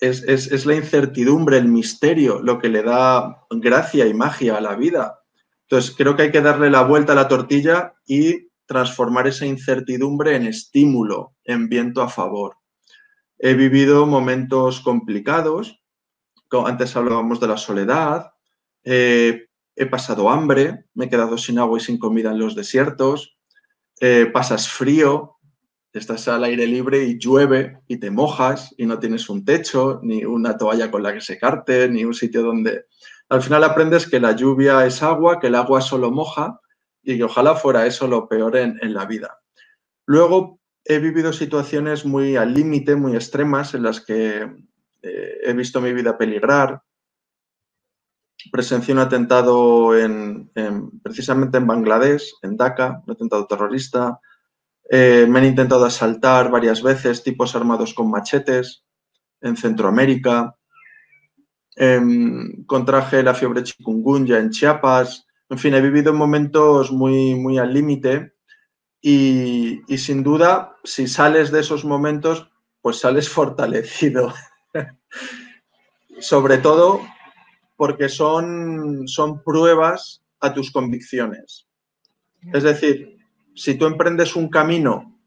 es, 0.00 0.66
la 0.66 0.74
incertidumbre, 0.74 1.58
el 1.58 1.68
misterio, 1.68 2.40
lo 2.40 2.58
que 2.58 2.68
le 2.68 2.82
da 2.82 3.46
gracia 3.50 4.06
y 4.06 4.14
magia 4.14 4.56
a 4.56 4.60
la 4.60 4.76
vida. 4.76 5.20
Entonces, 5.62 5.94
creo 5.96 6.16
que 6.16 6.24
hay 6.24 6.30
que 6.30 6.40
darle 6.40 6.70
la 6.70 6.82
vuelta 6.82 7.12
a 7.12 7.16
la 7.16 7.28
tortilla 7.28 7.94
y 8.06 8.48
transformar 8.66 9.26
esa 9.26 9.46
incertidumbre 9.46 10.36
en 10.36 10.46
estímulo, 10.46 11.34
en 11.44 11.68
viento 11.68 12.02
a 12.02 12.08
favor. 12.08 12.59
He 13.42 13.54
vivido 13.54 14.06
momentos 14.06 14.80
complicados, 14.80 15.82
antes 16.66 16.94
hablábamos 16.94 17.40
de 17.40 17.48
la 17.48 17.56
soledad, 17.56 18.32
he 19.80 19.86
pasado 19.86 20.28
hambre, 20.28 20.84
me 20.94 21.06
he 21.06 21.08
quedado 21.08 21.38
sin 21.38 21.58
agua 21.58 21.78
y 21.78 21.80
sin 21.80 21.98
comida 21.98 22.32
en 22.32 22.38
los 22.38 22.54
desiertos, 22.54 23.38
eh, 24.00 24.26
pasas 24.32 24.68
frío, 24.68 25.38
estás 25.92 26.28
al 26.28 26.44
aire 26.44 26.66
libre 26.66 27.04
y 27.04 27.18
llueve 27.18 27.78
y 27.88 27.98
te 27.98 28.10
mojas 28.10 28.74
y 28.76 28.86
no 28.86 28.98
tienes 28.98 29.28
un 29.30 29.44
techo, 29.44 30.00
ni 30.02 30.24
una 30.24 30.56
toalla 30.56 30.90
con 30.90 31.02
la 31.02 31.14
que 31.14 31.20
secarte, 31.20 31.88
ni 31.88 32.04
un 32.04 32.14
sitio 32.14 32.42
donde... 32.42 32.84
Al 33.30 33.42
final 33.42 33.64
aprendes 33.64 34.08
que 34.08 34.20
la 34.20 34.32
lluvia 34.32 34.84
es 34.84 35.02
agua, 35.02 35.38
que 35.40 35.46
el 35.46 35.54
agua 35.54 35.80
solo 35.80 36.10
moja 36.10 36.60
y 37.02 37.16
que 37.16 37.24
ojalá 37.24 37.54
fuera 37.54 37.86
eso 37.86 38.06
lo 38.06 38.28
peor 38.28 38.56
en, 38.56 38.78
en 38.82 38.92
la 38.92 39.06
vida. 39.06 39.40
Luego 40.06 40.59
he 40.90 40.98
vivido 40.98 41.32
situaciones 41.32 42.04
muy 42.04 42.34
al 42.34 42.52
límite, 42.52 42.96
muy 42.96 43.14
extremas, 43.14 43.74
en 43.74 43.84
las 43.84 44.00
que 44.00 44.42
eh, 45.02 45.38
he 45.44 45.52
visto 45.52 45.80
mi 45.80 45.92
vida 45.92 46.18
peligrar. 46.18 46.82
Presencié 48.50 48.94
un 48.94 49.00
atentado 49.00 49.96
en, 49.96 50.50
precisamente 51.00 51.58
en 51.58 51.68
Bangladesh, 51.68 52.34
en 52.42 52.56
Dhaka, 52.56 53.02
un 53.06 53.12
atentado 53.12 53.46
terrorista. 53.46 54.18
Eh, 54.90 55.26
me 55.28 55.38
han 55.38 55.44
intentado 55.44 55.84
asaltar 55.84 56.50
varias 56.50 56.82
veces 56.82 57.22
tipos 57.22 57.54
armados 57.54 57.94
con 57.94 58.10
machetes 58.10 58.82
en 59.42 59.56
Centroamérica. 59.56 60.56
Em, 61.76 62.64
contraje 62.66 63.22
la 63.22 63.34
fiebre 63.34 63.62
chikungunya 63.62 64.40
en 64.40 64.50
Chiapas. 64.50 65.24
En 65.48 65.58
fin, 65.58 65.72
he 65.74 65.80
vivido 65.80 66.12
momentos 66.12 66.90
muy, 66.90 67.36
muy 67.36 67.58
al 67.58 67.72
límite 67.72 68.39
y, 69.02 69.82
sin 69.96 70.22
duda, 70.22 70.76
si 70.84 71.06
sales 71.06 71.50
de 71.50 71.60
esos 71.60 71.84
momentos, 71.84 72.50
pues 72.82 72.98
sales 72.98 73.28
fortalecido. 73.30 74.32
Sobre 76.20 76.58
todo 76.58 77.00
porque 77.76 78.10
son, 78.10 79.08
son 79.08 79.42
pruebas 79.42 80.22
a 80.40 80.52
tus 80.52 80.70
convicciones. 80.70 81.66
Es 82.52 82.62
decir, 82.62 83.18
si 83.54 83.74
tú 83.74 83.86
emprendes 83.86 84.36
un 84.36 84.48
camino 84.48 85.18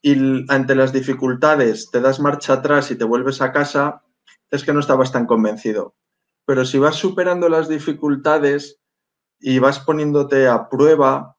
y 0.00 0.14
ante 0.50 0.74
las 0.74 0.92
dificultades 0.92 1.90
te 1.90 2.00
das 2.00 2.18
marcha 2.18 2.54
atrás 2.54 2.90
y 2.90 2.96
te 2.96 3.04
vuelves 3.04 3.40
a 3.40 3.52
casa, 3.52 4.02
es 4.50 4.64
que 4.64 4.72
no 4.72 4.80
estabas 4.80 5.12
tan 5.12 5.26
convencido. 5.26 5.94
Pero 6.44 6.64
si 6.64 6.78
vas 6.78 6.96
superando 6.96 7.48
las 7.48 7.68
dificultades 7.68 8.80
y 9.38 9.58
vas 9.58 9.80
poniéndote 9.80 10.48
a 10.48 10.68
prueba, 10.68 11.31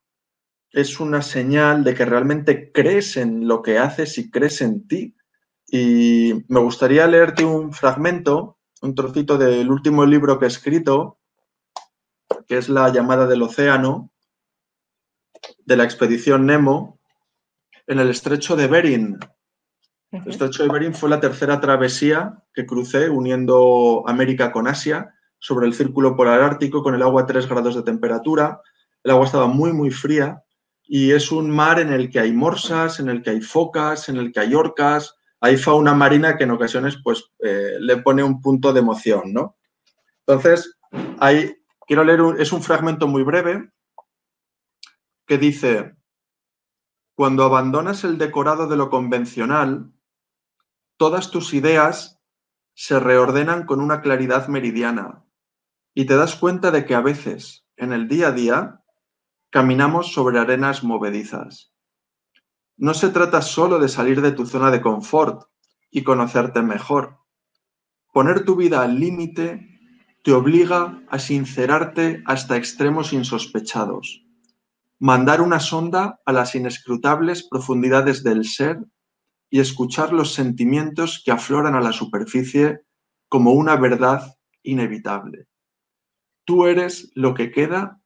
es 0.74 1.00
una 1.00 1.22
señal 1.22 1.84
de 1.84 1.94
que 1.94 2.04
realmente 2.04 2.72
crees 2.72 3.16
en 3.16 3.48
lo 3.48 3.62
que 3.62 3.78
haces 3.78 4.18
y 4.18 4.32
crees 4.32 4.60
en 4.62 4.88
ti. 4.88 5.16
Y 5.68 6.34
me 6.48 6.60
gustaría 6.60 7.06
leerte 7.08 7.46
un 7.46 7.74
fragmento, 7.74 8.58
un 8.82 8.96
trocito 8.96 9.38
del 9.38 9.70
último 9.70 10.04
libro 10.06 10.40
que 10.40 10.46
he 10.46 10.48
escrito, 10.48 11.20
que 12.48 12.58
es 12.58 12.70
La 12.70 12.92
llamada 12.92 13.28
del 13.28 13.44
océano, 13.44 14.12
de 15.60 15.78
la 15.78 15.84
expedición 15.84 16.48
Nemo, 16.48 17.00
en 17.86 18.00
el 18.00 18.10
estrecho 18.10 18.56
de 18.56 18.68
Bering. 18.68 19.20
El 20.12 20.28
estrecho 20.28 20.64
de 20.64 20.70
Bering 20.70 20.96
fue 20.96 21.10
la 21.10 21.20
tercera 21.20 21.62
travesía 21.62 22.44
que 22.52 22.66
crucé 22.66 23.10
uniendo 23.10 24.04
América 24.08 24.52
con 24.52 24.68
Asia 24.68 25.14
sobre 25.38 25.68
el 25.68 25.74
círculo 25.76 26.16
polar 26.16 26.42
ártico 26.42 26.82
con 26.82 26.96
el 26.96 27.04
agua 27.04 27.24
a 27.24 27.26
3 27.28 27.48
grados 27.48 27.76
de 27.76 27.84
temperatura. 27.84 28.60
El 29.04 29.12
agua 29.12 29.26
estaba 29.26 29.48
muy, 29.48 29.72
muy 29.72 29.92
fría 29.92 30.43
y 30.86 31.12
es 31.12 31.32
un 31.32 31.50
mar 31.50 31.80
en 31.80 31.92
el 31.92 32.10
que 32.10 32.20
hay 32.20 32.34
morsas, 32.34 33.00
en 33.00 33.10
el 33.10 33.22
que 33.22 33.32
hay 33.32 33.42
focas, 33.42 34.10
en 34.10 34.18
el 34.18 34.32
que 34.32 34.42
hay 34.42 34.54
orcas, 34.54 35.16
hay 35.40 35.58
fauna 35.58 35.94
marina 35.94 36.38
que 36.38 36.44
en 36.44 36.52
ocasiones 36.52 36.98
pues 37.04 37.32
eh, 37.40 37.78
le 37.80 37.98
pone 37.98 38.24
un 38.24 38.42
punto 38.42 38.72
de 38.74 38.80
emoción, 38.80 39.34
¿no? 39.34 39.58
Entonces, 40.26 40.78
hay, 41.20 41.58
quiero 41.86 42.04
leer, 42.04 42.22
es 42.40 42.54
un 42.54 42.64
fragmento 42.64 43.08
muy 43.08 43.24
breve 43.24 43.70
que 45.26 45.38
dice, 45.38 45.96
cuando 47.16 47.44
abandonas 47.44 48.04
el 48.04 48.18
decorado 48.18 48.68
de 48.68 48.78
lo 48.78 48.90
convencional, 48.90 49.92
todas 50.98 51.32
tus 51.32 51.54
ideas 51.54 52.20
se 52.74 53.00
reordenan 53.00 53.66
con 53.66 53.82
una 53.82 54.02
claridad 54.02 54.48
meridiana 54.48 55.24
y 55.94 56.06
te 56.06 56.16
das 56.16 56.36
cuenta 56.36 56.72
de 56.72 56.86
que 56.86 56.96
a 56.96 57.02
veces, 57.02 57.66
en 57.78 57.94
el 57.94 58.08
día 58.08 58.30
a 58.30 58.32
día, 58.32 58.83
caminamos 59.54 60.12
sobre 60.12 60.40
arenas 60.40 60.84
movedizas. 60.84 61.72
No 62.76 62.96
se 62.96 63.10
trata 63.10 63.44
solo 63.44 63.78
de 63.78 63.88
salir 63.88 64.20
de 64.22 64.32
tu 64.32 64.48
zona 64.48 64.72
de 64.72 64.82
confort 64.82 65.44
y 65.92 66.02
conocerte 66.02 66.64
mejor. 66.64 67.20
Poner 68.12 68.46
tu 68.46 68.56
vida 68.56 68.82
al 68.82 69.00
límite 69.00 69.70
te 70.24 70.34
obliga 70.34 71.04
a 71.08 71.20
sincerarte 71.20 72.24
hasta 72.26 72.58
extremos 72.58 73.14
insospechados. 73.14 74.26
Mandar 74.98 75.40
una 75.40 75.60
sonda 75.60 76.20
a 76.26 76.34
las 76.34 76.56
inescrutables 76.56 77.48
profundidades 77.48 78.24
del 78.24 78.46
ser 78.46 78.80
y 79.52 79.60
escuchar 79.60 80.14
los 80.14 80.34
sentimientos 80.34 81.22
que 81.24 81.32
afloran 81.32 81.76
a 81.76 81.82
la 81.82 81.94
superficie 81.94 82.82
como 83.30 83.52
una 83.52 83.76
verdad 83.76 84.36
inevitable. 84.64 85.46
Tú 86.44 86.66
eres 86.66 87.12
lo 87.14 87.36
que 87.36 87.52
queda 87.52 88.00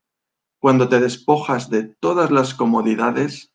cuando 0.68 0.90
te 0.90 1.00
despojas 1.00 1.70
de 1.70 1.84
todas 1.84 2.30
las 2.30 2.54
comodidades 2.54 3.54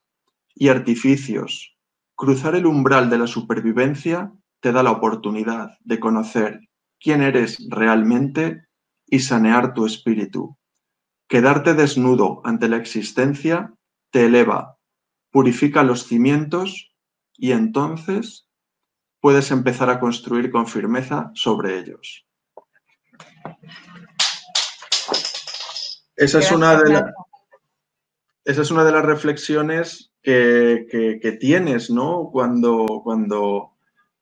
y 0.55 0.69
artificios, 0.69 1.77
cruzar 2.15 2.55
el 2.55 2.65
umbral 2.65 3.11
de 3.11 3.19
la 3.19 3.27
supervivencia 3.27 4.33
te 4.61 4.73
da 4.73 4.83
la 4.83 4.93
oportunidad 4.93 5.77
de 5.81 6.01
conocer 6.01 6.71
quién 6.99 7.21
eres 7.21 7.67
realmente 7.69 8.65
y 9.05 9.19
sanear 9.19 9.75
tu 9.75 9.85
espíritu. 9.85 10.57
Quedarte 11.29 11.75
desnudo 11.75 12.41
ante 12.47 12.67
la 12.71 12.79
existencia 12.79 13.75
te 14.11 14.25
eleva, 14.25 14.79
purifica 15.31 15.83
los 15.83 16.07
cimientos 16.07 16.95
y 17.35 17.53
entonces 17.53 18.49
puedes 19.21 19.51
empezar 19.51 19.91
a 19.91 20.01
construir 20.01 20.51
con 20.51 20.67
firmeza 20.67 21.31
sobre 21.35 21.79
ellos. 21.79 22.27
Esa 26.17 26.41
es, 26.41 26.53
una 26.53 26.77
de 26.77 27.05
esa 28.45 28.63
es 28.63 28.71
una 28.71 28.85
de 28.85 28.93
las 28.93 29.05
reflexiones 29.05 30.13
que, 30.23 31.39
tienes, 31.41 31.91
¿no? 31.91 32.29
Cuando, 32.33 33.01
cuando 33.03 33.73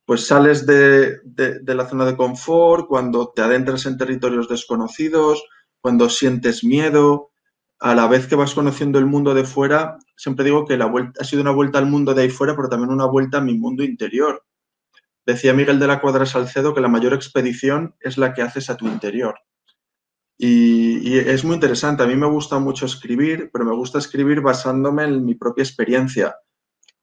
pues 0.05 0.26
sales 0.26 0.66
de, 0.66 1.20
la 1.64 1.88
zona 1.88 2.05
de 2.05 2.16
confort, 2.16 2.86
cuando 2.86 3.30
te 3.30 3.43
adentras 3.43 3.86
en 3.86 3.97
territorios 3.97 4.49
desconocidos, 4.49 5.45
cuando 5.80 6.09
sientes 6.09 6.64
miedo, 6.64 7.30
a 7.78 7.95
la 7.95 8.07
vez 8.07 8.26
que 8.26 8.34
vas 8.34 8.55
conociendo 8.55 8.99
el 8.99 9.07
mundo 9.07 9.34
de 9.34 9.45
fuera, 9.45 9.99
siempre 10.16 10.45
digo 10.45 10.66
que 10.66 10.76
la 10.76 10.86
vuelta, 10.86 11.22
ha 11.22 11.24
sido 11.24 11.41
una 11.41 11.53
vuelta 11.53 11.78
al 11.78 11.86
mundo 11.86 12.12
de 12.12 12.22
ahí 12.22 12.28
fuera, 12.28 12.55
pero 12.55 12.68
también 12.68 12.91
una 12.91 13.07
vuelta 13.07 13.38
a 13.38 13.41
mi 13.41 13.57
mundo 13.57 13.82
interior. 13.82 14.45
Decía 15.24 15.55
Miguel 15.55 15.78
de 15.78 15.86
la 15.86 16.01
Cuadra 16.01 16.26
Salcedo 16.26 16.74
que 16.74 16.80
la 16.80 16.88
mayor 16.88 17.14
expedición 17.14 17.95
es 18.01 18.18
la 18.18 18.34
que 18.34 18.43
haces 18.43 18.68
a 18.68 18.76
tu 18.76 18.86
interior. 18.86 19.36
Y, 20.43 21.18
es 21.18 21.45
muy 21.45 21.57
interesante. 21.57 22.03
A 22.03 22.07
mí 22.07 22.16
me 22.16 22.26
gusta 22.26 22.59
mucho 22.59 22.86
escribir, 22.86 23.51
pero 23.53 23.66
me 23.66 23.74
gusta 23.74 23.99
escribir 23.99 24.41
basándome 24.41 25.05
en 25.05 25.22
mi 25.22 25.34
propia 25.34 25.62
experiencia. 25.62 26.34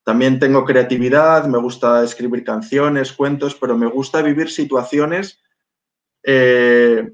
También 0.04 0.40
tengo 0.40 0.66
creatividad, 0.66 1.46
me 1.46 1.60
gusta 1.60 2.04
escribir 2.04 2.44
canciones, 2.44 3.14
cuentos, 3.14 3.54
pero 3.54 3.78
me 3.78 3.86
gusta 3.86 4.24
vivir 4.24 4.50
situaciones 4.50 5.40
eh, 6.24 7.12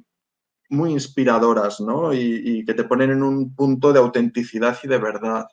muy 0.69 0.91
inspiradoras, 0.93 1.81
¿no? 1.81 2.13
y, 2.13 2.63
que 2.63 2.73
te 2.73 2.85
ponen 2.85 3.11
en 3.11 3.21
un 3.21 3.53
punto 3.53 3.91
de 3.91 3.99
autenticidad 3.99 4.77
y 4.81 4.87
de 4.87 4.99
verdad. 4.99 5.45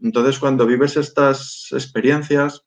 Entonces, 0.00 0.40
cuando 0.40 0.66
vives 0.66 0.96
estas 0.96 1.68
experiencias, 1.70 2.66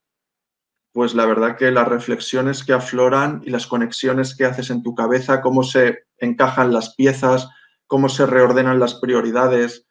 pues 0.94 1.16
la 1.16 1.26
verdad 1.26 1.58
que 1.58 1.72
las 1.72 1.88
reflexiones 1.88 2.64
que 2.64 2.72
afloran 2.72 3.42
y 3.44 3.50
las 3.50 3.66
conexiones 3.66 4.38
que 4.38 4.46
haces 4.46 4.70
en 4.70 4.84
tu 4.84 4.94
cabeza, 4.94 5.42
cómo 5.42 5.64
se 5.64 6.06
encajan 6.20 6.72
las 6.72 6.94
piezas, 6.96 7.50
cómo 7.88 8.10
se 8.10 8.28
reordenan 8.28 8.80
las 8.80 8.94
prioridades, 8.96 9.88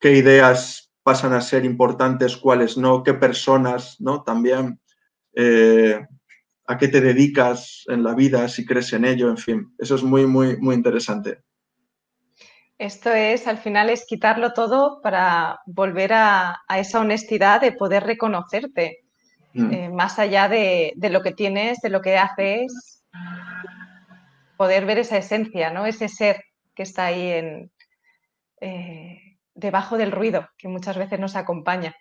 qué 0.00 0.12
ideas 0.12 0.90
pasan 1.02 1.34
a 1.34 1.42
ser 1.42 1.66
importantes, 1.66 2.38
cuáles 2.38 2.78
no, 2.78 3.02
qué 3.02 3.12
personas, 3.12 4.00
¿no? 4.00 4.22
También 4.22 4.80
eh, 5.34 6.00
a 6.66 6.78
qué 6.78 6.88
te 6.88 7.02
dedicas 7.02 7.84
en 7.88 8.02
la 8.02 8.14
vida, 8.14 8.48
si 8.48 8.64
crees 8.64 8.90
en 8.94 9.04
ello, 9.04 9.28
en 9.28 9.36
fin, 9.36 9.74
eso 9.78 9.96
es 9.96 10.02
muy, 10.02 10.26
muy, 10.26 10.56
muy 10.56 10.74
interesante. 10.74 11.42
Esto 12.78 13.12
es, 13.12 13.46
al 13.46 13.58
final, 13.58 13.90
es 13.90 14.06
quitarlo 14.06 14.54
todo 14.54 15.00
para 15.02 15.60
volver 15.66 16.14
a, 16.14 16.62
a 16.66 16.78
esa 16.78 17.00
honestidad 17.00 17.60
de 17.60 17.72
poder 17.72 18.04
reconocerte 18.04 19.01
Mm. 19.54 19.72
Eh, 19.72 19.88
más 19.90 20.18
allá 20.18 20.48
de, 20.48 20.94
lo 20.96 21.22
que 21.22 21.32
tienes, 21.32 21.80
de 21.80 21.90
lo 21.90 22.00
que 22.00 22.16
haces, 22.16 23.04
poder 24.56 24.86
ver 24.86 24.98
esa 24.98 25.18
esencia, 25.18 25.70
¿no? 25.70 25.86
ese 25.86 26.08
ser 26.08 26.42
que 26.74 26.82
está 26.84 27.06
ahí 27.06 27.30
en, 27.30 27.70
eh, 28.60 29.18
debajo 29.54 29.98
del 29.98 30.12
ruido 30.12 30.48
que 30.56 30.68
muchas 30.68 30.96
veces 30.96 31.20
nos 31.20 31.36
acompaña. 31.36 31.94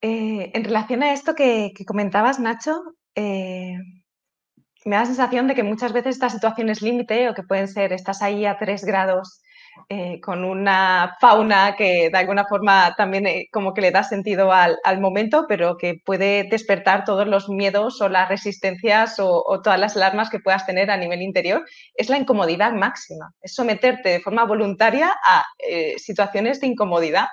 Eh, 0.00 0.50
en 0.52 0.64
relación 0.64 1.02
a 1.02 1.12
esto 1.12 1.34
que, 1.34 1.72
que 1.74 1.84
comentabas, 1.84 2.40
Nacho, 2.40 2.82
me 3.14 4.96
da 4.96 5.00
la 5.00 5.06
sensación 5.06 5.46
de 5.46 5.54
que 5.54 5.62
muchas 5.62 5.92
veces 5.92 6.16
estas 6.16 6.32
situaciones 6.32 6.82
límite 6.82 7.28
o 7.28 7.34
que 7.34 7.44
pueden 7.44 7.68
ser, 7.68 7.92
estás 7.92 8.20
ahí 8.20 8.44
a 8.46 8.58
tres 8.58 8.84
grados 8.84 9.42
eh, 9.88 10.20
con 10.20 10.44
una 10.44 11.16
fauna 11.20 11.74
que 11.76 12.10
de 12.10 12.18
alguna 12.18 12.44
forma 12.46 12.94
también 12.96 13.26
eh, 13.26 13.48
como 13.52 13.74
que 13.74 13.80
le 13.80 13.90
da 13.90 14.02
sentido 14.02 14.52
al, 14.52 15.00
momento, 15.00 15.46
pero 15.48 15.76
que 15.76 16.00
puede 16.04 16.44
despertar 16.44 17.04
todos 17.04 17.26
los 17.26 17.48
miedos 17.48 18.00
o 18.00 18.08
las 18.08 18.28
resistencias 18.28 19.16
o, 19.18 19.60
todas 19.62 19.78
las 19.78 19.96
alarmas 19.96 20.30
que 20.30 20.40
puedas 20.40 20.66
tener 20.66 20.90
a 20.90 20.96
nivel 20.96 21.22
interior, 21.22 21.64
es 21.94 22.08
la 22.08 22.18
incomodidad 22.18 22.72
máxima, 22.72 23.32
es 23.40 23.54
someterte 23.54 24.08
de 24.10 24.20
forma 24.20 24.44
voluntaria 24.44 25.14
a 25.24 25.44
eh, 25.58 25.98
situaciones 25.98 26.60
de 26.60 26.68
incomodidad. 26.68 27.28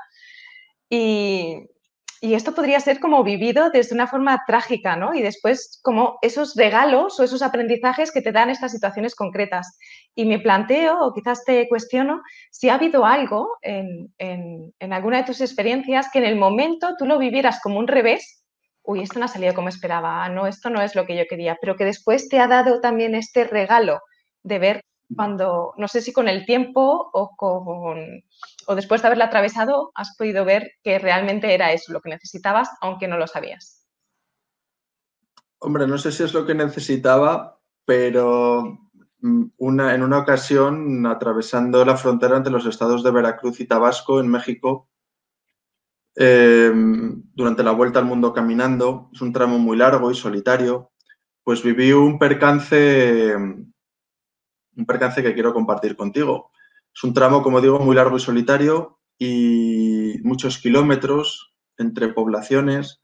Y, 0.90 1.58
y 2.22 2.34
esto 2.34 2.54
podría 2.54 2.80
ser 2.82 3.00
como 3.00 3.24
vivido 3.24 3.70
desde 3.70 3.96
una 3.96 4.08
forma 4.08 4.44
trágica, 4.46 4.98
¿no? 4.98 5.14
Y 5.14 5.22
después 5.22 5.80
como 5.82 6.18
esos 6.22 6.56
regalos 6.56 7.20
o 7.20 7.24
esos 7.24 7.42
aprendizajes 7.42 8.12
que 8.12 8.22
te 8.22 8.34
dan 8.34 8.50
estas 8.50 8.72
situaciones 8.74 9.16
concretas. 9.16 9.78
Y 10.20 10.26
me 10.26 10.40
planteo, 10.40 11.00
o 11.00 11.14
quizás 11.14 11.46
te 11.46 11.70
cuestiono, 11.70 12.22
si 12.52 12.68
ha 12.68 12.74
habido 12.74 13.06
algo 13.06 13.56
en, 13.62 14.14
alguna 14.92 15.20
de 15.20 15.24
tus 15.24 15.40
experiencias 15.40 16.10
que 16.12 16.20
en 16.20 16.26
el 16.26 16.36
momento 16.36 16.96
tú 16.98 17.06
lo 17.06 17.18
vivieras 17.18 17.62
como 17.64 17.80
un 17.80 17.88
revés, 17.88 18.44
uy, 18.84 19.02
esto 19.02 19.18
no 19.18 19.24
ha 19.24 19.30
salido 19.30 19.54
como 19.54 19.70
esperaba, 19.70 20.28
no, 20.28 20.46
esto 20.46 20.70
no 20.70 20.82
es 20.82 20.94
lo 20.94 21.06
que 21.06 21.16
yo 21.16 21.24
quería, 21.30 21.58
pero 21.62 21.78
que 21.78 21.86
después 21.86 22.28
te 22.28 22.42
ha 22.42 22.50
dado 22.50 22.82
también 22.82 23.16
este 23.16 23.46
regalo 23.46 24.02
de 24.44 24.60
ver 24.60 24.82
cuando, 25.16 25.74
no 25.78 25.88
sé 25.88 26.02
si 26.02 26.12
con 26.12 26.28
el 26.28 26.46
tiempo 26.46 27.10
o, 27.14 27.38
con, 27.38 28.22
o 28.68 28.76
después 28.76 29.02
de 29.02 29.08
haberla 29.08 29.28
atravesado, 29.28 29.94
has 29.96 30.18
podido 30.18 30.44
ver 30.44 30.70
que 30.84 31.00
realmente 31.00 31.54
era 31.54 31.72
eso 31.72 31.94
lo 31.94 32.02
que 32.02 32.10
necesitabas, 32.10 32.70
aunque 32.82 33.08
no 33.08 33.18
lo 33.18 33.28
sabías. 33.28 33.88
Hombre, 35.60 35.88
no 35.88 35.98
sé 35.98 36.12
si 36.12 36.24
es 36.24 36.34
lo 36.34 36.46
que 36.46 36.56
necesitaba, 36.56 37.62
pero 37.86 38.89
una, 39.22 39.96
en 39.96 40.04
una 40.04 40.20
ocasión, 40.20 41.06
atravesando 41.06 41.84
la 41.86 41.98
frontera 41.98 42.38
entre 42.38 42.52
los 42.52 42.66
estados 42.66 43.04
de 43.04 43.12
Veracruz 43.12 43.60
y 43.60 43.68
Tabasco, 43.68 44.20
en 44.20 44.28
México, 44.30 44.90
em, 46.16 47.24
durante 47.34 47.64
la 47.64 47.72
vuelta 47.72 48.00
al 48.00 48.06
mundo 48.06 48.34
caminando, 48.34 49.10
es 49.14 49.22
un 49.22 49.34
tramo 49.34 49.60
muy 49.60 49.78
largo 49.78 50.12
y 50.12 50.16
solitario, 50.16 50.92
pues 51.44 51.64
viví 51.64 51.92
un 51.92 52.20
percance 52.20 53.36
un 54.80 54.86
percance 54.86 55.22
que 55.22 55.34
quiero 55.34 55.54
compartir 55.54 55.96
contigo. 55.96 56.52
Es 56.94 57.04
un 57.04 57.14
tramo, 57.14 57.44
como 57.44 57.62
digo, 57.62 57.80
muy 57.80 57.96
largo 57.96 58.18
y 58.18 58.20
solitario 58.20 59.00
y 59.18 60.16
muchos 60.24 60.58
kilómetros 60.58 61.54
entre 61.78 62.10
poblaciones 62.10 63.02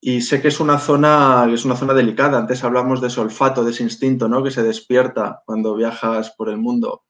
y 0.00 0.20
sé 0.20 0.40
que 0.40 0.48
es 0.48 0.60
una 0.60 0.78
zona 0.78 1.48
es 1.52 1.64
una 1.64 1.76
zona 1.76 1.94
delicada. 1.94 2.38
Antes 2.38 2.64
hablamos 2.64 3.00
de 3.00 3.08
ese 3.08 3.20
olfato, 3.20 3.64
de 3.64 3.72
ese 3.72 3.82
instinto, 3.82 4.28
¿no? 4.28 4.42
Que 4.42 4.50
se 4.50 4.62
despierta 4.62 5.42
cuando 5.44 5.74
viajas 5.74 6.30
por 6.36 6.48
el 6.48 6.58
mundo. 6.58 7.04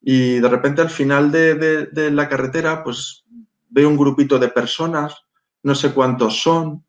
Y 0.00 0.38
de 0.38 0.48
repente 0.48 0.80
al 0.80 0.90
final 0.90 1.30
de, 1.30 2.10
la 2.10 2.28
carretera, 2.28 2.82
pues 2.82 3.24
veo 3.68 3.88
un 3.88 3.98
grupito 3.98 4.38
de 4.38 4.48
personas, 4.48 5.14
no 5.62 5.74
sé 5.74 5.92
cuántos 5.92 6.42
son, 6.42 6.86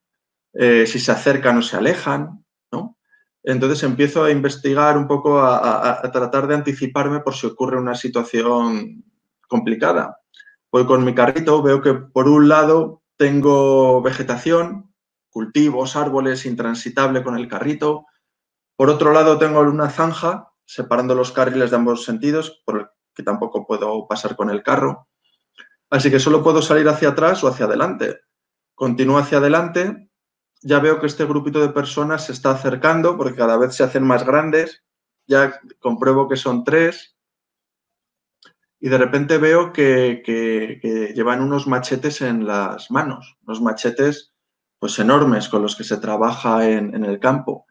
eh, 0.54 0.86
si 0.88 1.00
se 1.00 1.12
acercan 1.12 1.58
o 1.58 1.62
se 1.62 1.78
alejan, 1.78 2.42
entonces 3.44 3.82
empiezo 3.84 4.24
a 4.24 4.32
investigar 4.32 4.98
un 4.98 5.08
poco, 5.08 5.40
a, 5.40 6.02
tratar 6.12 6.48
de 6.48 6.56
anticiparme 6.56 7.22
por 7.22 7.34
si 7.34 7.48
ocurre 7.48 7.80
una 7.80 7.96
situación 7.96 9.04
complicada. 9.48 10.20
Voy 10.72 10.86
con 10.86 11.04
mi 11.04 11.16
carrito, 11.16 11.62
veo 11.62 11.82
que 11.82 11.94
por 11.94 12.28
un 12.28 12.48
lado 12.48 13.02
tengo 13.18 14.02
vegetación, 14.02 14.91
cultivos, 15.32 15.96
árboles, 15.96 16.46
intransitable 16.46 17.24
con 17.24 17.36
el 17.36 17.48
carrito. 17.48 18.06
Por 18.76 18.90
otro 18.90 19.12
lado 19.12 19.40
tengo 19.40 19.62
una 19.62 19.90
zanja 19.90 20.52
separando 20.66 21.16
los 21.16 21.32
carriles 21.32 21.72
de 21.72 21.78
ambos 21.78 22.06
sentidos, 22.06 22.62
por 22.66 22.80
el 22.80 22.88
que 23.16 23.24
tampoco 23.24 23.66
puedo 23.66 24.08
pasar 24.08 24.36
con 24.36 24.50
el 24.50 24.62
carro. 24.62 25.08
Así 25.90 26.12
que 26.12 26.20
solo 26.20 26.44
puedo 26.44 26.62
salir 26.62 26.88
hacia 26.88 27.10
atrás 27.10 27.44
o 27.44 27.48
hacia 27.48 27.66
adelante. 27.66 28.20
Continúo 28.76 29.18
hacia 29.18 29.40
adelante 29.40 30.12
ya 30.64 30.80
veo 30.80 31.00
que 31.00 31.08
este 31.08 31.26
grupito 31.26 31.60
de 31.60 31.70
personas 31.70 32.26
se 32.26 32.34
está 32.34 32.52
acercando 32.52 33.18
porque 33.18 33.36
cada 33.36 33.58
vez 33.58 33.76
se 33.76 33.84
hacen 33.84 34.04
más 34.04 34.26
grandes. 34.26 34.84
Ya 35.28 35.60
compruebo 35.80 36.30
que 36.30 36.36
son 36.36 36.64
tres. 36.64 37.16
Y 38.80 38.90
de 38.90 38.98
repente 38.98 39.38
veo 39.38 39.74
que, 39.74 41.12
llevan 41.16 41.42
unos 41.42 41.68
machetes 41.68 42.22
en 42.22 42.46
las 42.46 42.90
manos, 42.90 43.38
unos 43.46 43.62
machetes 43.62 44.31
pues 44.82 44.98
enormes 44.98 45.48
con 45.48 45.62
los 45.62 45.76
que 45.76 45.84
se 45.84 45.98
trabaja 45.98 46.68
en, 46.68 47.06
el 47.06 47.20
campo. 47.20 47.68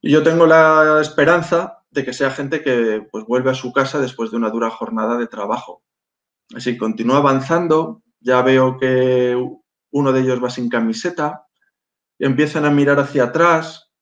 Y 0.00 0.10
yo 0.10 0.22
tengo 0.22 0.46
la 0.46 1.02
esperanza 1.02 1.84
de 1.90 2.02
que 2.02 2.14
sea 2.14 2.30
gente 2.30 2.62
que 2.62 3.06
pues, 3.12 3.26
vuelve 3.26 3.50
a 3.50 3.54
su 3.54 3.74
casa 3.74 4.00
después 4.00 4.30
de 4.30 4.38
una 4.38 4.48
dura 4.48 4.70
jornada 4.70 5.18
de 5.18 5.26
trabajo. 5.26 5.82
Así 6.56 6.78
continúo 6.78 7.16
avanzando, 7.16 8.02
ya 8.20 8.40
veo 8.40 8.78
que 8.78 9.36
uno 9.90 10.12
de 10.12 10.20
ellos 10.20 10.42
va 10.42 10.48
sin 10.48 10.70
camiseta, 10.70 11.46
empiezan 12.18 12.64
a 12.64 12.70
mirar 12.70 12.98
hacia 13.00 13.24
atrás 13.24 13.92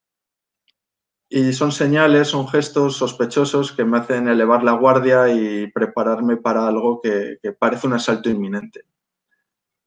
y 1.27 1.51
son 1.51 1.73
señales, 1.73 2.29
son 2.29 2.47
gestos 2.47 2.95
sospechosos 2.95 3.73
que 3.73 3.83
me 3.83 3.97
hacen 3.97 4.29
elevar 4.29 4.63
la 4.63 4.71
guardia 4.71 5.27
y 5.27 5.69
prepararme 5.73 6.37
para 6.37 6.69
algo 6.69 7.01
que, 7.01 7.37
parece 7.59 7.85
un 7.85 7.93
asalto 7.93 8.29
inminente. 8.29 8.85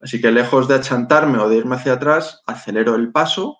Así 0.01 0.21
que 0.21 0.31
lejos 0.31 0.67
de 0.67 0.75
achantarme 0.75 1.39
o 1.39 1.49
de 1.49 1.57
irme 1.59 1.77
hacia 1.77 1.95
atrás, 1.95 2.43
acelero 2.47 2.95
el 2.95 3.13
paso 3.13 3.59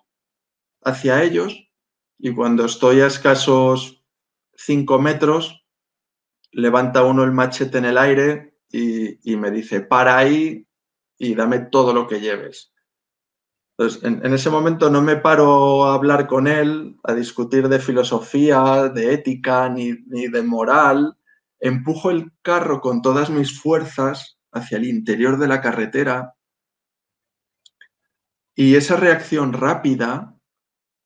hacia 0.83 1.23
ellos 1.23 1.71
y 2.17 2.33
cuando 2.33 2.65
estoy 2.65 3.01
a 3.01 3.07
escasos 3.07 4.03
cinco 4.53 4.99
metros, 4.99 5.65
levanta 6.51 7.03
uno 7.03 7.23
el 7.23 7.31
machete 7.31 7.77
en 7.77 7.85
el 7.85 7.97
aire 7.97 8.57
y, 8.69 9.35
me 9.35 9.51
dice, 9.51 9.81
para 9.81 10.17
ahí 10.17 10.67
y 11.17 11.35
dame 11.35 11.59
todo 11.59 11.93
lo 11.93 12.07
que 12.07 12.19
lleves. 12.19 12.73
Entonces, 13.77 14.03
en, 14.03 14.33
ese 14.33 14.49
momento 14.49 14.89
no 14.89 15.01
me 15.01 15.17
paro 15.17 15.85
a 15.85 15.95
hablar 15.95 16.27
con 16.27 16.47
él, 16.47 16.97
a 17.03 17.13
discutir 17.13 17.67
de 17.67 17.79
filosofía, 17.79 18.89
de 18.89 19.13
ética, 19.13 19.67
ni, 19.69 19.93
ni 20.07 20.27
de 20.27 20.41
moral. 20.41 21.17
Empujo 21.59 22.11
el 22.11 22.31
carro 22.41 22.81
con 22.81 23.01
todas 23.01 23.29
mis 23.29 23.59
fuerzas 23.59 24.40
hacia 24.51 24.77
el 24.77 24.85
interior 24.85 25.37
de 25.37 25.47
la 25.47 25.61
carretera 25.61 26.35
y 28.55 28.75
esa 28.75 28.95
reacción 28.95 29.53
rápida 29.53 30.35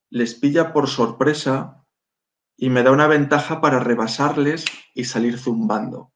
les 0.10 0.34
pilla 0.34 0.74
por 0.74 0.88
sorpresa 0.88 1.86
y 2.58 2.70
me 2.70 2.84
da 2.84 2.92
una 2.92 3.08
ventaja 3.08 3.62
para 3.62 3.80
rebasarles 3.80 4.66
y 4.94 5.06
salir 5.06 5.38
zumbando. 5.38 6.12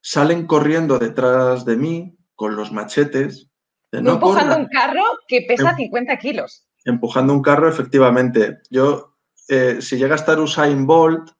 Salen 0.00 0.46
corriendo 0.46 0.98
detrás 0.98 1.64
de 1.64 1.76
mí 1.76 2.18
con 2.34 2.56
los 2.56 2.72
machetes. 2.72 3.50
empujando 3.92 4.56
un 4.56 4.66
carro 4.66 5.02
que 5.28 5.42
pesa 5.48 5.74
50 5.74 6.12
em 6.12 6.18
kilos. 6.18 6.68
Empujando 6.84 7.32
un 7.32 7.42
carro, 7.42 7.68
efectivamente. 7.68 8.58
Yo, 8.70 9.16
eh, 9.48 9.78
si 9.80 9.96
llega 9.96 10.14
a 10.14 10.16
estar 10.18 10.38
Usain 10.38 10.86
Bolt, 10.86 11.30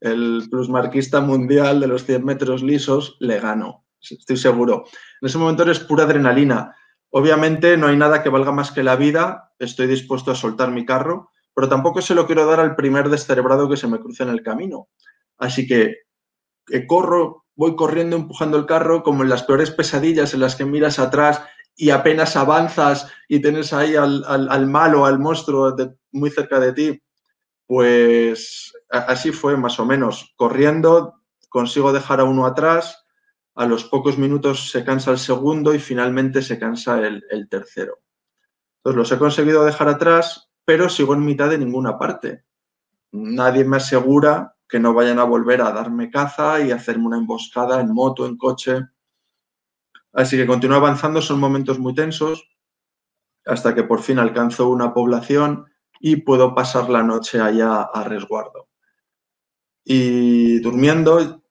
el 0.00 0.46
plusmarquista 0.50 1.20
mundial 1.20 1.80
de 1.80 1.86
los 1.86 2.04
100 2.04 2.24
metros 2.24 2.62
lisos, 2.62 3.16
le 3.20 3.40
gano, 3.40 3.83
estoy 4.10 4.36
seguro. 4.36 4.84
En 5.20 5.28
ese 5.28 5.38
momento 5.38 5.62
eres 5.62 5.80
pura 5.80 6.04
adrenalina. 6.04 6.74
Obviamente 7.10 7.76
no 7.76 7.86
hay 7.86 7.96
nada 7.96 8.22
que 8.22 8.28
valga 8.28 8.52
más 8.52 8.72
que 8.72 8.82
la 8.82 8.96
vida, 8.96 9.52
estoy 9.58 9.86
dispuesto 9.86 10.30
a 10.30 10.34
soltar 10.34 10.70
mi 10.70 10.84
carro, 10.84 11.30
pero 11.54 11.68
tampoco 11.68 12.02
se 12.02 12.14
lo 12.14 12.26
quiero 12.26 12.44
dar 12.46 12.60
al 12.60 12.74
primer 12.74 13.08
descerebrado 13.08 13.68
que 13.68 13.76
se 13.76 13.86
me 13.86 14.00
cruce 14.00 14.24
en 14.24 14.30
el 14.30 14.42
camino. 14.42 14.88
Así 15.38 15.66
que, 15.66 15.94
corro, 16.86 17.44
voy 17.54 17.76
corriendo, 17.76 18.16
empujando 18.16 18.56
el 18.56 18.66
carro, 18.66 19.02
como 19.02 19.22
en 19.22 19.28
las 19.28 19.44
peores 19.44 19.70
pesadillas 19.70 20.34
en 20.34 20.40
las 20.40 20.56
que 20.56 20.64
miras 20.64 20.98
atrás 20.98 21.42
y 21.76 21.90
apenas 21.90 22.36
avanzas 22.36 23.10
y 23.28 23.40
tienes 23.40 23.72
ahí 23.72 23.96
al, 23.96 24.24
al, 24.26 24.66
malo, 24.66 25.06
al 25.06 25.18
monstruo 25.18 25.74
muy 26.12 26.30
cerca 26.30 26.60
de 26.60 26.72
ti. 26.72 27.02
Pues 27.66 28.72
así 28.90 29.32
fue 29.32 29.56
más 29.56 29.78
o 29.80 29.86
menos. 29.86 30.34
Corriendo, 30.36 31.20
consigo 31.48 31.92
dejar 31.92 32.20
a 32.20 32.24
uno 32.24 32.46
atrás, 32.46 33.03
a 33.54 33.66
los 33.66 33.84
pocos 33.84 34.18
minutos 34.18 34.70
se 34.70 34.84
cansa 34.84 35.12
el 35.12 35.18
segundo 35.18 35.74
y 35.74 35.78
finalmente 35.78 36.42
se 36.42 36.58
cansa 36.58 36.98
el, 36.98 37.48
tercero. 37.48 37.98
Entonces 38.78 38.96
los 38.96 39.12
he 39.12 39.18
conseguido 39.18 39.64
dejar 39.64 39.88
atrás, 39.88 40.50
pero 40.64 40.88
sigo 40.88 41.14
en 41.14 41.24
mitad 41.24 41.48
de 41.48 41.58
ninguna 41.58 41.98
parte. 41.98 42.44
Nadie 43.12 43.64
me 43.64 43.76
asegura 43.76 44.56
que 44.68 44.80
no 44.80 44.92
vayan 44.92 45.20
a 45.20 45.24
volver 45.24 45.60
a 45.62 45.70
darme 45.70 46.10
caza 46.10 46.60
y 46.60 46.72
hacerme 46.72 47.06
una 47.06 47.18
emboscada 47.18 47.80
en 47.80 47.92
moto, 47.92 48.26
en 48.26 48.36
coche. 48.36 48.80
Así 50.12 50.36
que 50.36 50.46
continúo 50.46 50.76
avanzando, 50.76 51.22
son 51.22 51.38
momentos 51.38 51.78
muy 51.78 51.94
tensos, 51.94 52.48
hasta 53.46 53.74
que 53.74 53.84
por 53.84 54.02
fin 54.02 54.18
alcanzo 54.18 54.68
una 54.68 54.92
población 54.92 55.66
y 56.00 56.16
puedo 56.16 56.54
pasar 56.54 56.90
la 56.90 57.02
noche 57.02 57.40
allá 57.40 57.82
a 57.82 58.02
resguardo. 58.04 58.68
Y 59.84 60.58
durmiendo 60.60 61.43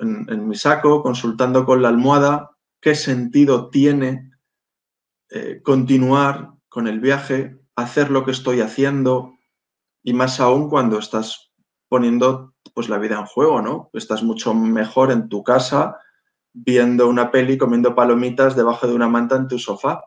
en, 0.00 0.48
mi 0.48 0.56
saco, 0.56 1.02
consultando 1.02 1.64
con 1.64 1.82
la 1.82 1.88
almohada 1.88 2.50
qué 2.80 2.94
sentido 2.94 3.70
tiene 3.70 4.30
eh, 5.30 5.60
continuar 5.62 6.52
con 6.68 6.86
el 6.86 7.00
viaje 7.00 7.58
hacer 7.74 8.10
lo 8.10 8.24
que 8.24 8.30
estoy 8.30 8.60
haciendo 8.60 9.34
y 10.02 10.12
más 10.12 10.40
aún 10.40 10.70
cuando 10.70 10.98
estás 10.98 11.52
poniendo 11.88 12.54
pues 12.74 12.88
la 12.88 12.98
vida 12.98 13.18
en 13.18 13.26
juego, 13.26 13.60
¿no? 13.60 13.90
Estás 13.92 14.22
mucho 14.22 14.54
mejor 14.54 15.10
en 15.10 15.28
tu 15.28 15.42
casa 15.42 15.98
viendo 16.52 17.08
una 17.08 17.30
peli, 17.30 17.58
comiendo 17.58 17.94
palomitas 17.94 18.56
debajo 18.56 18.86
de 18.86 18.94
una 18.94 19.08
manta 19.08 19.36
en 19.36 19.48
tu 19.48 19.58
sofá. 19.58 20.04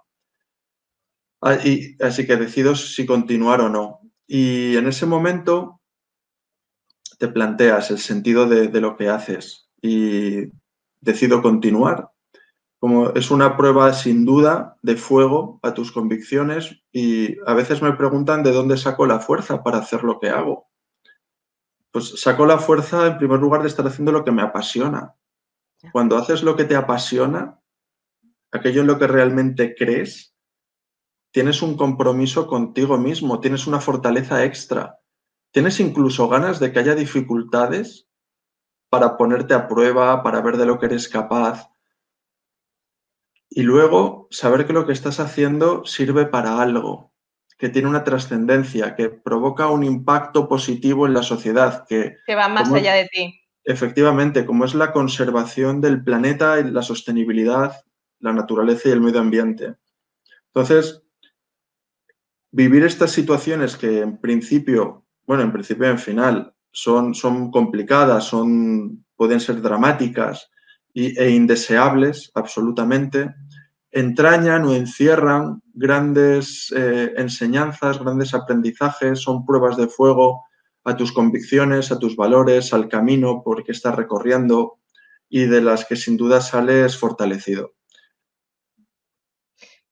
Ah, 1.41 1.57
así 2.01 2.27
que 2.27 2.35
decido 2.35 2.75
si 2.75 3.05
continuar 3.05 3.61
o 3.61 3.69
no. 3.69 4.01
Y 4.27 4.75
en 4.77 4.87
ese 4.87 5.05
momento 5.05 5.81
te 7.17 7.27
planteas 7.27 7.91
el 7.91 7.99
sentido 7.99 8.47
de 8.47 8.81
lo 8.81 8.95
que 8.97 9.09
haces 9.09 9.68
y 9.81 10.51
decido 11.01 11.41
continuar 11.41 12.11
como 12.79 13.09
es 13.09 13.29
una 13.29 13.57
prueba 13.57 13.93
sin 13.93 14.25
duda 14.25 14.77
de 14.81 14.95
fuego 14.95 15.59
a 15.63 15.73
tus 15.73 15.91
convicciones 15.91 16.81
y 16.93 17.37
a 17.45 17.53
veces 17.53 17.81
me 17.81 17.91
preguntan 17.93 18.41
de 18.41 18.53
dónde 18.53 18.77
saco 18.77 19.05
la 19.05 19.19
fuerza 19.19 19.63
para 19.63 19.79
hacer 19.79 20.03
lo 20.03 20.19
que 20.19 20.29
hago. 20.29 20.69
Pues 21.91 22.21
saco 22.21 22.45
la 22.45 22.57
fuerza 22.57 23.07
en 23.07 23.17
primer 23.17 23.39
lugar 23.39 23.61
de 23.61 23.67
estar 23.67 23.85
haciendo 23.85 24.13
lo 24.13 24.23
que 24.23 24.31
me 24.31 24.41
apasiona. 24.41 25.15
Cuando 25.91 26.17
haces 26.17 26.41
lo 26.41 26.55
que 26.55 26.63
te 26.63 26.75
apasiona, 26.75 27.59
aquello 28.51 28.81
en 28.81 28.87
lo 28.87 28.97
que 28.97 29.07
realmente 29.07 29.75
crees, 29.77 30.33
tienes 31.31 31.61
un 31.61 31.75
compromiso 31.75 32.47
contigo 32.47 32.97
mismo, 32.97 33.41
tienes 33.41 33.67
una 33.67 33.81
fortaleza 33.81 34.45
extra, 34.45 34.99
tienes 35.51 35.79
incluso 35.81 36.29
ganas 36.29 36.59
de 36.59 36.71
que 36.71 36.79
haya 36.79 36.95
dificultades 36.95 38.08
para 38.89 39.17
ponerte 39.17 39.53
a 39.53 39.67
prueba, 39.67 40.23
para 40.23 40.41
ver 40.41 40.57
de 40.57 40.65
lo 40.65 40.79
que 40.79 40.87
eres 40.87 41.07
capaz 41.07 41.69
y 43.49 43.63
luego 43.63 44.27
saber 44.29 44.67
que 44.67 44.73
lo 44.73 44.85
que 44.85 44.93
estás 44.93 45.19
haciendo 45.19 45.83
sirve 45.85 46.25
para 46.25 46.61
algo, 46.61 47.11
que 47.57 47.69
tiene 47.69 47.87
una 47.87 48.03
trascendencia, 48.03 48.95
que 48.95 49.09
provoca 49.09 49.69
un 49.69 49.83
impacto 49.83 50.47
positivo 50.47 51.07
en 51.07 51.13
la 51.13 51.23
sociedad. 51.23 51.85
Que, 51.87 52.17
que 52.27 52.35
va 52.35 52.47
más 52.47 52.71
allá 52.71 52.93
de 52.93 53.07
ti. 53.07 53.41
Efectivamente, 53.63 54.45
como 54.45 54.65
es 54.65 54.75
la 54.75 54.91
conservación 54.91 55.81
del 55.81 56.03
planeta 56.03 56.59
y 56.59 56.69
la 56.69 56.83
sostenibilidad, 56.83 57.83
la 58.19 58.33
naturaleza 58.33 58.89
y 58.89 58.91
el 58.91 59.01
medio 59.01 59.19
ambiente. 59.19 59.75
Entonces, 60.53 61.03
vivir 62.51 62.83
estas 62.83 63.11
situaciones 63.11 63.77
que 63.77 64.01
en 64.01 64.17
principio, 64.17 65.05
bueno, 65.25 65.43
en 65.43 65.51
principio 65.51 65.87
y 65.87 65.91
en 65.91 65.99
final, 65.99 66.55
son, 66.71 67.13
son 67.15 67.51
complicadas, 67.51 68.25
son, 68.25 69.05
pueden 69.15 69.39
ser 69.39 69.61
dramáticas, 69.61 70.49
e 70.93 71.29
indeseables 71.29 72.31
absolutamente, 72.33 73.33
entrañan 73.91 74.65
o 74.65 74.73
encierran 74.73 75.61
grandes 75.73 76.73
eh, 76.75 77.13
enseñanzas, 77.17 77.99
grandes 77.99 78.33
aprendizajes, 78.33 79.21
son 79.21 79.45
pruebas 79.45 79.77
de 79.77 79.87
fuego 79.87 80.45
a 80.83 80.95
tus 80.95 81.11
convicciones, 81.11 81.91
a 81.91 81.99
tus 81.99 82.15
valores, 82.15 82.73
al 82.73 82.87
camino 82.87 83.41
por 83.43 83.63
que 83.63 83.71
estás 83.71 83.95
recorriendo 83.95 84.79
y 85.29 85.45
de 85.45 85.61
las 85.61 85.85
que 85.85 85.95
sin 85.95 86.17
duda 86.17 86.41
sales 86.41 86.97
fortalecido. 86.97 87.73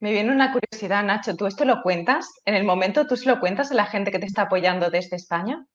Me 0.00 0.12
viene 0.12 0.32
una 0.32 0.52
curiosidad, 0.52 1.04
Nacho. 1.04 1.36
¿Tú 1.36 1.46
esto 1.46 1.64
lo 1.64 1.82
cuentas? 1.82 2.28
¿En 2.44 2.54
el 2.54 2.64
momento 2.64 3.06
tú 3.06 3.16
se 3.16 3.28
lo 3.28 3.40
cuentas 3.40 3.72
a 3.72 3.74
la 3.74 3.86
gente 3.86 4.12
que 4.12 4.20
te 4.20 4.26
está 4.26 4.42
apoyando 4.42 4.90
desde 4.90 5.16
España? 5.16 5.66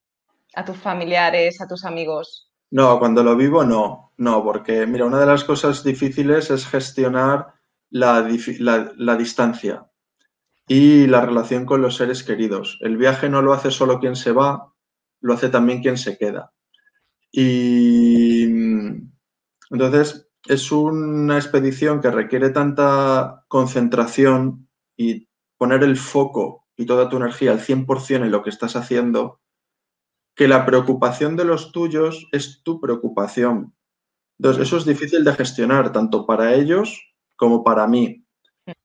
¿A 0.56 0.64
tus 0.64 0.76
familiares, 0.76 1.60
a 1.60 1.66
tus 1.66 1.84
amigos? 1.84 2.50
No, 2.70 2.98
cuando 2.98 3.22
lo 3.22 3.36
vivo 3.36 3.64
no, 3.64 4.12
no, 4.16 4.42
porque 4.42 4.86
mira, 4.86 5.04
una 5.04 5.20
de 5.20 5.26
las 5.26 5.44
cosas 5.44 5.84
difíciles 5.84 6.50
es 6.50 6.66
gestionar 6.66 7.54
la, 7.90 8.22
distancia 9.16 9.86
y 10.66 11.06
la 11.06 11.20
relación 11.20 11.66
con 11.66 11.82
los 11.82 11.96
seres 11.96 12.24
queridos. 12.24 12.78
El 12.80 12.96
viaje 12.96 13.28
no 13.28 13.42
lo 13.42 13.52
hace 13.52 13.70
solo 13.70 14.00
quien 14.00 14.16
se 14.16 14.32
va, 14.32 14.72
lo 15.20 15.34
hace 15.34 15.48
también 15.48 15.82
quien 15.82 15.96
se 15.96 16.18
queda. 16.18 16.52
Y 17.30 18.44
entonces 19.70 20.28
es 20.46 20.72
una 20.72 21.36
expedición 21.36 22.00
que 22.00 22.10
requiere 22.10 22.50
tanta 22.50 23.44
concentración 23.48 24.68
y 24.96 25.28
poner 25.56 25.82
el 25.84 25.96
foco 25.96 26.66
y 26.76 26.86
toda 26.86 27.08
tu 27.08 27.16
energía 27.16 27.52
al 27.52 27.60
100% 27.60 28.16
en 28.16 28.30
lo 28.30 28.42
que 28.42 28.50
estás 28.50 28.76
haciendo 28.76 29.40
que 30.34 30.48
la 30.48 30.66
preocupación 30.66 31.36
de 31.36 31.44
los 31.44 31.72
tuyos 31.72 32.28
es 32.32 32.62
tu 32.62 32.80
preocupación. 32.80 33.74
Entonces, 34.38 34.66
eso 34.66 34.76
es 34.78 34.84
difícil 34.84 35.24
de 35.24 35.34
gestionar, 35.34 35.92
tanto 35.92 36.26
para 36.26 36.54
ellos 36.54 37.14
como 37.36 37.62
para 37.62 37.86
mí. 37.86 38.26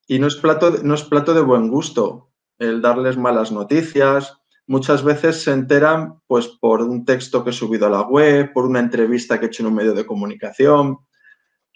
Y 0.08 0.20
no 0.20 0.28
es 0.28 0.36
plato, 0.36 0.72
no 0.84 0.94
es 0.94 1.04
plato 1.04 1.34
de 1.34 1.42
buen 1.42 1.70
gusto 1.70 2.32
el 2.60 2.82
darles 2.82 3.18
malas 3.18 3.52
noticias. 3.52 4.38
Muchas 4.68 5.04
veces 5.04 5.42
se 5.42 5.52
enteran 5.52 6.22
pues, 6.28 6.48
por 6.48 6.82
un 6.82 7.06
texto 7.06 7.44
que 7.44 7.50
he 7.50 7.54
subido 7.54 7.88
a 7.88 7.90
la 7.90 8.02
web, 8.02 8.52
por 8.54 8.66
una 8.66 8.80
entrevista 8.80 9.40
que 9.40 9.46
he 9.46 9.48
hecho 9.48 9.64
en 9.64 9.70
un 9.70 9.76
medio 9.76 9.94
de 9.94 10.06
comunicación. 10.06 11.00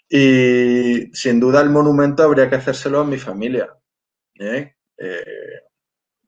Y 0.08 1.10
sin 1.12 1.40
duda 1.40 1.60
el 1.62 1.70
monumento 1.70 2.22
habría 2.22 2.48
que 2.48 2.56
hacérselo 2.56 3.00
a 3.00 3.04
mi 3.04 3.18
familia. 3.18 3.70
¿eh? 4.38 4.76
Eh, 4.98 5.60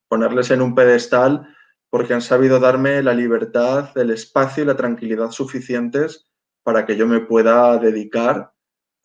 ponerles 0.08 0.50
en 0.50 0.62
un 0.62 0.74
pedestal 0.74 1.55
porque 1.96 2.12
han 2.12 2.20
sabido 2.20 2.60
darme 2.60 3.02
la 3.02 3.14
libertad, 3.14 3.96
el 3.96 4.10
espacio 4.10 4.62
y 4.62 4.66
la 4.66 4.76
tranquilidad 4.76 5.30
suficientes 5.30 6.30
para 6.62 6.84
que 6.84 6.94
yo 6.94 7.06
me 7.06 7.20
pueda 7.20 7.78
dedicar 7.78 8.52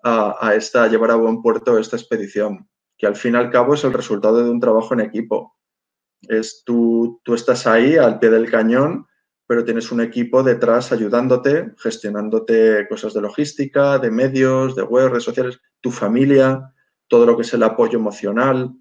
a, 0.04 0.58
llevar 0.90 1.12
a 1.12 1.16
buen 1.16 1.42
puerto 1.42 1.78
esta 1.78 1.96
expedición, 1.96 2.68
que 2.98 3.08
al 3.08 3.16
fin 3.16 3.36
y 3.36 3.38
al 3.38 3.50
cabo 3.50 3.76
es 3.76 3.86
el 3.86 3.94
resultado 3.94 4.44
de 4.44 4.50
un 4.50 4.60
trabajo 4.60 4.94
en 4.94 5.00
equipo. 5.00 5.56
Es 6.24 6.64
tú, 6.66 7.22
tú 7.24 7.34
estás 7.34 7.66
ahí 7.66 7.96
al 7.96 8.20
pie 8.20 8.30
del 8.30 8.52
cañón, 8.52 9.08
pero 9.48 9.64
tienes 9.64 9.90
un 9.94 10.02
equipo 10.02 10.44
detrás 10.44 10.92
ayudándote, 10.92 11.72
gestionándote 11.78 12.90
cosas 12.90 13.14
de 13.14 13.22
logística, 13.22 14.00
de 14.00 14.12
medios, 14.12 14.76
de 14.76 14.84
web, 14.84 15.12
redes 15.12 15.24
sociales, 15.24 15.62
tu 15.80 15.92
familia, 15.92 16.74
todo 17.08 17.26
lo 17.26 17.38
que 17.38 17.44
es 17.44 17.54
el 17.54 17.64
apoyo 17.64 17.98
emocional, 17.98 18.76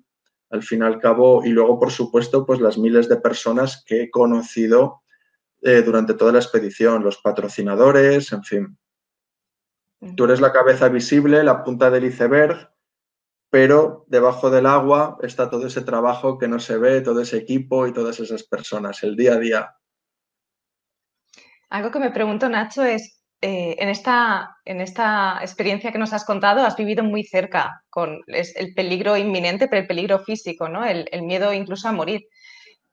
al 0.50 0.62
fin 0.62 0.80
y 0.80 0.84
al 0.84 0.98
cabo, 0.98 1.44
y 1.44 1.50
luego, 1.50 1.78
por 1.78 1.90
supuesto, 1.90 2.44
pues 2.44 2.60
las 2.60 2.76
miles 2.76 3.08
de 3.08 3.16
personas 3.16 3.84
que 3.86 4.02
he 4.02 4.10
conocido 4.10 5.02
eh, 5.62 5.82
durante 5.82 6.14
toda 6.14 6.32
la 6.32 6.38
expedición, 6.38 7.02
los 7.02 7.18
patrocinadores, 7.18 8.32
en 8.32 8.42
fin. 8.42 8.78
Tú 10.16 10.24
eres 10.24 10.40
la 10.40 10.52
cabeza 10.52 10.88
visible, 10.88 11.44
la 11.44 11.62
punta 11.62 11.90
del 11.90 12.04
iceberg, 12.04 12.70
pero 13.50 14.04
debajo 14.08 14.50
del 14.50 14.66
agua 14.66 15.18
está 15.22 15.50
todo 15.50 15.66
ese 15.66 15.82
trabajo 15.82 16.38
que 16.38 16.48
no 16.48 16.58
se 16.58 16.78
ve, 16.78 17.00
todo 17.00 17.20
ese 17.20 17.36
equipo 17.36 17.86
y 17.86 17.92
todas 17.92 18.18
esas 18.20 18.44
personas, 18.44 19.02
el 19.02 19.16
día 19.16 19.34
a 19.34 19.38
día. 19.38 19.76
Algo 21.68 21.90
que 21.90 22.00
me 22.00 22.10
pregunto, 22.10 22.48
Nacho, 22.48 22.82
es, 22.82 23.19
eh, 23.40 23.76
en, 23.78 23.88
esta, 23.88 24.56
en 24.64 24.80
esta 24.80 25.38
experiencia 25.40 25.92
que 25.92 25.98
nos 25.98 26.12
has 26.12 26.24
contado, 26.24 26.64
has 26.64 26.76
vivido 26.76 27.04
muy 27.04 27.24
cerca 27.24 27.82
con 27.90 28.20
el 28.26 28.74
peligro 28.74 29.16
inminente, 29.16 29.68
pero 29.68 29.82
el 29.82 29.88
peligro 29.88 30.18
físico, 30.20 30.68
¿no? 30.68 30.84
el 30.84 31.22
miedo 31.22 31.52
incluso 31.52 31.88
a 31.88 31.92
morir. 31.92 32.22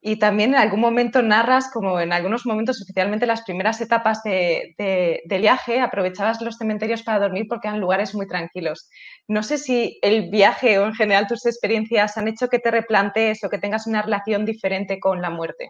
Y 0.01 0.19
también 0.19 0.51
en 0.53 0.59
algún 0.59 0.79
momento 0.79 1.21
narras, 1.21 1.69
como 1.71 1.99
en 1.99 2.13
algunos 2.13 2.45
momentos, 2.45 2.79
especialmente 2.79 3.25
las 3.25 3.41
primeras 3.41 3.81
etapas 3.81 4.21
de, 4.23 5.21
viaje, 5.27 5.81
aprovechabas 5.81 6.41
los 6.41 6.57
cementerios 6.57 7.03
para 7.03 7.19
dormir 7.19 7.45
porque 7.49 7.67
eran 7.67 7.81
lugares 7.81 8.13
muy 8.13 8.27
tranquilos. 8.27 8.89
No 9.27 9.41
sé 9.43 9.57
si 9.57 9.99
el 10.01 10.29
viaje 10.29 10.77
o 10.79 10.85
en 10.85 10.93
general 10.93 11.27
tus 11.27 11.45
experiencias 11.45 12.17
han 12.17 12.27
hecho 12.27 12.47
que 12.47 12.59
te 12.59 12.71
replantees 12.71 13.43
o 13.43 13.49
que 13.49 13.57
tengas 13.57 13.87
una 13.87 14.01
relación 14.03 14.45
diferente 14.45 14.99
con 14.99 15.21
la 15.21 15.31
muerte. 15.31 15.69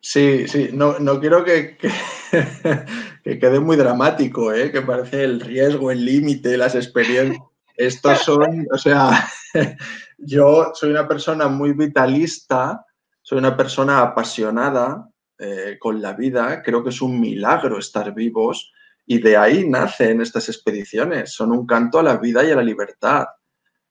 Sí, 0.00 0.48
sí, 0.48 0.70
no, 0.72 0.98
no 0.98 1.20
quiero 1.20 1.44
que, 1.44 1.76
que, 3.24 3.38
quede 3.38 3.60
muy 3.60 3.76
dramático, 3.76 4.52
¿eh? 4.52 4.72
que 4.72 4.80
parece 4.80 5.24
el 5.24 5.40
riesgo, 5.40 5.90
el 5.90 6.04
límite, 6.04 6.56
las 6.56 6.74
experiencias. 6.74 7.42
Estos 7.76 8.18
son, 8.20 8.66
o 8.72 8.78
sea, 8.78 9.28
yo 10.18 10.72
soy 10.74 10.90
una 10.90 11.06
persona 11.06 11.48
muy 11.48 11.72
vitalista, 11.72 12.84
soy 13.22 13.38
una 13.38 13.56
persona 13.56 14.00
apasionada 14.00 15.06
eh, 15.38 15.76
con 15.78 16.00
la 16.00 16.14
vida, 16.14 16.62
creo 16.62 16.82
que 16.82 16.90
es 16.90 17.00
un 17.00 17.20
milagro 17.20 17.78
estar 17.78 18.14
vivos 18.14 18.72
y 19.06 19.20
de 19.20 19.36
ahí 19.36 19.68
nacen 19.68 20.20
estas 20.20 20.48
expediciones, 20.48 21.32
son 21.32 21.52
un 21.52 21.66
canto 21.66 21.98
a 21.98 22.02
la 22.02 22.16
vida 22.16 22.44
y 22.44 22.50
a 22.50 22.56
la 22.56 22.62
libertad. 22.62 23.26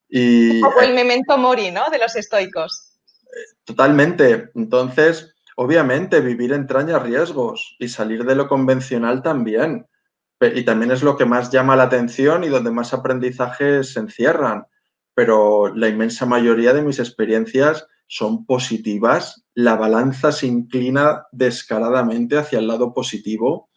Y, 0.07 0.61
Como 0.61 0.81
el 0.81 0.93
memento 0.93 1.37
mori, 1.37 1.71
¿no? 1.71 1.89
De 1.89 1.99
los 1.99 2.15
estoicos. 2.15 2.99
Totalmente. 3.63 4.51
Entonces, 4.55 5.35
obviamente, 5.59 6.21
vivir 6.21 6.53
entraña 6.53 6.99
riesgos 6.99 7.75
y 7.79 7.89
salir 7.89 8.23
de 8.23 8.33
lo 8.33 8.47
convencional 8.47 9.21
también. 9.21 9.85
Y 10.39 10.63
también 10.63 10.91
es 10.91 11.03
lo 11.03 11.17
que 11.17 11.25
más 11.25 11.51
llama 11.51 11.75
la 11.75 11.83
atención 11.83 12.45
y 12.45 12.47
donde 12.47 12.71
más 12.71 12.93
aprendizajes 12.93 13.91
se 13.91 13.99
encierran. 13.99 14.67
Pero 15.13 15.75
la 15.75 15.89
inmensa 15.89 16.25
mayoría 16.25 16.71
de 16.73 16.81
mis 16.81 16.99
experiencias 16.99 17.85
son 18.07 18.45
positivas, 18.45 19.43
la 19.53 19.75
balanza 19.75 20.31
se 20.31 20.47
inclina 20.47 21.25
descaradamente 21.33 22.37
hacia 22.37 22.59
el 22.59 22.67
lado 22.67 22.93
positivo. 22.93 23.69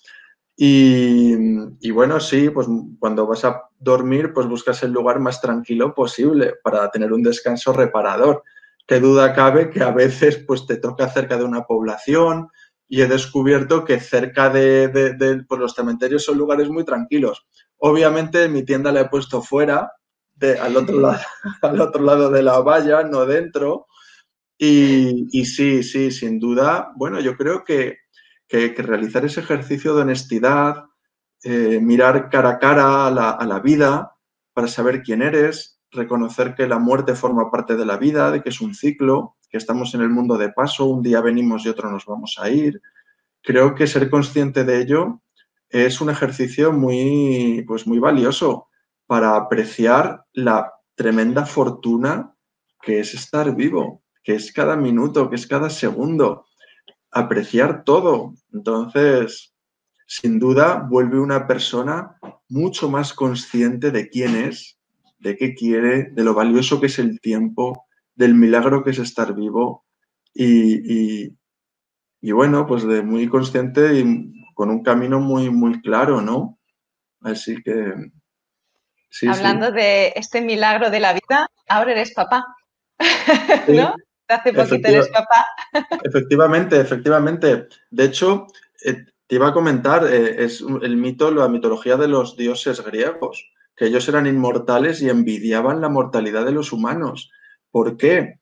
Y, 0.56 1.90
bueno, 1.90 2.20
sí, 2.20 2.48
pues 2.50 2.68
cuando 3.00 3.26
vas 3.26 3.44
a 3.44 3.60
dormir, 3.80 4.32
pues 4.32 4.46
buscas 4.46 4.84
el 4.84 4.92
lugar 4.92 5.18
más 5.18 5.40
tranquilo 5.40 5.96
posible 5.96 6.54
para 6.62 6.88
tener 6.92 7.12
un 7.12 7.24
descanso 7.24 7.72
reparador. 7.72 8.44
Qué 8.86 9.00
duda 9.00 9.34
cabe 9.34 9.70
que 9.70 9.82
a 9.82 9.90
veces 9.90 10.42
pues 10.46 10.66
te 10.66 10.76
toca 10.76 11.08
cerca 11.08 11.36
de 11.36 11.44
una 11.44 11.64
población 11.64 12.48
y 12.88 13.00
he 13.00 13.06
descubierto 13.06 13.84
que 13.84 14.00
cerca 14.00 14.50
de, 14.50 15.44
pues, 15.48 15.60
los 15.60 15.74
cementerios 15.74 16.24
son 16.24 16.36
lugares 16.36 16.68
muy 16.68 16.84
tranquilos. 16.84 17.46
Obviamente 17.78 18.48
mi 18.48 18.64
tienda 18.64 18.92
la 18.92 19.02
he 19.02 19.08
puesto 19.08 19.42
fuera, 19.42 19.92
al, 20.60 20.76
otro 20.76 21.00
lado, 21.00 21.20
al 21.62 21.80
otro 21.80 22.02
lado 22.02 22.30
de 22.30 22.42
la 22.42 22.60
valla, 22.60 23.02
no 23.04 23.24
dentro, 23.24 23.86
y, 24.64 25.44
sí, 25.44 25.82
sí, 25.82 26.12
sin 26.12 26.38
duda, 26.38 26.92
bueno, 26.94 27.18
yo 27.18 27.36
creo 27.36 27.64
que, 27.64 27.96
realizar 28.48 29.24
ese 29.24 29.40
ejercicio 29.40 29.92
de 29.92 30.02
honestidad, 30.02 30.84
eh, 31.42 31.80
mirar 31.80 32.30
cara 32.30 32.50
a 32.50 32.58
cara 32.60 33.08
a 33.08 33.10
la, 33.10 33.60
vida 33.60 34.12
para 34.52 34.68
saber 34.68 35.02
quién 35.02 35.20
eres, 35.20 35.80
reconocer 35.92 36.54
que 36.54 36.66
la 36.66 36.78
muerte 36.78 37.14
forma 37.14 37.50
parte 37.50 37.76
de 37.76 37.86
la 37.86 37.96
vida, 37.96 38.30
de 38.30 38.42
que 38.42 38.48
es 38.48 38.60
un 38.60 38.74
ciclo, 38.74 39.36
que 39.48 39.58
estamos 39.58 39.94
en 39.94 40.00
el 40.00 40.08
mundo 40.08 40.36
de 40.38 40.50
paso, 40.50 40.86
un 40.86 41.02
día 41.02 41.20
venimos 41.20 41.64
y 41.64 41.68
otro 41.68 41.90
nos 41.90 42.06
vamos 42.06 42.36
a 42.40 42.50
ir. 42.50 42.80
Creo 43.42 43.74
que 43.74 43.86
ser 43.86 44.08
consciente 44.08 44.64
de 44.64 44.80
ello 44.80 45.20
es 45.68 46.00
un 46.00 46.10
ejercicio 46.10 46.72
muy, 46.72 47.64
pues 47.66 47.86
muy 47.86 47.98
valioso 47.98 48.68
para 49.06 49.36
apreciar 49.36 50.24
la 50.32 50.72
tremenda 50.94 51.46
fortuna 51.46 52.34
que 52.80 53.00
es 53.00 53.14
estar 53.14 53.54
vivo 53.54 54.02
que 54.22 54.34
es 54.34 54.52
cada 54.52 54.76
minuto, 54.76 55.28
que 55.28 55.36
es 55.36 55.46
cada 55.46 55.70
segundo, 55.70 56.46
apreciar 57.10 57.84
todo. 57.84 58.34
Entonces, 58.52 59.54
sin 60.06 60.38
duda, 60.38 60.86
vuelve 60.88 61.20
una 61.20 61.46
persona 61.46 62.18
mucho 62.48 62.88
más 62.88 63.12
consciente 63.12 63.90
de 63.90 64.08
quién 64.08 64.36
es, 64.36 64.78
de 65.22 65.36
qué 65.36 65.54
quiere, 65.54 66.10
de 66.10 66.24
lo 66.24 66.34
valioso 66.34 66.80
que 66.80 66.86
es 66.86 66.98
el 66.98 67.20
tiempo, 67.20 67.86
del 68.14 68.34
milagro 68.34 68.82
que 68.82 68.90
es 68.90 68.98
estar 68.98 69.34
vivo 69.34 69.86
y, 70.34 71.36
bueno, 72.20 72.66
pues 72.66 72.84
de 72.84 73.02
muy 73.02 73.28
consciente 73.28 73.94
y 73.94 74.32
con 74.54 74.70
un 74.70 74.82
camino 74.82 75.20
muy, 75.20 75.50
muy 75.50 75.80
claro, 75.80 76.20
¿no? 76.20 76.58
Así 77.20 77.56
que... 77.62 77.94
Hablando 79.28 79.70
de 79.70 80.12
este 80.16 80.40
milagro 80.40 80.90
de 80.90 81.00
la 81.00 81.12
vida, 81.12 81.48
ahora 81.68 81.92
eres 81.92 82.12
papá, 82.14 82.44
¿no? 83.68 83.94
hace 84.26 84.52
poquito 84.54 84.88
eres 84.88 85.08
papá. 85.08 85.46
Efectivamente, 86.02 86.80
efectivamente. 86.80 87.68
De 87.90 88.04
hecho, 88.04 88.46
eh, 88.84 89.04
te 89.26 89.34
iba 89.34 89.48
a 89.48 89.52
comentar, 89.52 90.06
eh, 90.06 90.42
es 90.44 90.64
el 90.82 90.96
mito, 90.96 91.30
la 91.30 91.48
mitología 91.48 91.98
de 91.98 92.08
los 92.08 92.36
dioses 92.36 92.82
griegos, 92.82 93.52
que 93.76 93.86
ellos 93.86 94.08
eran 94.08 94.26
inmortales 94.26 95.00
y 95.02 95.08
envidiaban 95.08 95.80
la 95.80 95.88
mortalidad 95.88 96.44
de 96.44 96.52
los 96.52 96.72
humanos. 96.72 97.30
¿Por 97.70 97.96
qué? 97.96 98.40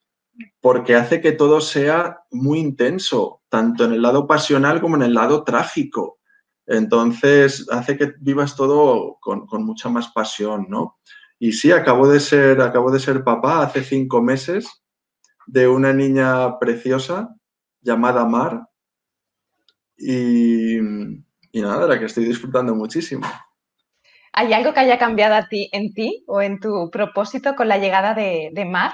Porque 0.61 0.95
hace 0.95 1.21
que 1.21 1.33
todo 1.33 1.61
sea 1.61 2.21
muy 2.31 2.59
intenso, 2.59 3.43
tanto 3.49 3.85
en 3.85 3.93
el 3.93 4.03
lado 4.03 4.27
pasional 4.27 4.81
como 4.81 4.97
en 4.97 5.03
el 5.03 5.15
lado 5.15 5.45
trágico. 5.45 6.19
Entonces, 6.67 7.67
hace 7.71 7.97
que 7.97 8.13
vivas 8.21 8.55
todo 8.55 9.19
con, 9.21 9.47
mucha 9.65 9.89
más 9.89 10.09
pasión, 10.13 10.67
¿no? 10.69 10.99
Y 11.39 11.53
sí, 11.53 11.73
acabo 11.73 12.09
de 12.09 12.21
ser, 12.21 12.61
acabo 12.61 12.91
de 12.91 13.01
ser 13.01 13.25
papá 13.25 13.63
hace 13.63 13.83
cinco 13.83 14.23
meses 14.23 14.69
de 15.47 15.67
una 15.67 15.93
niña 15.93 16.59
preciosa 16.59 17.35
llamada 17.81 18.25
Mar 18.25 18.69
y, 19.97 20.79
nada, 21.53 21.83
de 21.83 21.89
la 21.89 21.99
que 21.99 22.05
estoy 22.05 22.25
disfrutando 22.25 22.75
muchísimo. 22.75 23.27
¿Hay 24.33 24.53
algo 24.53 24.73
que 24.73 24.81
haya 24.81 24.99
cambiado 24.99 25.35
a 25.35 25.49
ti, 25.49 25.69
en 25.73 25.93
ti 25.93 26.25
o 26.27 26.41
en 26.41 26.61
tu 26.61 26.91
propósito 26.91 27.57
con 27.57 27.69
la 27.69 27.79
llegada 27.79 28.15
de, 28.15 28.65
Mar? 28.65 28.93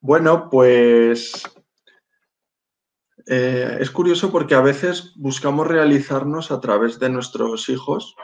Bueno, 0.00 0.48
pues 0.50 1.42
eh, 3.26 3.76
es 3.78 3.90
curioso 3.90 4.32
porque 4.32 4.54
a 4.54 4.60
veces 4.60 5.12
buscamos 5.16 5.66
realizarnos 5.66 6.50
a 6.50 6.60
través 6.60 6.98
de 6.98 7.10
nuestros 7.10 7.68
hijos, 7.68 8.16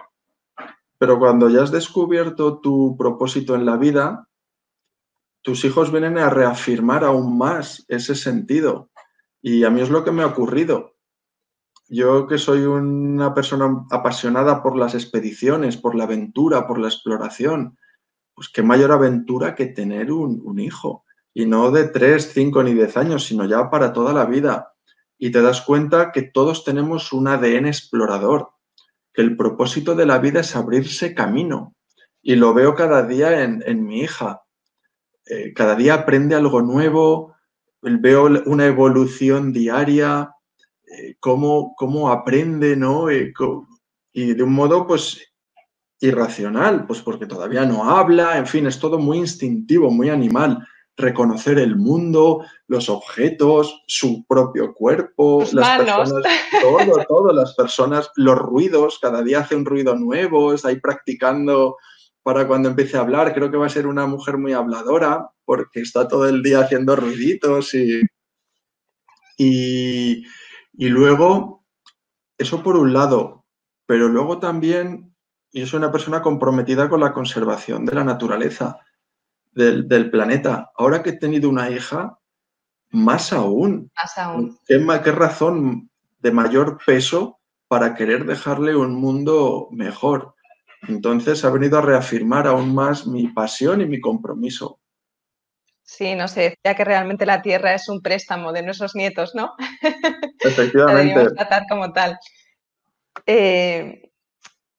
pero 0.97 1.19
cuando 1.19 1.49
ya 1.49 1.63
has 1.63 1.71
descubierto 1.71 2.61
tu 2.61 2.97
propósito 2.97 3.55
en 3.55 3.67
la 3.67 3.77
vida, 3.77 4.29
tus 5.43 5.65
hijos 5.65 5.93
vienen 5.93 6.19
a 6.19 6.31
reafirmar 6.31 7.05
aún 7.05 7.39
más 7.39 7.85
ese 7.89 8.15
sentido. 8.15 8.91
Y 9.41 9.65
a 9.65 9.71
mí 9.71 9.81
es 9.83 9.91
lo 9.91 10.05
que 10.05 10.11
me 10.11 10.23
ha 10.23 10.27
ocurrido. 10.27 10.98
Yo 11.89 12.27
que 12.27 12.39
soy 12.39 12.65
una 12.65 13.35
persona 13.35 13.87
apasionada 13.91 14.63
por 14.63 14.77
las 14.77 14.95
expediciones, 14.95 15.77
por 15.77 15.95
la 15.95 16.05
aventura, 16.05 16.67
por 16.67 16.79
la 16.79 16.89
exploración, 16.89 17.79
pues 18.35 18.49
qué 18.49 18.63
mayor 18.63 18.93
aventura 18.93 19.55
que 19.55 19.67
tener 19.67 20.13
un, 20.13 20.59
hijo. 20.59 21.05
Y 21.33 21.47
no 21.47 21.71
de 21.71 21.89
tres, 21.89 22.31
cinco 22.33 22.63
ni 22.63 22.75
diez 22.75 22.97
años, 22.97 23.25
sino 23.25 23.45
ya 23.47 23.71
para 23.71 23.93
toda 23.93 24.13
la 24.13 24.27
vida. 24.27 24.73
Y 25.19 25.31
te 25.31 25.41
das 25.41 25.63
cuenta 25.63 26.13
que 26.13 26.23
todos 26.23 26.65
tenemos 26.65 27.13
un 27.13 27.29
ADN 27.29 27.67
explorador, 27.67 28.51
que 29.13 29.23
el 29.23 29.37
propósito 29.37 29.95
de 29.95 30.07
la 30.07 30.19
vida 30.19 30.41
es 30.41 30.55
abrirse 30.55 31.15
camino. 31.15 31.75
Y 32.23 32.37
lo 32.37 32.55
veo 32.55 32.75
cada 32.75 33.07
día 33.07 33.43
en, 33.43 33.63
en 33.67 33.85
mi 33.85 34.01
hija 34.01 34.43
eh, 35.29 35.53
cada 35.53 35.75
día 35.75 35.95
aprende 35.95 36.35
algo 36.35 36.63
nuevo, 36.63 37.35
veo 37.83 38.29
una 38.47 38.67
evolución 38.67 39.53
diaria, 39.53 40.35
eh, 40.91 41.17
cómo, 41.21 42.11
aprende, 42.11 42.77
¿no? 42.77 43.11
Eh, 43.11 43.33
y 44.13 44.35
de 44.35 44.43
un 44.43 44.53
modo, 44.53 44.87
pues, 44.87 45.21
irracional, 46.01 46.87
pues 46.87 47.03
porque 47.03 47.27
todavía 47.27 47.65
no 47.65 47.91
habla, 47.91 48.39
en 48.39 48.47
fin, 48.47 48.67
es 48.67 48.79
todo 48.79 48.99
muy 48.99 49.19
instintivo, 49.19 49.91
muy 49.91 50.11
animal. 50.11 50.67
Reconocer 50.97 51.59
el 51.59 51.77
mundo, 51.77 52.45
los 52.67 52.89
objetos, 52.89 53.83
su 53.87 54.25
propio 54.27 54.75
cuerpo, 54.75 55.45
las 55.53 55.79
personas, 55.79 56.23
todo, 56.61 57.05
todo, 57.09 57.33
las 57.33 57.55
personas, 57.55 58.11
los 58.17 58.37
ruidos, 58.37 58.99
cada 59.01 59.23
día 59.23 59.41
hace 59.41 59.55
un 59.55 59.65
ruido 59.65 59.95
nuevo, 59.95 60.53
está 60.53 60.69
ahí 60.69 60.81
practicando 60.81 61.77
para 62.23 62.47
cuando 62.47 62.69
empiece 62.69 62.97
a 62.97 63.01
hablar. 63.01 63.33
Creo 63.33 63.51
que 63.51 63.57
va 63.57 63.67
a 63.67 63.71
ser 63.71 63.87
una 63.87 64.07
mujer 64.07 64.39
muy 64.39 64.53
habladora 64.53 65.31
porque 65.45 65.81
está 65.81 66.09
todo 66.09 66.29
el 66.29 66.43
día 66.43 66.61
haciendo 66.61 66.97
ruiditos 66.97 67.75
y, 67.75 68.03
y, 69.39 70.25
luego, 70.89 71.65
eso 72.39 72.63
por 72.63 72.77
un 72.77 72.93
lado, 72.93 73.45
pero 73.87 74.09
luego 74.09 74.39
también 74.39 75.13
yo 75.53 75.67
soy 75.67 75.79
una 75.79 75.91
persona 75.91 76.23
comprometida 76.23 76.89
con 76.89 77.01
la 77.01 77.13
conservación 77.13 77.85
de 77.85 77.95
la 77.95 78.05
naturaleza, 78.05 78.79
del, 79.51 79.89
del 79.89 80.11
planeta. 80.11 80.71
Ahora 80.77 81.03
que 81.03 81.11
he 81.11 81.19
tenido 81.19 81.49
una 81.51 81.69
hija, 81.71 82.19
más 82.91 83.33
aún. 83.33 83.91
Más 83.97 84.19
aún. 84.19 84.59
¿Qué, 84.67 84.79
ma- 84.79 85.03
qué 85.03 85.11
razón 85.11 85.91
de 86.21 86.31
mayor 86.31 86.79
peso 86.87 87.41
para 87.67 87.95
querer 87.95 88.25
dejarle 88.25 88.77
un 88.77 88.95
mundo 88.95 89.69
mejor? 89.73 90.35
Entonces 90.87 91.45
ha 91.45 91.51
venido 91.51 91.79
a 91.79 91.83
reafirmar 91.83 92.47
aún 92.47 92.73
más 92.75 93.07
mi 93.07 93.27
pasión 93.29 93.81
y 93.81 93.87
mi 93.87 94.01
compromiso. 94.01 94.79
Sí, 95.91 96.15
no 96.15 96.29
sé, 96.29 96.51
decía 96.63 96.77
que 96.77 96.85
realmente 96.85 97.25
la 97.25 97.41
tierra 97.41 97.73
es 97.73 97.89
un 97.89 98.03
préstamo 98.03 98.53
de 98.53 98.63
nuestros 98.63 98.95
nietos, 98.95 99.35
¿no? 99.35 99.55
La 100.45 100.51
Efectivamente. 100.51 101.31
tratar 101.35 101.63
como 101.67 101.91
tal. 101.95 102.19
Eh, 103.25 104.03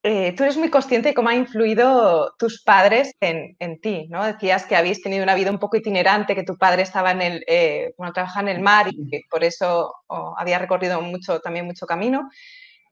eh, 0.03 0.33
tú 0.33 0.43
eres 0.43 0.55
muy 0.55 0.69
consciente 0.69 1.09
de 1.09 1.15
cómo 1.15 1.29
han 1.29 1.37
influido 1.37 2.35
tus 2.37 2.61
padres 2.63 3.11
en, 3.21 3.55
en 3.57 3.81
ti, 3.81 4.07
¿no? 4.11 4.23
Decías 4.23 4.67
que 4.67 4.75
habéis 4.75 5.01
tenido 5.01 5.23
una 5.23 5.33
vida 5.33 5.49
un 5.49 5.57
poco 5.57 5.77
itinerante, 5.77 6.35
que 6.35 6.43
tu 6.43 6.59
padre 6.59 6.83
estaba 6.83 7.09
en 7.09 7.23
el, 7.23 7.43
eh, 7.47 7.91
bueno, 7.97 8.13
trabajaba 8.13 8.47
en 8.51 8.57
el 8.57 8.61
mar 8.61 8.85
y 8.91 9.09
que 9.09 9.21
por 9.31 9.43
eso 9.43 9.91
oh, 10.05 10.35
había 10.37 10.59
recorrido 10.59 11.01
mucho, 11.01 11.39
también 11.39 11.65
mucho 11.65 11.87
camino. 11.87 12.29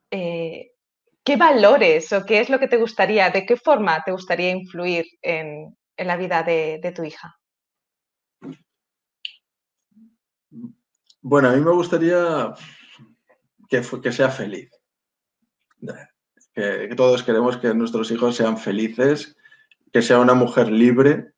Eh, 0.10 0.72
¿Qué 1.24 1.36
valores 1.36 2.12
o 2.14 2.26
qué 2.26 2.40
es 2.40 2.50
lo 2.50 2.58
que 2.58 2.68
te 2.68 2.78
gustaría, 2.78 3.30
de 3.30 3.46
qué 3.46 3.58
forma 3.58 4.02
te 4.04 4.12
gustaría 4.12 4.50
influir 4.50 5.06
en, 5.22 5.78
en 5.96 6.08
la 6.08 6.18
vida 6.18 6.42
de, 6.42 6.80
de 6.82 6.92
tu 6.92 7.04
hija? 7.04 7.38
Bueno, 11.30 11.50
a 11.50 11.52
mí 11.52 11.60
me 11.60 11.72
gustaría 11.72 12.54
que, 13.68 14.12
sea 14.14 14.30
feliz. 14.30 14.70
Que, 16.54 16.88
que 16.88 16.96
todos 16.96 17.22
queremos 17.22 17.58
que 17.58 17.74
nuestros 17.74 18.10
hijos 18.12 18.38
sean 18.38 18.58
felices, 18.58 19.36
que 19.92 20.02
sea 20.02 20.20
una 20.20 20.36
mujer 20.36 20.72
libre, 20.72 21.34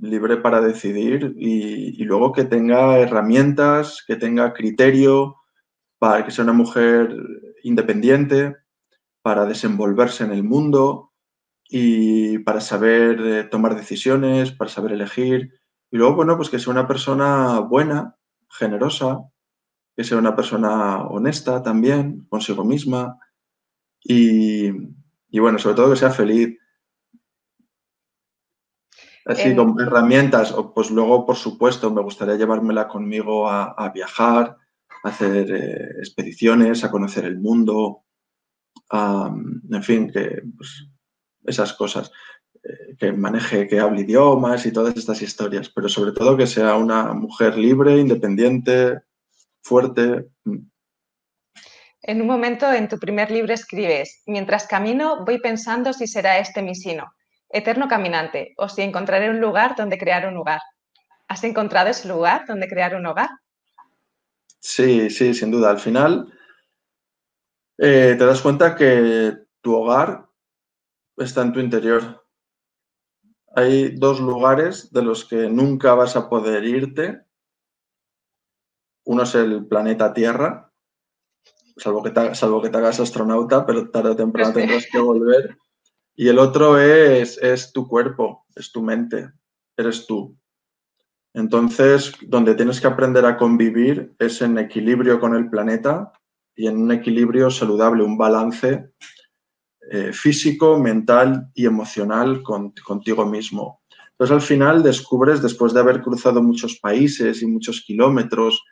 libre 0.00 0.38
para 0.38 0.60
decidir 0.60 1.32
y, 1.38 2.02
y 2.02 2.04
luego 2.04 2.32
que 2.32 2.42
tenga 2.42 2.98
herramientas, 2.98 4.02
que 4.04 4.16
tenga 4.16 4.52
criterio, 4.52 5.36
para 6.00 6.24
que 6.24 6.32
sea 6.32 6.42
una 6.42 6.52
mujer 6.52 7.16
independiente, 7.62 8.56
para 9.22 9.46
desenvolverse 9.46 10.24
en 10.24 10.32
el 10.32 10.42
mundo 10.42 11.12
y 11.68 12.38
para 12.40 12.60
saber 12.60 13.20
eh, 13.20 13.44
tomar 13.44 13.76
decisiones, 13.76 14.50
para 14.50 14.72
saber 14.72 14.90
elegir. 14.90 15.52
Y 15.92 15.98
luego, 15.98 16.16
bueno, 16.16 16.36
pues 16.36 16.50
que 16.50 16.58
sea 16.58 16.72
una 16.72 16.88
persona 16.88 17.60
buena, 17.60 18.16
generosa, 18.58 19.20
que 19.96 20.04
sea 20.04 20.18
una 20.18 20.34
persona 20.36 21.02
honesta 21.06 21.62
también 21.62 22.26
consigo 22.28 22.64
misma 22.64 23.18
y, 24.02 24.68
y 25.30 25.38
bueno, 25.40 25.58
sobre 25.58 25.76
todo 25.76 25.90
que 25.90 25.96
sea 25.96 26.10
feliz. 26.10 26.58
Así 29.26 29.48
En- 29.48 29.56
con 29.56 29.80
herramientas, 29.80 30.52
o 30.52 30.72
pues 30.74 30.90
luego, 30.90 31.24
por 31.26 31.36
supuesto, 31.36 31.90
me 31.90 32.02
gustaría 32.02 32.36
llevármela 32.36 32.88
conmigo 32.88 33.48
a, 33.48 33.72
a 33.72 33.90
viajar, 33.90 34.56
a 35.02 35.08
hacer 35.08 35.50
eh, 35.50 35.98
expediciones, 35.98 36.84
a 36.84 36.90
conocer 36.90 37.24
el 37.24 37.38
mundo, 37.38 38.04
a, 38.90 39.32
en 39.70 39.82
fin, 39.82 40.10
que 40.10 40.42
pues, 40.56 40.88
esas 41.44 41.72
cosas, 41.72 42.10
eh, 42.10 42.12
que 42.98 43.12
maneje, 43.12 43.66
que 43.66 43.78
hable 43.78 44.02
idiomas 44.02 44.64
y 44.66 44.72
todas 44.72 44.96
estas 44.96 45.20
historias, 45.20 45.68
pero 45.68 45.88
sobre 45.88 46.12
todo 46.12 46.36
que 46.36 46.46
sea 46.46 46.76
una 46.76 47.12
mujer 47.12 47.56
libre, 47.56 47.98
independiente, 47.98 49.02
fuerte. 49.62 50.26
mm. 50.44 50.70
En 52.06 52.20
un 52.20 52.26
momento 52.26 52.70
en 52.70 52.88
tu 52.88 52.98
primer 52.98 53.30
libro 53.30 53.54
escribes, 53.54 54.22
mientras 54.26 54.66
camino 54.66 55.24
voy 55.24 55.40
pensando 55.40 55.94
si 55.94 56.06
será 56.06 56.38
este 56.38 56.60
mi 56.60 56.74
sino, 56.74 57.14
eterno 57.48 57.88
caminante, 57.88 58.52
o 58.58 58.68
si 58.68 58.82
encontraré 58.82 59.30
un 59.30 59.40
lugar 59.40 59.74
donde 59.74 59.96
crear 59.96 60.26
un 60.28 60.36
hogar. 60.36 60.60
¿Has 61.28 61.44
encontrado 61.44 61.88
ese 61.88 62.06
lugar 62.08 62.44
donde 62.46 62.68
crear 62.68 62.94
un 62.94 63.06
hogar? 63.06 63.30
Sí, 64.60 65.08
sí, 65.08 65.32
sin 65.32 65.50
duda. 65.50 65.70
Al 65.70 65.78
final 65.78 66.30
eh, 67.78 68.14
te 68.18 68.24
das 68.24 68.42
cuenta 68.42 68.76
que 68.76 69.34
tu 69.62 69.74
hogar 69.74 70.26
está 71.16 71.42
en 71.42 71.52
tu 71.52 71.60
interior. 71.60 72.23
Hay 73.56 73.96
dos 73.96 74.20
lugares 74.20 74.92
de 74.92 75.02
los 75.02 75.24
que 75.24 75.48
nunca 75.48 75.94
vas 75.94 76.16
a 76.16 76.28
poder 76.28 76.64
irte. 76.64 77.22
Uno 79.04 79.22
es 79.22 79.34
el 79.34 79.66
planeta 79.66 80.12
Tierra, 80.12 80.72
salvo 81.76 82.02
que 82.02 82.10
te, 82.10 82.34
salvo 82.34 82.62
que 82.62 82.70
te 82.70 82.78
hagas 82.78 83.00
astronauta, 83.00 83.66
pero 83.66 83.90
tarde 83.90 84.10
o 84.10 84.16
temprano 84.16 84.52
Sí. 84.52 84.60
tendrás 84.60 84.86
que 84.90 84.98
volver. 84.98 85.56
Y 86.16 86.28
el 86.28 86.38
otro 86.38 86.78
es, 86.78 87.38
es 87.38 87.72
tu 87.72 87.86
cuerpo, 87.88 88.46
es 88.54 88.72
tu 88.72 88.82
mente, 88.82 89.32
eres 89.76 90.06
tú. 90.06 90.36
Entonces, 91.34 92.12
donde 92.22 92.54
tienes 92.54 92.80
que 92.80 92.86
aprender 92.86 93.26
a 93.26 93.36
convivir 93.36 94.14
es 94.20 94.40
en 94.40 94.56
equilibrio 94.58 95.18
con 95.18 95.34
el 95.34 95.50
planeta 95.50 96.12
y 96.54 96.68
en 96.68 96.80
un 96.80 96.92
equilibrio 96.92 97.50
saludable, 97.50 98.04
un 98.04 98.16
balance 98.16 98.90
eh, 99.90 100.12
físico, 100.12 100.78
mental 100.78 101.48
y 101.54 101.66
emocional 101.66 102.42
con- 102.42 102.72
contigo 102.84 103.26
mismo. 103.26 103.82
Entonces, 104.12 104.34
al 104.34 104.42
final 104.42 104.82
descubres, 104.82 105.42
después 105.42 105.72
de 105.74 105.80
haber 105.80 106.00
cruzado 106.02 106.40
muchos 106.42 106.78
países 106.78 107.42
y 107.42 107.46
muchos 107.46 107.80
kilómetros, 107.82 108.62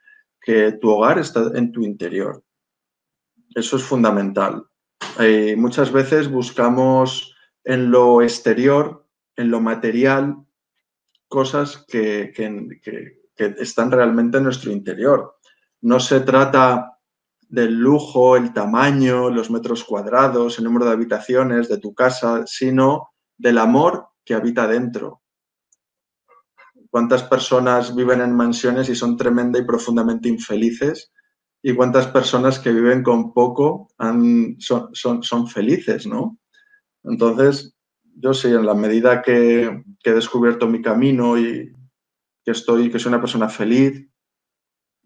que 0.41 0.73
tu 0.73 0.91
hogar 0.91 1.19
está 1.19 1.51
en 1.55 1.71
tu 1.73 1.83
interior. 1.85 2.43
Eso 3.55 3.77
es 3.77 3.83
fundamental. 3.83 4.65
Eh, 5.19 5.55
muchas 5.57 5.93
veces 5.93 6.31
buscamos 6.31 7.35
en 7.65 7.91
lo 7.91 8.23
exterior, 8.23 9.07
en 9.37 9.51
lo 9.51 9.61
material, 9.61 10.37
cosas 11.29 11.85
que, 11.89 12.33
que- 12.35 12.81
que- 12.83 13.19
que 13.35 13.55
están 13.63 13.91
realmente 13.91 14.39
en 14.39 14.45
nuestro 14.45 14.71
interior. 14.73 15.37
No 15.81 15.99
se 16.01 16.21
trata 16.21 16.92
del 17.53 17.75
lujo, 17.79 18.37
el 18.37 18.53
tamaño, 18.53 19.31
los 19.31 19.51
metros 19.53 19.85
cuadrados, 19.85 20.59
el 20.59 20.65
número 20.65 20.87
de 20.87 20.93
habitaciones 20.93 21.69
de 21.69 21.79
tu 21.79 21.95
casa, 21.95 22.45
sino 22.47 23.11
del 23.39 23.59
amor 23.59 24.09
que 24.25 24.35
habita 24.35 24.67
dentro. 24.67 25.23
¿Cuántas 26.91 27.23
personas 27.25 27.95
viven 27.95 28.21
en 28.21 28.35
mansiones 28.37 28.89
y 28.89 28.95
son 28.95 29.17
tremenda 29.17 29.59
y 29.59 29.65
profundamente 29.65 30.29
infelices? 30.29 31.11
¿Y 31.63 31.75
cuántas 31.75 32.07
personas 32.09 32.59
que 32.59 32.73
viven 32.73 33.03
con 33.03 33.33
poco 33.33 33.89
son, 34.59 34.89
son- 34.93 35.49
felices, 35.49 36.07
no? 36.07 36.39
Entonces, 37.05 37.75
yo 38.17 38.35
sí, 38.35 38.49
en 38.49 38.67
la 38.67 38.75
medida 38.75 39.23
que, 39.23 39.83
que 40.03 40.11
he 40.11 40.15
descubierto 40.15 40.69
mi 40.69 40.83
camino 40.83 41.39
y 41.39 41.73
que 42.45 42.53
estoy, 42.53 42.91
que 42.91 42.99
soy 42.99 43.11
una 43.11 43.21
persona 43.21 43.49
feliz, 43.49 44.09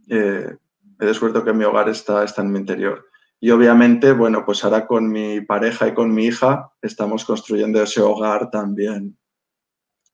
eh, 0.09 0.57
he 0.99 1.07
descubierto 1.07 1.44
que 1.44 1.53
mi 1.53 1.64
hogar 1.64 1.88
está, 1.88 2.24
está 2.24 2.42
en 2.42 2.53
mi 2.53 2.59
interior. 2.59 3.07
Y 3.38 3.51
obviamente, 3.51 4.12
bueno, 4.12 4.44
pues 4.47 4.64
ahora 4.64 4.86
con 4.86 5.09
mi 5.11 5.40
pareja 5.42 5.88
y 5.88 5.94
con 5.94 6.12
mi 6.12 6.26
hija 6.26 6.72
estamos 6.80 7.24
construyendo 7.24 7.82
ese 7.82 8.01
hogar 8.01 8.51
también 8.51 9.18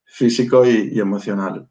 físico 0.05 0.67
y, 0.67 0.91
y 0.93 1.01
emocional. 1.01 1.69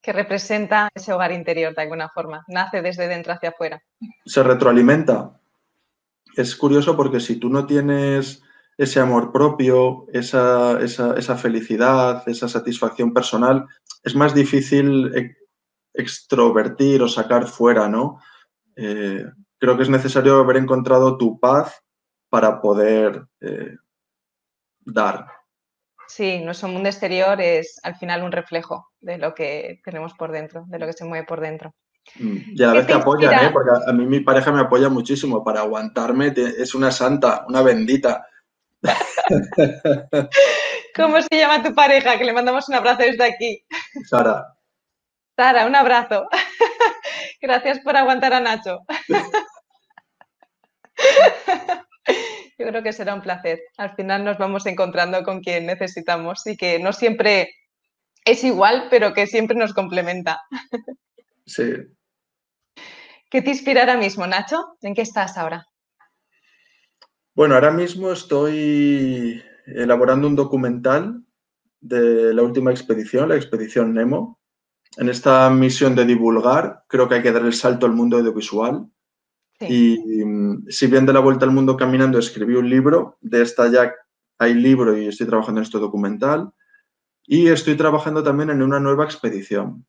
Que 0.00 0.12
representa 0.12 0.88
ese 0.94 1.12
hogar 1.12 1.32
interior 1.32 1.74
de 1.74 1.82
alguna 1.82 2.08
forma, 2.08 2.44
nace 2.46 2.82
desde 2.82 3.08
dentro 3.08 3.32
hacia 3.32 3.48
afuera. 3.48 3.82
Se 4.24 4.42
retroalimenta. 4.42 5.40
Es 6.36 6.54
curioso 6.54 6.96
porque 6.96 7.18
si 7.18 7.36
tú 7.36 7.48
no 7.48 7.66
tienes 7.66 8.42
ese 8.78 9.00
amor 9.00 9.32
propio, 9.32 10.06
esa, 10.12 10.78
esa, 10.80 11.14
esa 11.14 11.36
felicidad, 11.36 12.22
esa 12.28 12.48
satisfacción 12.48 13.12
personal, 13.12 13.66
es 14.04 14.14
más 14.14 14.34
difícil 14.34 15.12
e- 15.16 15.36
extrovertir 15.94 17.02
o 17.02 17.08
sacar 17.08 17.46
fuera, 17.46 17.88
¿no? 17.88 18.20
Eh, 18.76 19.24
creo 19.58 19.76
que 19.76 19.82
es 19.82 19.88
necesario 19.88 20.40
haber 20.40 20.58
encontrado 20.58 21.16
tu 21.16 21.40
paz 21.40 21.82
para 22.28 22.60
poder 22.60 23.26
eh, 23.40 23.76
dar. 24.80 25.26
Sí, 26.08 26.40
nuestro 26.40 26.68
mundo 26.68 26.88
exterior 26.88 27.40
es 27.40 27.80
al 27.82 27.96
final 27.96 28.22
un 28.22 28.30
reflejo 28.32 28.90
de 29.00 29.18
lo 29.18 29.34
que 29.34 29.80
tenemos 29.84 30.14
por 30.14 30.30
dentro, 30.30 30.64
de 30.68 30.78
lo 30.78 30.86
que 30.86 30.92
se 30.92 31.04
mueve 31.04 31.26
por 31.26 31.40
dentro. 31.40 31.74
Mm, 32.18 32.36
Y 32.54 32.62
a 32.62 32.66
la 32.66 32.72
¿Qué 32.72 32.78
vez 32.78 32.86
te 32.86 32.92
te 32.92 32.98
apoyan? 33.00 33.44
¿eh? 33.44 33.50
Porque 33.52 33.70
a, 33.86 33.92
mí 33.92 34.06
mi 34.06 34.20
pareja 34.20 34.52
me 34.52 34.60
apoya 34.60 34.88
muchísimo 34.88 35.42
para 35.42 35.60
aguantarme. 35.60 36.32
Es 36.36 36.74
una 36.74 36.92
santa, 36.92 37.44
una 37.48 37.62
bendita. 37.62 38.26
¿Cómo 40.94 41.20
se 41.20 41.36
llama 41.36 41.62
tu 41.62 41.74
pareja? 41.74 42.16
Que 42.16 42.24
le 42.24 42.32
mandamos 42.32 42.68
un 42.68 42.76
abrazo 42.76 43.02
desde 43.02 43.24
aquí. 43.24 43.64
Sara, 44.08 44.56
Sara, 45.36 45.66
un 45.66 45.74
abrazo. 45.74 46.28
Gracias 47.40 47.80
por 47.80 47.96
aguantar 47.96 48.32
a 48.32 48.40
Nacho. 48.40 48.80
Yo 52.58 52.66
creo 52.66 52.82
que 52.82 52.92
será 52.92 53.14
un 53.14 53.22
placer. 53.22 53.60
Al 53.76 53.94
final 53.94 54.24
nos 54.24 54.38
vamos 54.38 54.66
encontrando 54.66 55.22
con 55.22 55.40
quien 55.40 55.66
necesitamos 55.66 56.46
y 56.46 56.56
que 56.56 56.78
no 56.78 56.92
siempre 56.92 57.54
es 58.24 58.44
igual, 58.44 58.86
pero 58.90 59.12
que 59.12 59.26
siempre 59.26 59.56
nos 59.56 59.74
complementa. 59.74 60.40
sí. 61.46 61.74
¿Qué 63.28 63.42
te 63.42 63.50
inspira 63.50 63.80
ahora 63.80 63.96
mismo, 63.96 64.26
Nacho? 64.26 64.78
¿En 64.82 64.94
qué 64.94 65.02
estás 65.02 65.36
ahora? 65.36 65.66
Bueno, 67.34 67.54
ahora 67.54 67.72
mismo 67.72 68.12
estoy 68.12 69.42
elaborando 69.66 70.28
un 70.28 70.36
documental 70.36 71.24
de 71.80 72.32
la 72.32 72.42
última 72.42 72.70
expedición, 72.70 73.28
la 73.28 73.36
expedición 73.36 73.94
Nemo. 73.94 74.40
En 74.96 75.08
esta 75.08 75.50
misión 75.50 75.94
de 75.94 76.04
divulgar, 76.04 76.84
creo 76.88 77.08
que 77.08 77.16
hay 77.16 77.22
que 77.22 77.32
dar 77.32 77.44
el 77.44 77.52
salto 77.52 77.86
al 77.86 77.92
mundo 77.92 78.16
audiovisual. 78.16 78.86
Y 79.60 80.24
mm, 80.24 80.66
si 80.68 80.86
bien 80.86 81.06
de 81.06 81.12
la 81.12 81.20
vuelta 81.20 81.44
al 81.44 81.52
mundo 81.52 81.76
caminando 81.76 82.18
escribí 82.18 82.54
un 82.54 82.68
libro, 82.68 83.18
de 83.20 83.42
esta 83.42 83.70
ya 83.70 83.92
hay 84.38 84.54
libro 84.54 84.96
y 84.96 85.06
estoy 85.06 85.26
trabajando 85.26 85.60
en 85.60 85.64
este 85.64 85.78
documental. 85.78 86.50
Y 87.26 87.48
estoy 87.48 87.76
trabajando 87.76 88.22
también 88.22 88.50
en 88.50 88.62
una 88.62 88.78
nueva 88.78 89.04
expedición. 89.04 89.84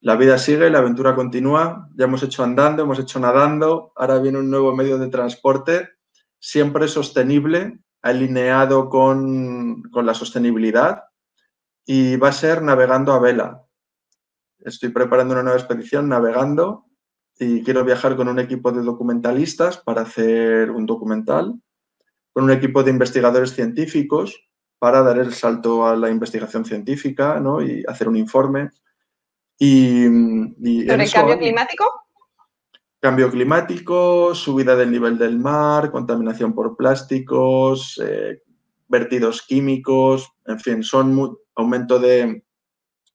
La 0.00 0.16
vida 0.16 0.38
sigue, 0.38 0.70
la 0.70 0.78
aventura 0.78 1.14
continúa. 1.14 1.88
Ya 1.94 2.06
hemos 2.06 2.22
hecho 2.22 2.42
andando, 2.42 2.82
hemos 2.82 2.98
hecho 2.98 3.20
nadando. 3.20 3.92
Ahora 3.94 4.18
viene 4.18 4.38
un 4.38 4.50
nuevo 4.50 4.74
medio 4.74 4.98
de 4.98 5.08
transporte, 5.08 5.90
siempre 6.38 6.88
sostenible, 6.88 7.80
alineado 8.00 8.88
con, 8.88 9.82
con 9.90 10.06
la 10.06 10.14
sostenibilidad. 10.14 11.04
Y 11.84 12.16
va 12.16 12.28
a 12.28 12.32
ser 12.32 12.62
navegando 12.62 13.12
a 13.12 13.18
vela. 13.18 13.64
Estoy 14.60 14.90
preparando 14.90 15.34
una 15.34 15.42
nueva 15.42 15.58
expedición 15.58 16.08
navegando 16.08 16.86
y 17.38 17.62
quiero 17.62 17.84
viajar 17.84 18.16
con 18.16 18.28
un 18.28 18.38
equipo 18.38 18.70
de 18.70 18.82
documentalistas 18.82 19.78
para 19.78 20.02
hacer 20.02 20.70
un 20.70 20.84
documental, 20.84 21.54
con 22.32 22.44
un 22.44 22.50
equipo 22.50 22.82
de 22.82 22.90
investigadores 22.90 23.54
científicos 23.54 24.50
para 24.78 25.02
dar 25.02 25.18
el 25.18 25.32
salto 25.32 25.86
a 25.86 25.96
la 25.96 26.10
investigación 26.10 26.64
científica 26.64 27.40
¿no? 27.40 27.62
y 27.62 27.84
hacer 27.86 28.08
un 28.08 28.16
informe. 28.16 28.70
Y, 29.58 30.04
¿Sobre 30.04 31.04
el 31.04 31.12
cambio 31.12 31.38
climático? 31.38 31.84
Cambio 32.98 33.30
climático, 33.30 34.34
subida 34.34 34.76
del 34.76 34.90
nivel 34.90 35.16
del 35.16 35.38
mar, 35.38 35.90
contaminación 35.90 36.54
por 36.54 36.76
plásticos, 36.76 38.00
eh, 38.04 38.42
vertidos 38.90 39.42
químicos, 39.42 40.30
en 40.46 40.60
fin, 40.60 40.82
son 40.82 41.38
aumento 41.54 41.98
de 41.98 42.44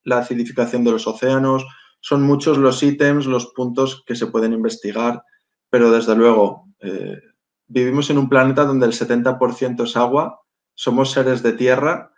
la 0.03 0.19
acidificación 0.19 0.83
de 0.83 0.91
los 0.91 1.05
océanos, 1.05 1.65
son 1.99 2.23
muchos 2.23 2.57
los 2.57 2.81
ítems, 2.81 3.27
los 3.27 3.47
puntos 3.47 4.03
que 4.07 4.15
se 4.15 4.27
pueden 4.27 4.53
investigar, 4.53 5.23
pero 5.69 5.91
desde 5.91 6.15
luego 6.15 6.67
eh, 6.79 7.19
vivimos 7.67 8.09
en 8.09 8.17
un 8.17 8.29
planeta 8.29 8.63
donde 8.63 8.85
el 8.85 8.93
70% 8.93 9.83
es 9.83 9.97
agua 9.97 10.41
somos 10.75 11.11
seres 11.11 11.41
de 11.41 11.53
tierra, 11.53 12.11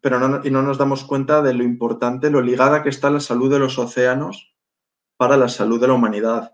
pero 0.00 0.20
no, 0.20 0.40
y 0.44 0.50
no 0.50 0.62
nos 0.62 0.78
damos 0.78 1.04
cuenta 1.04 1.42
de 1.42 1.52
lo 1.52 1.64
importante, 1.64 2.30
lo 2.30 2.40
ligada 2.40 2.82
que 2.82 2.88
está 2.88 3.10
la 3.10 3.20
salud 3.20 3.50
de 3.50 3.58
los 3.58 3.78
océanos 3.78 4.54
para 5.16 5.36
la 5.36 5.48
salud 5.48 5.80
de 5.80 5.88
la 5.88 5.94
humanidad. 5.94 6.52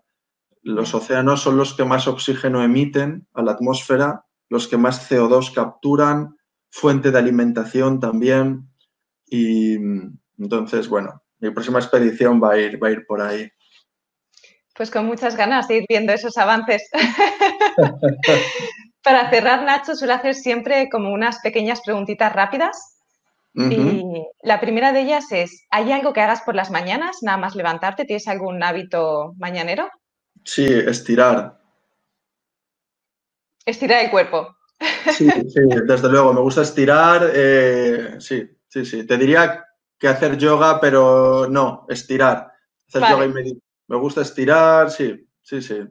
Los 0.63 0.95
océanos 0.95 1.43
son 1.43 1.57
los 1.59 1.75
que 1.75 1.85
más 1.85 2.09
oxígeno 2.09 2.63
emiten 2.63 3.29
a 3.35 3.43
la 3.43 3.53
atmósfera, 3.53 4.25
los 4.53 4.69
que 4.69 4.77
más 4.77 5.11
CO2 5.11 5.55
capturan, 5.55 6.37
fuente 6.69 7.11
de 7.11 7.19
alimentación 7.19 8.01
también. 8.01 8.69
Y 9.27 9.77
entonces, 10.39 10.91
bueno, 10.91 11.23
mi 11.39 11.51
próxima 11.51 11.79
expedición 11.79 12.39
va 12.39 12.53
a 12.53 12.59
ir, 12.59 12.81
va 12.81 12.89
a 12.89 12.91
ir 12.91 13.07
por 13.07 13.23
ahí. 13.23 13.51
Pues 14.75 14.91
con 14.91 15.07
muchas 15.07 15.37
ganas 15.37 15.69
de 15.69 15.79
ir 15.79 15.87
viendo 15.89 16.13
esos 16.13 16.37
avances. 16.37 16.87
Para 19.03 19.31
cerrar, 19.31 19.65
Nacho, 19.65 19.97
suele 19.97 20.13
hacer 20.13 20.35
siempre 20.35 20.91
como 20.91 21.15
unas 21.15 21.39
pequeñas 21.39 21.81
preguntitas 21.81 22.31
rápidas. 22.35 22.99
Y 23.55 24.05
la 24.43 24.61
primera 24.61 24.93
de 24.93 25.01
ellas 25.01 25.25
es, 25.31 25.65
¿hay 25.71 25.93
algo 25.93 26.13
que 26.13 26.21
hagas 26.21 26.43
por 26.43 26.55
las 26.55 26.71
mañanas, 26.71 27.19
nada 27.23 27.39
más 27.39 27.55
levantarte? 27.55 28.05
¿Tienes 28.05 28.29
algún 28.29 28.63
hábito 28.63 29.33
mañanero? 29.39 29.89
Sí, 30.45 30.67
estirar. 30.67 31.62
Estirar 33.65 34.05
el 34.05 34.11
cuerpo. 34.11 34.57
Sí, 35.17 35.31
sí, 35.31 35.61
desde 35.87 36.09
luego, 36.09 36.33
me 36.33 36.41
gusta 36.41 36.63
estirar. 36.63 37.31
Eh, 37.35 38.17
sí, 38.19 38.49
sí, 38.69 38.85
sí. 38.85 39.07
Te 39.07 39.17
diría 39.17 39.65
que 39.99 40.09
hacer 40.09 40.37
yoga, 40.37 40.81
pero 40.81 41.47
no, 41.49 41.87
estirar. 41.89 42.53
Hacer 42.89 43.03
yoga 43.09 43.27
y 43.27 43.61
Me 43.89 43.97
gusta 43.97 44.23
estirar, 44.23 44.91
sí, 44.91 45.29
sí, 45.43 45.63
sí 45.63 45.83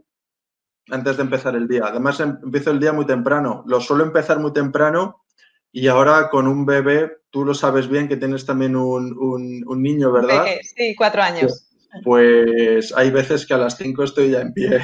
antes 0.90 1.18
de 1.18 1.24
empezar 1.24 1.56
el 1.56 1.68
día. 1.68 1.84
Además, 1.86 2.20
em, 2.20 2.38
empiezo 2.44 2.72
el 2.72 2.80
día 2.80 2.94
muy 2.94 3.06
temprano. 3.06 3.64
Lo 3.68 3.82
suelo 3.82 4.04
empezar 4.04 4.40
muy 4.40 4.54
temprano 4.54 5.24
y 5.72 5.88
ahora 5.88 6.30
con 6.30 6.48
un 6.48 6.66
bebé, 6.66 7.12
tú 7.30 7.46
lo 7.46 7.54
sabes 7.54 7.88
bien 7.88 8.08
que 8.08 8.18
tienes 8.18 8.46
también 8.46 8.76
un, 8.76 9.64
niño, 9.82 10.12
¿verdad? 10.12 10.46
Sí, 10.62 10.96
cuatro 10.96 11.22
años. 11.22 11.70
Pues 12.04 12.94
hay 12.96 13.10
veces 13.12 13.46
que 13.46 13.54
a 13.54 13.58
las 13.58 13.78
cinco 13.78 14.04
estoy 14.04 14.32
ya 14.32 14.42
en 14.42 14.54
pie. 14.54 14.82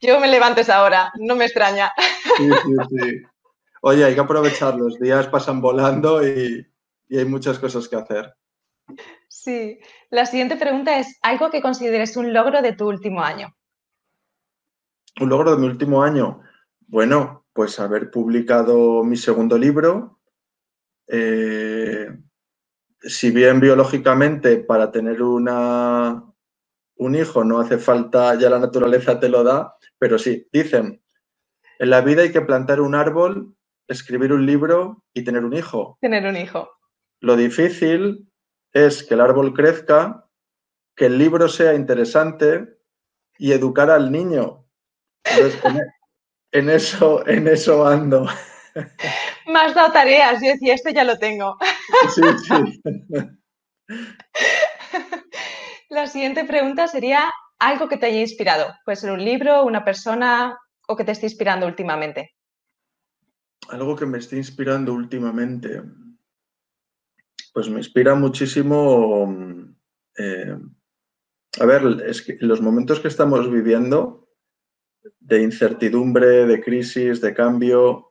Yo 0.00 0.20
me 0.20 0.28
levanto 0.28 0.60
esa 0.60 0.82
hora, 0.82 1.12
no 1.18 1.36
me 1.36 1.44
extraña. 1.44 1.92
Sí, 2.36 2.48
sí, 2.48 2.74
sí. 2.90 3.22
Oye, 3.82 4.04
hay 4.04 4.14
que 4.14 4.20
aprovechar, 4.20 4.74
los 4.76 4.98
días 4.98 5.28
pasan 5.28 5.60
volando 5.60 6.26
y, 6.26 6.66
y 7.08 7.18
hay 7.18 7.24
muchas 7.24 7.58
cosas 7.58 7.88
que 7.88 7.96
hacer. 7.96 8.34
Sí. 9.28 9.78
La 10.10 10.26
siguiente 10.26 10.56
pregunta 10.56 10.98
es, 10.98 11.18
¿algo 11.22 11.50
que 11.50 11.62
consideres 11.62 12.16
un 12.16 12.32
logro 12.32 12.62
de 12.62 12.72
tu 12.72 12.88
último 12.88 13.22
año? 13.22 13.54
un 15.20 15.28
logro 15.28 15.52
de 15.52 15.58
mi 15.58 15.66
último 15.66 16.02
año. 16.02 16.40
Bueno, 16.86 17.46
pues 17.52 17.78
haber 17.80 18.10
publicado 18.10 19.04
mi 19.04 19.16
segundo 19.16 19.58
libro. 19.58 20.20
Eh, 21.06 22.08
si 23.00 23.30
bien 23.30 23.60
biológicamente 23.60 24.58
para 24.58 24.90
tener 24.90 25.22
una, 25.22 26.27
un 26.98 27.14
hijo 27.14 27.44
no 27.44 27.60
hace 27.60 27.78
falta, 27.78 28.34
ya 28.34 28.50
la 28.50 28.58
naturaleza 28.58 29.18
te 29.18 29.28
lo 29.28 29.44
da, 29.44 29.76
pero 29.98 30.18
sí, 30.18 30.46
dicen, 30.52 31.02
en 31.78 31.90
la 31.90 32.00
vida 32.00 32.22
hay 32.22 32.32
que 32.32 32.40
plantar 32.40 32.80
un 32.80 32.94
árbol, 32.94 33.54
escribir 33.86 34.32
un 34.32 34.44
libro 34.44 35.04
y 35.14 35.22
tener 35.22 35.44
un 35.44 35.54
hijo. 35.54 35.96
Tener 36.00 36.26
un 36.26 36.36
hijo. 36.36 36.70
Lo 37.20 37.36
difícil 37.36 38.28
es 38.72 39.02
que 39.02 39.14
el 39.14 39.20
árbol 39.20 39.54
crezca, 39.54 40.26
que 40.96 41.06
el 41.06 41.18
libro 41.18 41.48
sea 41.48 41.74
interesante 41.74 42.76
y 43.38 43.52
educar 43.52 43.90
al 43.90 44.10
niño, 44.10 44.66
en 46.52 46.70
eso, 46.70 47.26
en 47.26 47.48
eso 47.48 47.86
ando. 47.86 48.26
Me 49.46 49.60
has 49.60 49.74
dado 49.74 49.92
tareas, 49.92 50.40
yo 50.42 50.50
decía, 50.50 50.74
esto 50.74 50.90
ya 50.90 51.04
lo 51.04 51.18
tengo. 51.18 51.56
Sí, 52.14 52.22
sí. 52.44 52.82
La 55.88 56.06
siguiente 56.06 56.44
pregunta 56.44 56.86
sería 56.86 57.30
algo 57.58 57.88
que 57.88 57.96
te 57.96 58.06
haya 58.06 58.20
inspirado. 58.20 58.74
Puede 58.84 58.96
ser 58.96 59.10
un 59.10 59.24
libro, 59.24 59.64
una 59.64 59.84
persona 59.84 60.58
o 60.86 60.96
que 60.96 61.04
te 61.04 61.12
esté 61.12 61.26
inspirando 61.26 61.66
últimamente. 61.66 62.34
Algo 63.68 63.96
que 63.96 64.06
me 64.06 64.18
esté 64.18 64.36
inspirando 64.36 64.92
últimamente. 64.92 65.82
Pues 67.52 67.68
me 67.68 67.78
inspira 67.78 68.14
muchísimo. 68.14 69.34
Eh, 70.16 70.56
a 71.60 71.66
ver, 71.66 72.04
es 72.06 72.22
que 72.22 72.36
los 72.40 72.60
momentos 72.60 73.00
que 73.00 73.08
estamos 73.08 73.50
viviendo 73.50 74.28
de 75.20 75.42
incertidumbre, 75.42 76.46
de 76.46 76.62
crisis, 76.62 77.20
de 77.20 77.34
cambio, 77.34 78.07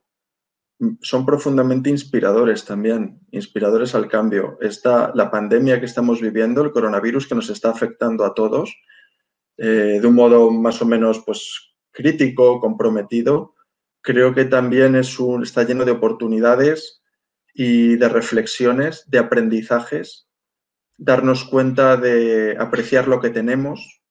son 1.02 1.26
profundamente 1.26 1.90
inspiradores 1.90 2.66
también, 2.66 3.20
inspiradores 3.32 3.96
al 3.96 4.08
cambio. 4.08 4.58
Esta, 4.62 5.12
la 5.16 5.32
pandemia 5.32 5.80
que 5.80 5.86
estamos 5.86 6.22
viviendo, 6.22 6.62
el 6.62 6.72
coronavirus 6.72 7.28
que 7.28 7.36
nos 7.36 7.50
está 7.50 7.72
afectando 7.72 8.26
a 8.26 8.34
todos, 8.34 8.76
eh, 9.58 10.00
de 10.02 10.08
un 10.08 10.16
modo 10.16 10.52
más 10.52 10.82
o 10.82 10.86
menos 10.86 11.24
pues, 11.26 11.74
crítico, 11.92 12.60
comprometido, 12.60 13.56
creo 14.02 14.34
que 14.34 14.46
también 14.46 14.96
es 14.96 15.20
un, 15.20 15.44
está 15.44 15.64
lleno 15.64 15.84
de 15.84 15.92
oportunidades 15.92 17.02
y 17.54 17.96
de 17.96 18.10
reflexiones, 18.10 19.04
de 19.10 19.18
aprendizajes, 19.18 20.30
darnos 20.98 21.44
cuenta 21.46 21.98
de 21.98 22.56
apreciar 22.60 23.08
lo 23.08 23.20
que 23.20 23.32
tenemos. 23.32 24.02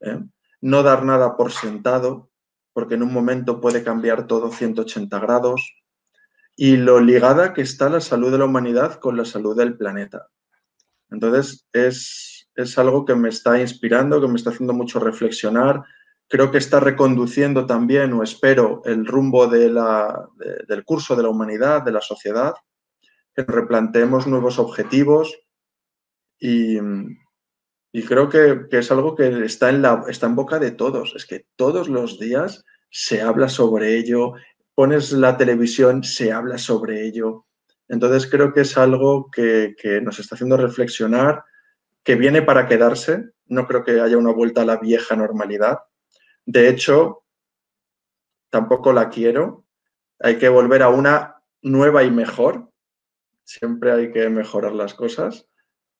¿eh? 0.00 0.18
no 0.62 0.82
dar 0.82 1.04
nada 1.04 1.36
por 1.36 1.52
sentado, 1.52 2.30
porque 2.72 2.94
en 2.94 3.02
un 3.02 3.12
momento 3.12 3.60
puede 3.60 3.82
cambiar 3.82 4.26
todo 4.26 4.50
180 4.50 5.18
grados, 5.18 5.74
y 6.62 6.76
lo 6.76 7.00
ligada 7.00 7.54
que 7.54 7.62
está 7.62 7.88
la 7.88 8.00
salud 8.00 8.30
de 8.30 8.38
la 8.38 8.44
humanidad 8.44 9.00
con 9.00 9.16
la 9.16 9.24
salud 9.24 9.56
del 9.56 9.76
planeta. 9.76 10.28
Entonces, 11.10 11.66
es, 11.72 12.48
es 12.54 12.78
algo 12.78 13.04
que 13.04 13.16
me 13.16 13.30
está 13.30 13.60
inspirando, 13.60 14.20
que 14.20 14.28
me 14.28 14.36
está 14.36 14.50
haciendo 14.50 14.72
mucho 14.72 15.00
reflexionar. 15.00 15.82
Creo 16.28 16.52
que 16.52 16.58
está 16.58 16.78
reconduciendo 16.78 17.66
también, 17.66 18.12
o 18.12 18.22
espero, 18.22 18.80
el 18.84 19.04
rumbo 19.06 19.48
de 19.48 19.70
la, 19.70 20.28
del 20.68 20.84
curso 20.84 21.16
de 21.16 21.24
la 21.24 21.30
humanidad, 21.30 21.82
de 21.82 21.90
la 21.90 22.00
sociedad, 22.00 22.54
que 23.34 23.42
replanteemos 23.42 24.28
nuevos 24.28 24.60
objetivos 24.60 25.36
y, 26.38 26.78
y 27.90 28.04
creo 28.04 28.28
que, 28.28 28.68
es 28.70 28.92
algo 28.92 29.16
que 29.16 29.46
está 29.46 29.68
en, 29.68 29.82
la, 29.82 30.04
está 30.06 30.26
en 30.26 30.36
boca 30.36 30.60
de 30.60 30.70
todos. 30.70 31.14
Es 31.16 31.26
que 31.26 31.44
todos 31.56 31.88
los 31.88 32.20
días 32.20 32.64
se 32.88 33.22
habla 33.22 33.48
sobre 33.48 33.96
ello, 33.96 34.34
pones 34.74 35.12
la 35.12 35.36
televisión, 35.36 36.04
se 36.04 36.32
habla 36.32 36.58
sobre 36.58 37.06
ello. 37.06 37.46
Entonces 37.88 38.30
creo 38.30 38.52
que 38.52 38.62
es 38.62 38.78
algo 38.78 39.30
que, 39.30 39.74
nos 40.02 40.18
está 40.18 40.34
haciendo 40.34 40.56
reflexionar, 40.56 41.44
que 42.02 42.14
viene 42.14 42.42
para 42.42 42.66
quedarse. 42.66 43.30
No 43.46 43.66
creo 43.66 43.84
que 43.84 44.00
haya 44.00 44.16
una 44.16 44.32
vuelta 44.32 44.62
a 44.62 44.66
la 44.66 44.76
vieja 44.76 45.14
normalidad. 45.14 45.78
De 46.46 46.68
hecho, 46.68 47.24
tampoco 48.50 48.92
la 48.92 49.10
quiero. 49.10 49.64
Hay 50.20 50.38
que 50.38 50.48
volver 50.48 50.82
a 50.82 50.88
una 50.88 51.42
nueva 51.60 52.02
y 52.02 52.10
mejor. 52.10 52.70
Siempre 53.44 53.92
hay 53.92 54.12
que 54.12 54.28
mejorar 54.30 54.72
las 54.72 54.94
cosas. 54.94 55.46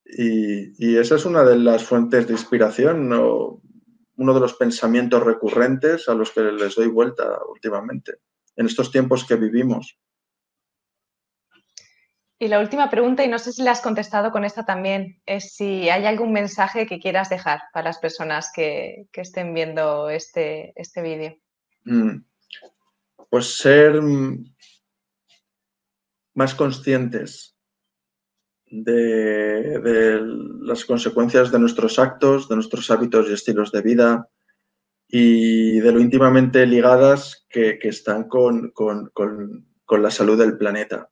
Y, 0.04 0.96
esa 0.96 1.16
es 1.16 1.24
una 1.24 1.44
de 1.44 1.56
las 1.56 1.84
fuentes 1.84 2.26
de 2.26 2.32
inspiración, 2.32 3.12
uno 3.12 4.34
de 4.34 4.40
los 4.40 4.54
pensamientos 4.54 5.22
recurrentes 5.22 6.08
a 6.08 6.14
los 6.14 6.30
que 6.30 6.40
les 6.40 6.74
doy 6.74 6.88
vuelta 6.88 7.38
últimamente, 7.48 8.18
en 8.56 8.66
estos 8.66 8.90
tiempos 8.90 9.24
que 9.24 9.36
vivimos. 9.36 9.98
Y 12.38 12.48
la 12.48 12.58
última 12.58 12.90
pregunta, 12.90 13.24
y 13.24 13.28
no 13.28 13.38
sé 13.38 13.52
si 13.52 13.62
la 13.62 13.70
has 13.70 13.80
contestado 13.80 14.32
con 14.32 14.44
esta 14.44 14.64
también, 14.64 15.22
es 15.26 15.54
si 15.54 15.88
hay 15.88 16.06
algún 16.06 16.32
mensaje 16.32 16.86
que 16.86 16.98
quieras 16.98 17.30
dejar 17.30 17.60
para 17.72 17.90
las 17.90 17.98
personas 17.98 18.50
que, 18.52 19.06
estén 19.12 19.54
viendo 19.54 20.10
este, 20.10 20.72
este 20.74 21.02
vídeo. 21.02 21.36
Mm. 21.84 22.24
Pues 23.30 23.58
ser 23.58 24.00
más 26.34 26.54
conscientes 26.54 27.56
de, 28.66 30.20
las 30.62 30.84
consecuencias 30.84 31.52
de 31.52 31.58
nuestros 31.58 31.98
actos, 31.98 32.48
de 32.48 32.56
nuestros 32.56 32.90
hábitos 32.90 33.28
y 33.28 33.34
estilos 33.34 33.70
de 33.70 33.82
vida 33.82 34.28
y 35.14 35.78
de 35.78 35.92
lo 35.92 36.00
íntimamente 36.00 36.66
ligadas 36.66 37.46
que, 37.50 37.78
están 37.82 38.28
con 38.28 38.72
la 39.88 40.10
salud 40.10 40.38
del 40.38 40.56
planeta. 40.56 41.10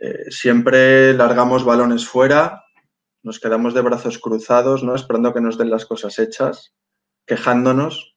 Eh, 0.00 0.30
siempre 0.30 1.12
largamos 1.12 1.64
balones 1.64 2.08
fuera, 2.08 2.64
nos 3.22 3.40
quedamos 3.40 3.74
de 3.74 3.82
brazos 3.82 4.18
cruzados, 4.18 4.82
¿no? 4.82 4.94
esperando 4.94 5.34
que 5.34 5.42
nos 5.42 5.58
den 5.58 5.68
las 5.68 5.84
cosas 5.84 6.18
hechas, 6.18 6.74
quejándonos, 7.26 8.16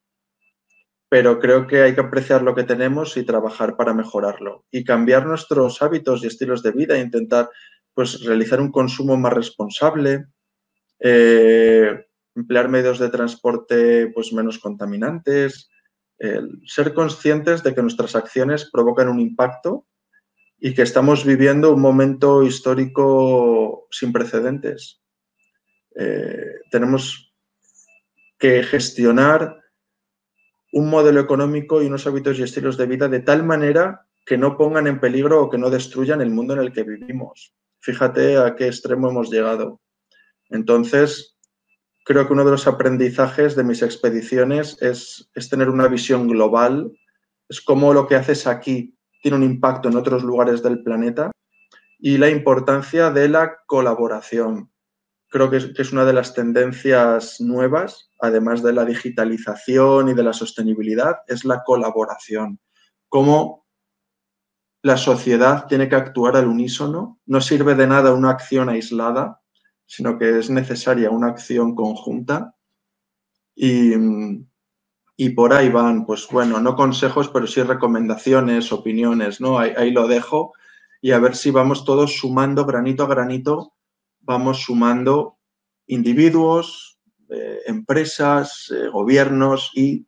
pero 1.09 1.39
creo 1.39 1.67
que 1.67 1.81
hay 1.81 1.93
que 1.93 2.01
apreciar 2.01 2.41
lo 2.41 2.55
que 2.55 2.63
tenemos 2.63 3.17
y 3.17 3.25
trabajar 3.25 3.75
para 3.75 3.93
mejorarlo 3.93 4.63
y 4.71 4.85
cambiar 4.85 5.25
nuestros 5.25 5.81
hábitos 5.81 6.23
y 6.23 6.27
estilos 6.27 6.63
de 6.63 6.71
vida, 6.71 6.97
intentar 6.97 7.49
pues, 7.93 8.23
realizar 8.23 8.61
un 8.61 8.71
consumo 8.71 9.17
más 9.17 9.33
responsable, 9.33 10.27
eh, 10.99 12.05
emplear 12.35 12.69
medios 12.69 12.99
de 12.99 13.09
transporte 13.09 14.07
pues, 14.07 14.33
menos 14.33 14.59
contaminantes, 14.59 15.69
ser 16.67 16.93
conscientes 16.93 17.63
de 17.63 17.73
que 17.73 17.81
nuestras 17.81 18.15
acciones 18.15 18.69
provocan 18.71 19.09
un 19.09 19.19
impacto 19.19 19.87
y 20.59 20.75
que 20.75 20.83
estamos 20.83 21.25
viviendo 21.25 21.73
un 21.73 21.81
momento 21.81 22.43
histórico 22.43 23.87
sin 23.89 24.13
precedentes. 24.13 25.01
Eh, 25.95 26.59
tenemos 26.69 27.33
que 28.37 28.61
gestionar 28.61 29.57
un 30.71 30.89
modelo 30.89 31.19
económico 31.19 31.81
y 31.81 31.87
unos 31.87 32.05
hábitos 32.05 32.37
y 32.37 32.43
estilos 32.43 32.77
de 32.77 32.85
vida 32.85 33.07
de 33.07 33.21
tal 33.21 33.43
manera 33.43 34.07
que 34.23 34.37
no 34.37 34.55
pongan 34.55 34.85
en 34.85 34.99
peligro 34.99 35.41
o 35.41 35.49
que 35.49 35.57
no 35.57 35.71
destruyan 35.71 36.21
el 36.21 36.29
mundo 36.29 36.53
en 36.53 36.59
el 36.59 36.71
que 36.71 36.83
vivimos. 36.83 37.55
Fíjate 37.79 38.37
a 38.37 38.55
qué 38.55 38.67
extremo 38.67 39.09
hemos 39.09 39.31
llegado. 39.31 39.81
Entonces, 40.49 41.30
creo 42.03 42.27
que 42.27 42.33
uno 42.33 42.45
de 42.45 42.51
los 42.51 42.67
aprendizajes 42.67 43.55
de 43.55 43.63
mis 43.63 43.81
expediciones 43.81 44.77
es, 44.81 45.29
es 45.35 45.49
tener 45.49 45.69
una 45.69 45.87
visión 45.87 46.27
global, 46.27 46.91
es 47.49 47.61
cómo 47.61 47.93
lo 47.93 48.07
que 48.07 48.15
haces 48.15 48.47
aquí 48.47 48.97
tiene 49.21 49.37
un 49.37 49.43
impacto 49.43 49.89
en 49.89 49.97
otros 49.97 50.23
lugares 50.23 50.63
del 50.63 50.83
planeta 50.83 51.31
y 51.99 52.17
la 52.17 52.29
importancia 52.29 53.11
de 53.11 53.29
la 53.29 53.57
colaboración. 53.67 54.71
Creo 55.29 55.49
que 55.49 55.57
es, 55.57 55.93
una 55.93 56.03
de 56.03 56.13
las 56.13 56.33
tendencias 56.33 57.39
nuevas, 57.39 58.09
además 58.19 58.63
de 58.63 58.73
la 58.73 58.83
digitalización 58.83 60.09
y 60.09 60.13
de 60.13 60.23
la 60.23 60.33
sostenibilidad, 60.33 61.19
es 61.27 61.45
la 61.45 61.63
colaboración. 61.63 62.59
Cómo 63.07 63.65
la 64.81 64.97
sociedad 64.97 65.67
tiene 65.67 65.87
que 65.87 65.95
actuar 65.95 66.35
al 66.35 66.47
unísono. 66.47 67.19
No 67.25 67.39
sirve 67.39 67.75
de 67.75 67.87
nada 67.87 68.13
una 68.13 68.31
acción 68.31 68.67
aislada, 68.67 69.40
sino 69.91 70.17
que 70.17 70.39
es 70.39 70.49
necesaria 70.49 71.09
una 71.09 71.27
acción 71.27 71.75
conjunta. 71.75 72.55
Y, 73.53 73.91
y 75.17 75.29
por 75.31 75.51
ahí 75.51 75.67
van, 75.67 76.05
pues 76.05 76.29
bueno, 76.31 76.61
no 76.61 76.77
consejos, 76.77 77.27
pero 77.27 77.45
sí 77.45 77.61
recomendaciones, 77.61 78.71
opiniones, 78.71 79.41
¿no? 79.41 79.59
Ahí, 79.59 79.91
lo 79.91 80.07
dejo 80.07 80.53
y 81.01 81.11
a 81.11 81.19
ver 81.19 81.35
si 81.35 81.51
vamos 81.51 81.83
todos 81.83 82.15
sumando 82.15 82.65
granito 82.65 83.03
a 83.03 83.07
granito, 83.07 83.73
vamos 84.21 84.61
sumando 84.61 85.39
individuos, 85.87 86.97
eh, 87.27 87.59
empresas, 87.65 88.73
eh, 88.73 88.87
gobiernos 88.87 89.71
y 89.75 90.07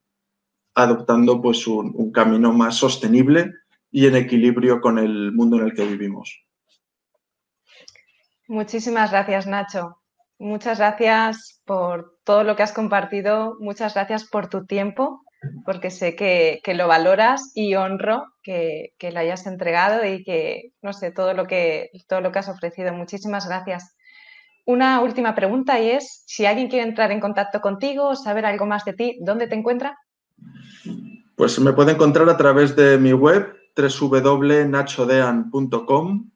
adoptando 0.76 1.42
pues 1.42 1.68
un, 1.68 1.92
un 1.94 2.10
camino 2.14 2.54
más 2.54 2.76
sostenible 2.76 3.52
y 3.92 4.08
en 4.08 4.16
equilibrio 4.16 4.80
con 4.80 4.98
el 4.98 5.34
mundo 5.34 5.58
en 5.58 5.66
el 5.66 5.74
que 5.74 5.86
vivimos. 5.86 6.46
Muchísimas 8.54 9.10
gracias, 9.10 9.48
Nacho. 9.48 9.98
Muchas 10.38 10.78
gracias 10.78 11.60
por 11.66 12.20
todo 12.24 12.44
lo 12.44 12.56
que 12.56 12.62
has 12.62 12.72
compartido, 12.72 13.58
muchas 13.60 13.96
gracias 13.96 14.26
por 14.26 14.48
tu 14.48 14.68
tiempo, 14.68 15.24
porque 15.66 15.90
sé 15.90 16.16
que, 16.16 16.62
lo 16.76 16.88
valoras 16.88 17.52
y 17.56 17.74
honro 17.74 18.28
que, 18.44 18.94
lo 19.12 19.20
hayas 19.20 19.48
entregado 19.48 20.06
y 20.06 20.24
que, 20.24 20.72
no 20.84 20.94
sé, 20.94 21.12
todo 21.12 21.34
lo 21.34 21.48
que, 21.48 21.90
todo 22.08 22.22
lo 22.22 22.32
que 22.32 22.38
has 22.38 22.48
ofrecido. 22.48 22.94
Muchísimas 22.94 23.48
gracias. 23.48 23.96
Una 24.68 25.02
última 25.02 25.34
pregunta 25.34 25.80
y 25.80 25.90
es, 25.90 26.22
si 26.28 26.46
alguien 26.46 26.68
quiere 26.68 26.88
entrar 26.88 27.12
en 27.12 27.22
contacto 27.22 27.60
contigo 27.60 28.10
o 28.10 28.16
saber 28.16 28.46
algo 28.46 28.68
más 28.68 28.86
de 28.86 28.94
ti, 28.94 29.18
¿dónde 29.20 29.48
te 29.48 29.56
encuentra? 29.56 29.98
Pues 31.36 31.58
me 31.58 31.74
puede 31.74 31.94
encontrar 31.94 32.30
a 32.30 32.38
través 32.38 32.76
de 32.76 33.00
mi 33.00 33.14
web 33.14 33.52
www.nachodean.com, 33.76 36.30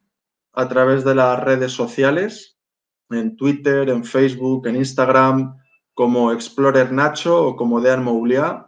a 0.58 0.68
través 0.68 1.04
de 1.04 1.14
las 1.14 1.38
redes 1.38 1.70
sociales 1.70 2.58
en 3.10 3.36
Twitter, 3.36 3.88
en 3.90 4.02
Facebook, 4.04 4.66
en 4.66 4.74
Instagram, 4.74 5.56
como 5.94 6.32
Explorer 6.32 6.90
Nacho 6.90 7.46
o 7.46 7.54
como 7.54 7.80
Dean 7.80 8.02
Moulia 8.02 8.66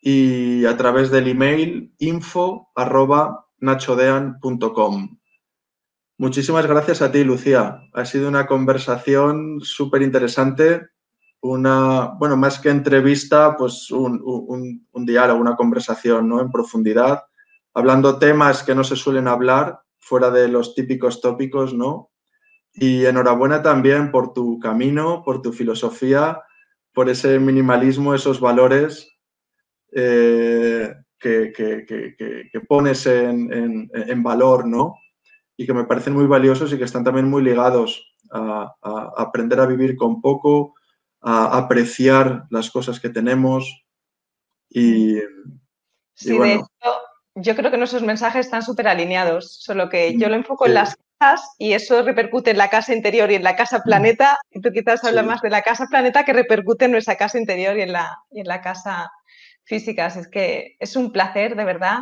y 0.00 0.64
a 0.64 0.74
través 0.74 1.10
del 1.10 1.28
email 1.28 1.94
info. 1.98 2.70
Muchísimas 6.16 6.66
gracias 6.66 7.02
a 7.02 7.12
ti, 7.12 7.24
Lucía. 7.24 7.82
Ha 7.92 8.04
sido 8.06 8.30
una 8.30 8.46
conversación 8.46 9.60
súper 9.60 10.00
interesante, 10.00 10.80
una, 11.42 12.06
bueno, 12.18 12.38
más 12.38 12.58
que 12.58 12.70
entrevista, 12.70 13.54
pues 13.58 13.90
un, 13.90 14.18
un, 14.24 14.88
un, 14.90 15.04
diálogo, 15.04 15.38
una 15.38 15.56
conversación 15.56 16.26
¿no? 16.26 16.40
en 16.40 16.50
profundidad, 16.50 17.22
hablando 17.74 18.18
temas 18.18 18.62
que 18.62 18.74
no 18.74 18.82
se 18.82 18.96
suelen 18.96 19.28
hablar 19.28 19.82
fuera 20.12 20.30
de 20.30 20.46
los 20.46 20.74
típicos 20.74 21.22
tópicos, 21.22 21.72
¿no? 21.72 22.10
Y 22.74 23.06
enhorabuena 23.06 23.62
también 23.62 24.10
por 24.10 24.34
tu 24.34 24.58
camino, 24.58 25.22
por 25.24 25.40
tu 25.40 25.54
filosofía, 25.54 26.42
por 26.92 27.08
ese 27.08 27.38
minimalismo, 27.38 28.12
esos 28.12 28.38
valores 28.38 29.08
eh, 29.90 30.94
que, 31.18 31.54
pones 32.68 33.06
en, 33.06 34.22
valor, 34.22 34.66
¿no? 34.66 34.96
Y 35.56 35.64
que 35.64 35.72
me 35.72 35.84
parecen 35.84 36.12
muy 36.12 36.26
valiosos 36.26 36.70
y 36.74 36.76
que 36.76 36.84
están 36.84 37.04
también 37.04 37.30
muy 37.30 37.42
ligados 37.42 38.14
a, 38.30 38.70
aprender 39.16 39.60
a 39.60 39.66
vivir 39.66 39.96
con 39.96 40.20
poco, 40.20 40.74
a 41.22 41.56
apreciar 41.56 42.44
las 42.50 42.70
cosas 42.70 43.00
que 43.00 43.08
tenemos. 43.08 43.82
Y, 44.68 45.20
sí, 46.12 46.38
de 46.38 46.52
hecho, 46.56 46.66
yo 47.34 47.56
creo 47.56 47.70
que 47.70 47.78
nuestros 47.78 48.02
mensajes 48.02 48.46
están 48.46 48.62
súper 48.62 48.88
alineados, 48.88 49.62
solo 49.62 49.88
que 49.88 50.16
yo 50.18 50.28
lo 50.28 50.36
enfoco 50.36 50.66
en 50.66 50.74
las 50.74 50.96
y 51.58 51.72
eso 51.72 52.02
repercute 52.02 52.50
en 52.50 52.58
la 52.58 52.68
casa 52.68 52.94
interior 52.94 53.30
y 53.30 53.36
en 53.36 53.44
la 53.44 53.56
casa 53.56 53.82
planeta. 53.82 54.38
Y 54.50 54.60
tú 54.60 54.70
quizás 54.72 55.04
hablas 55.04 55.24
más 55.24 55.40
de 55.42 55.50
la 55.50 55.62
casa 55.62 55.86
planeta 55.86 56.24
que 56.24 56.32
repercute 56.32 56.86
en 56.86 56.92
nuestra 56.92 57.16
casa 57.16 57.38
interior 57.38 57.76
y 57.78 57.82
en 57.82 57.92
la, 57.92 58.18
en 58.32 58.46
la 58.46 58.60
casa 58.60 59.10
física. 59.64 60.06
es 60.06 60.28
que 60.28 60.76
es 60.80 60.96
un 60.96 61.12
placer, 61.12 61.56
de 61.56 61.64
verdad. 61.64 61.98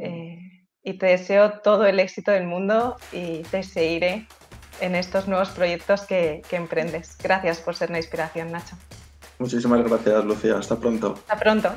Eh, 0.00 0.38
y 0.82 0.94
te 0.94 1.06
deseo 1.06 1.60
todo 1.60 1.86
el 1.86 2.00
éxito 2.00 2.30
del 2.30 2.46
mundo 2.46 2.96
y 3.12 3.42
te 3.50 3.62
seguiré 3.62 4.26
en 4.80 4.94
estos 4.94 5.28
nuevos 5.28 5.50
proyectos 5.50 6.06
que, 6.06 6.42
que 6.48 6.56
emprendes. 6.56 7.18
Gracias 7.18 7.60
por 7.60 7.74
ser 7.74 7.90
una 7.90 7.98
inspiración, 7.98 8.52
Nacho. 8.52 8.76
Muchísimas 9.38 9.84
gracias, 9.84 10.24
Lucía. 10.24 10.56
Hasta 10.56 10.76
pronto. 10.76 11.14
Hasta 11.14 11.36
pronto. 11.36 11.70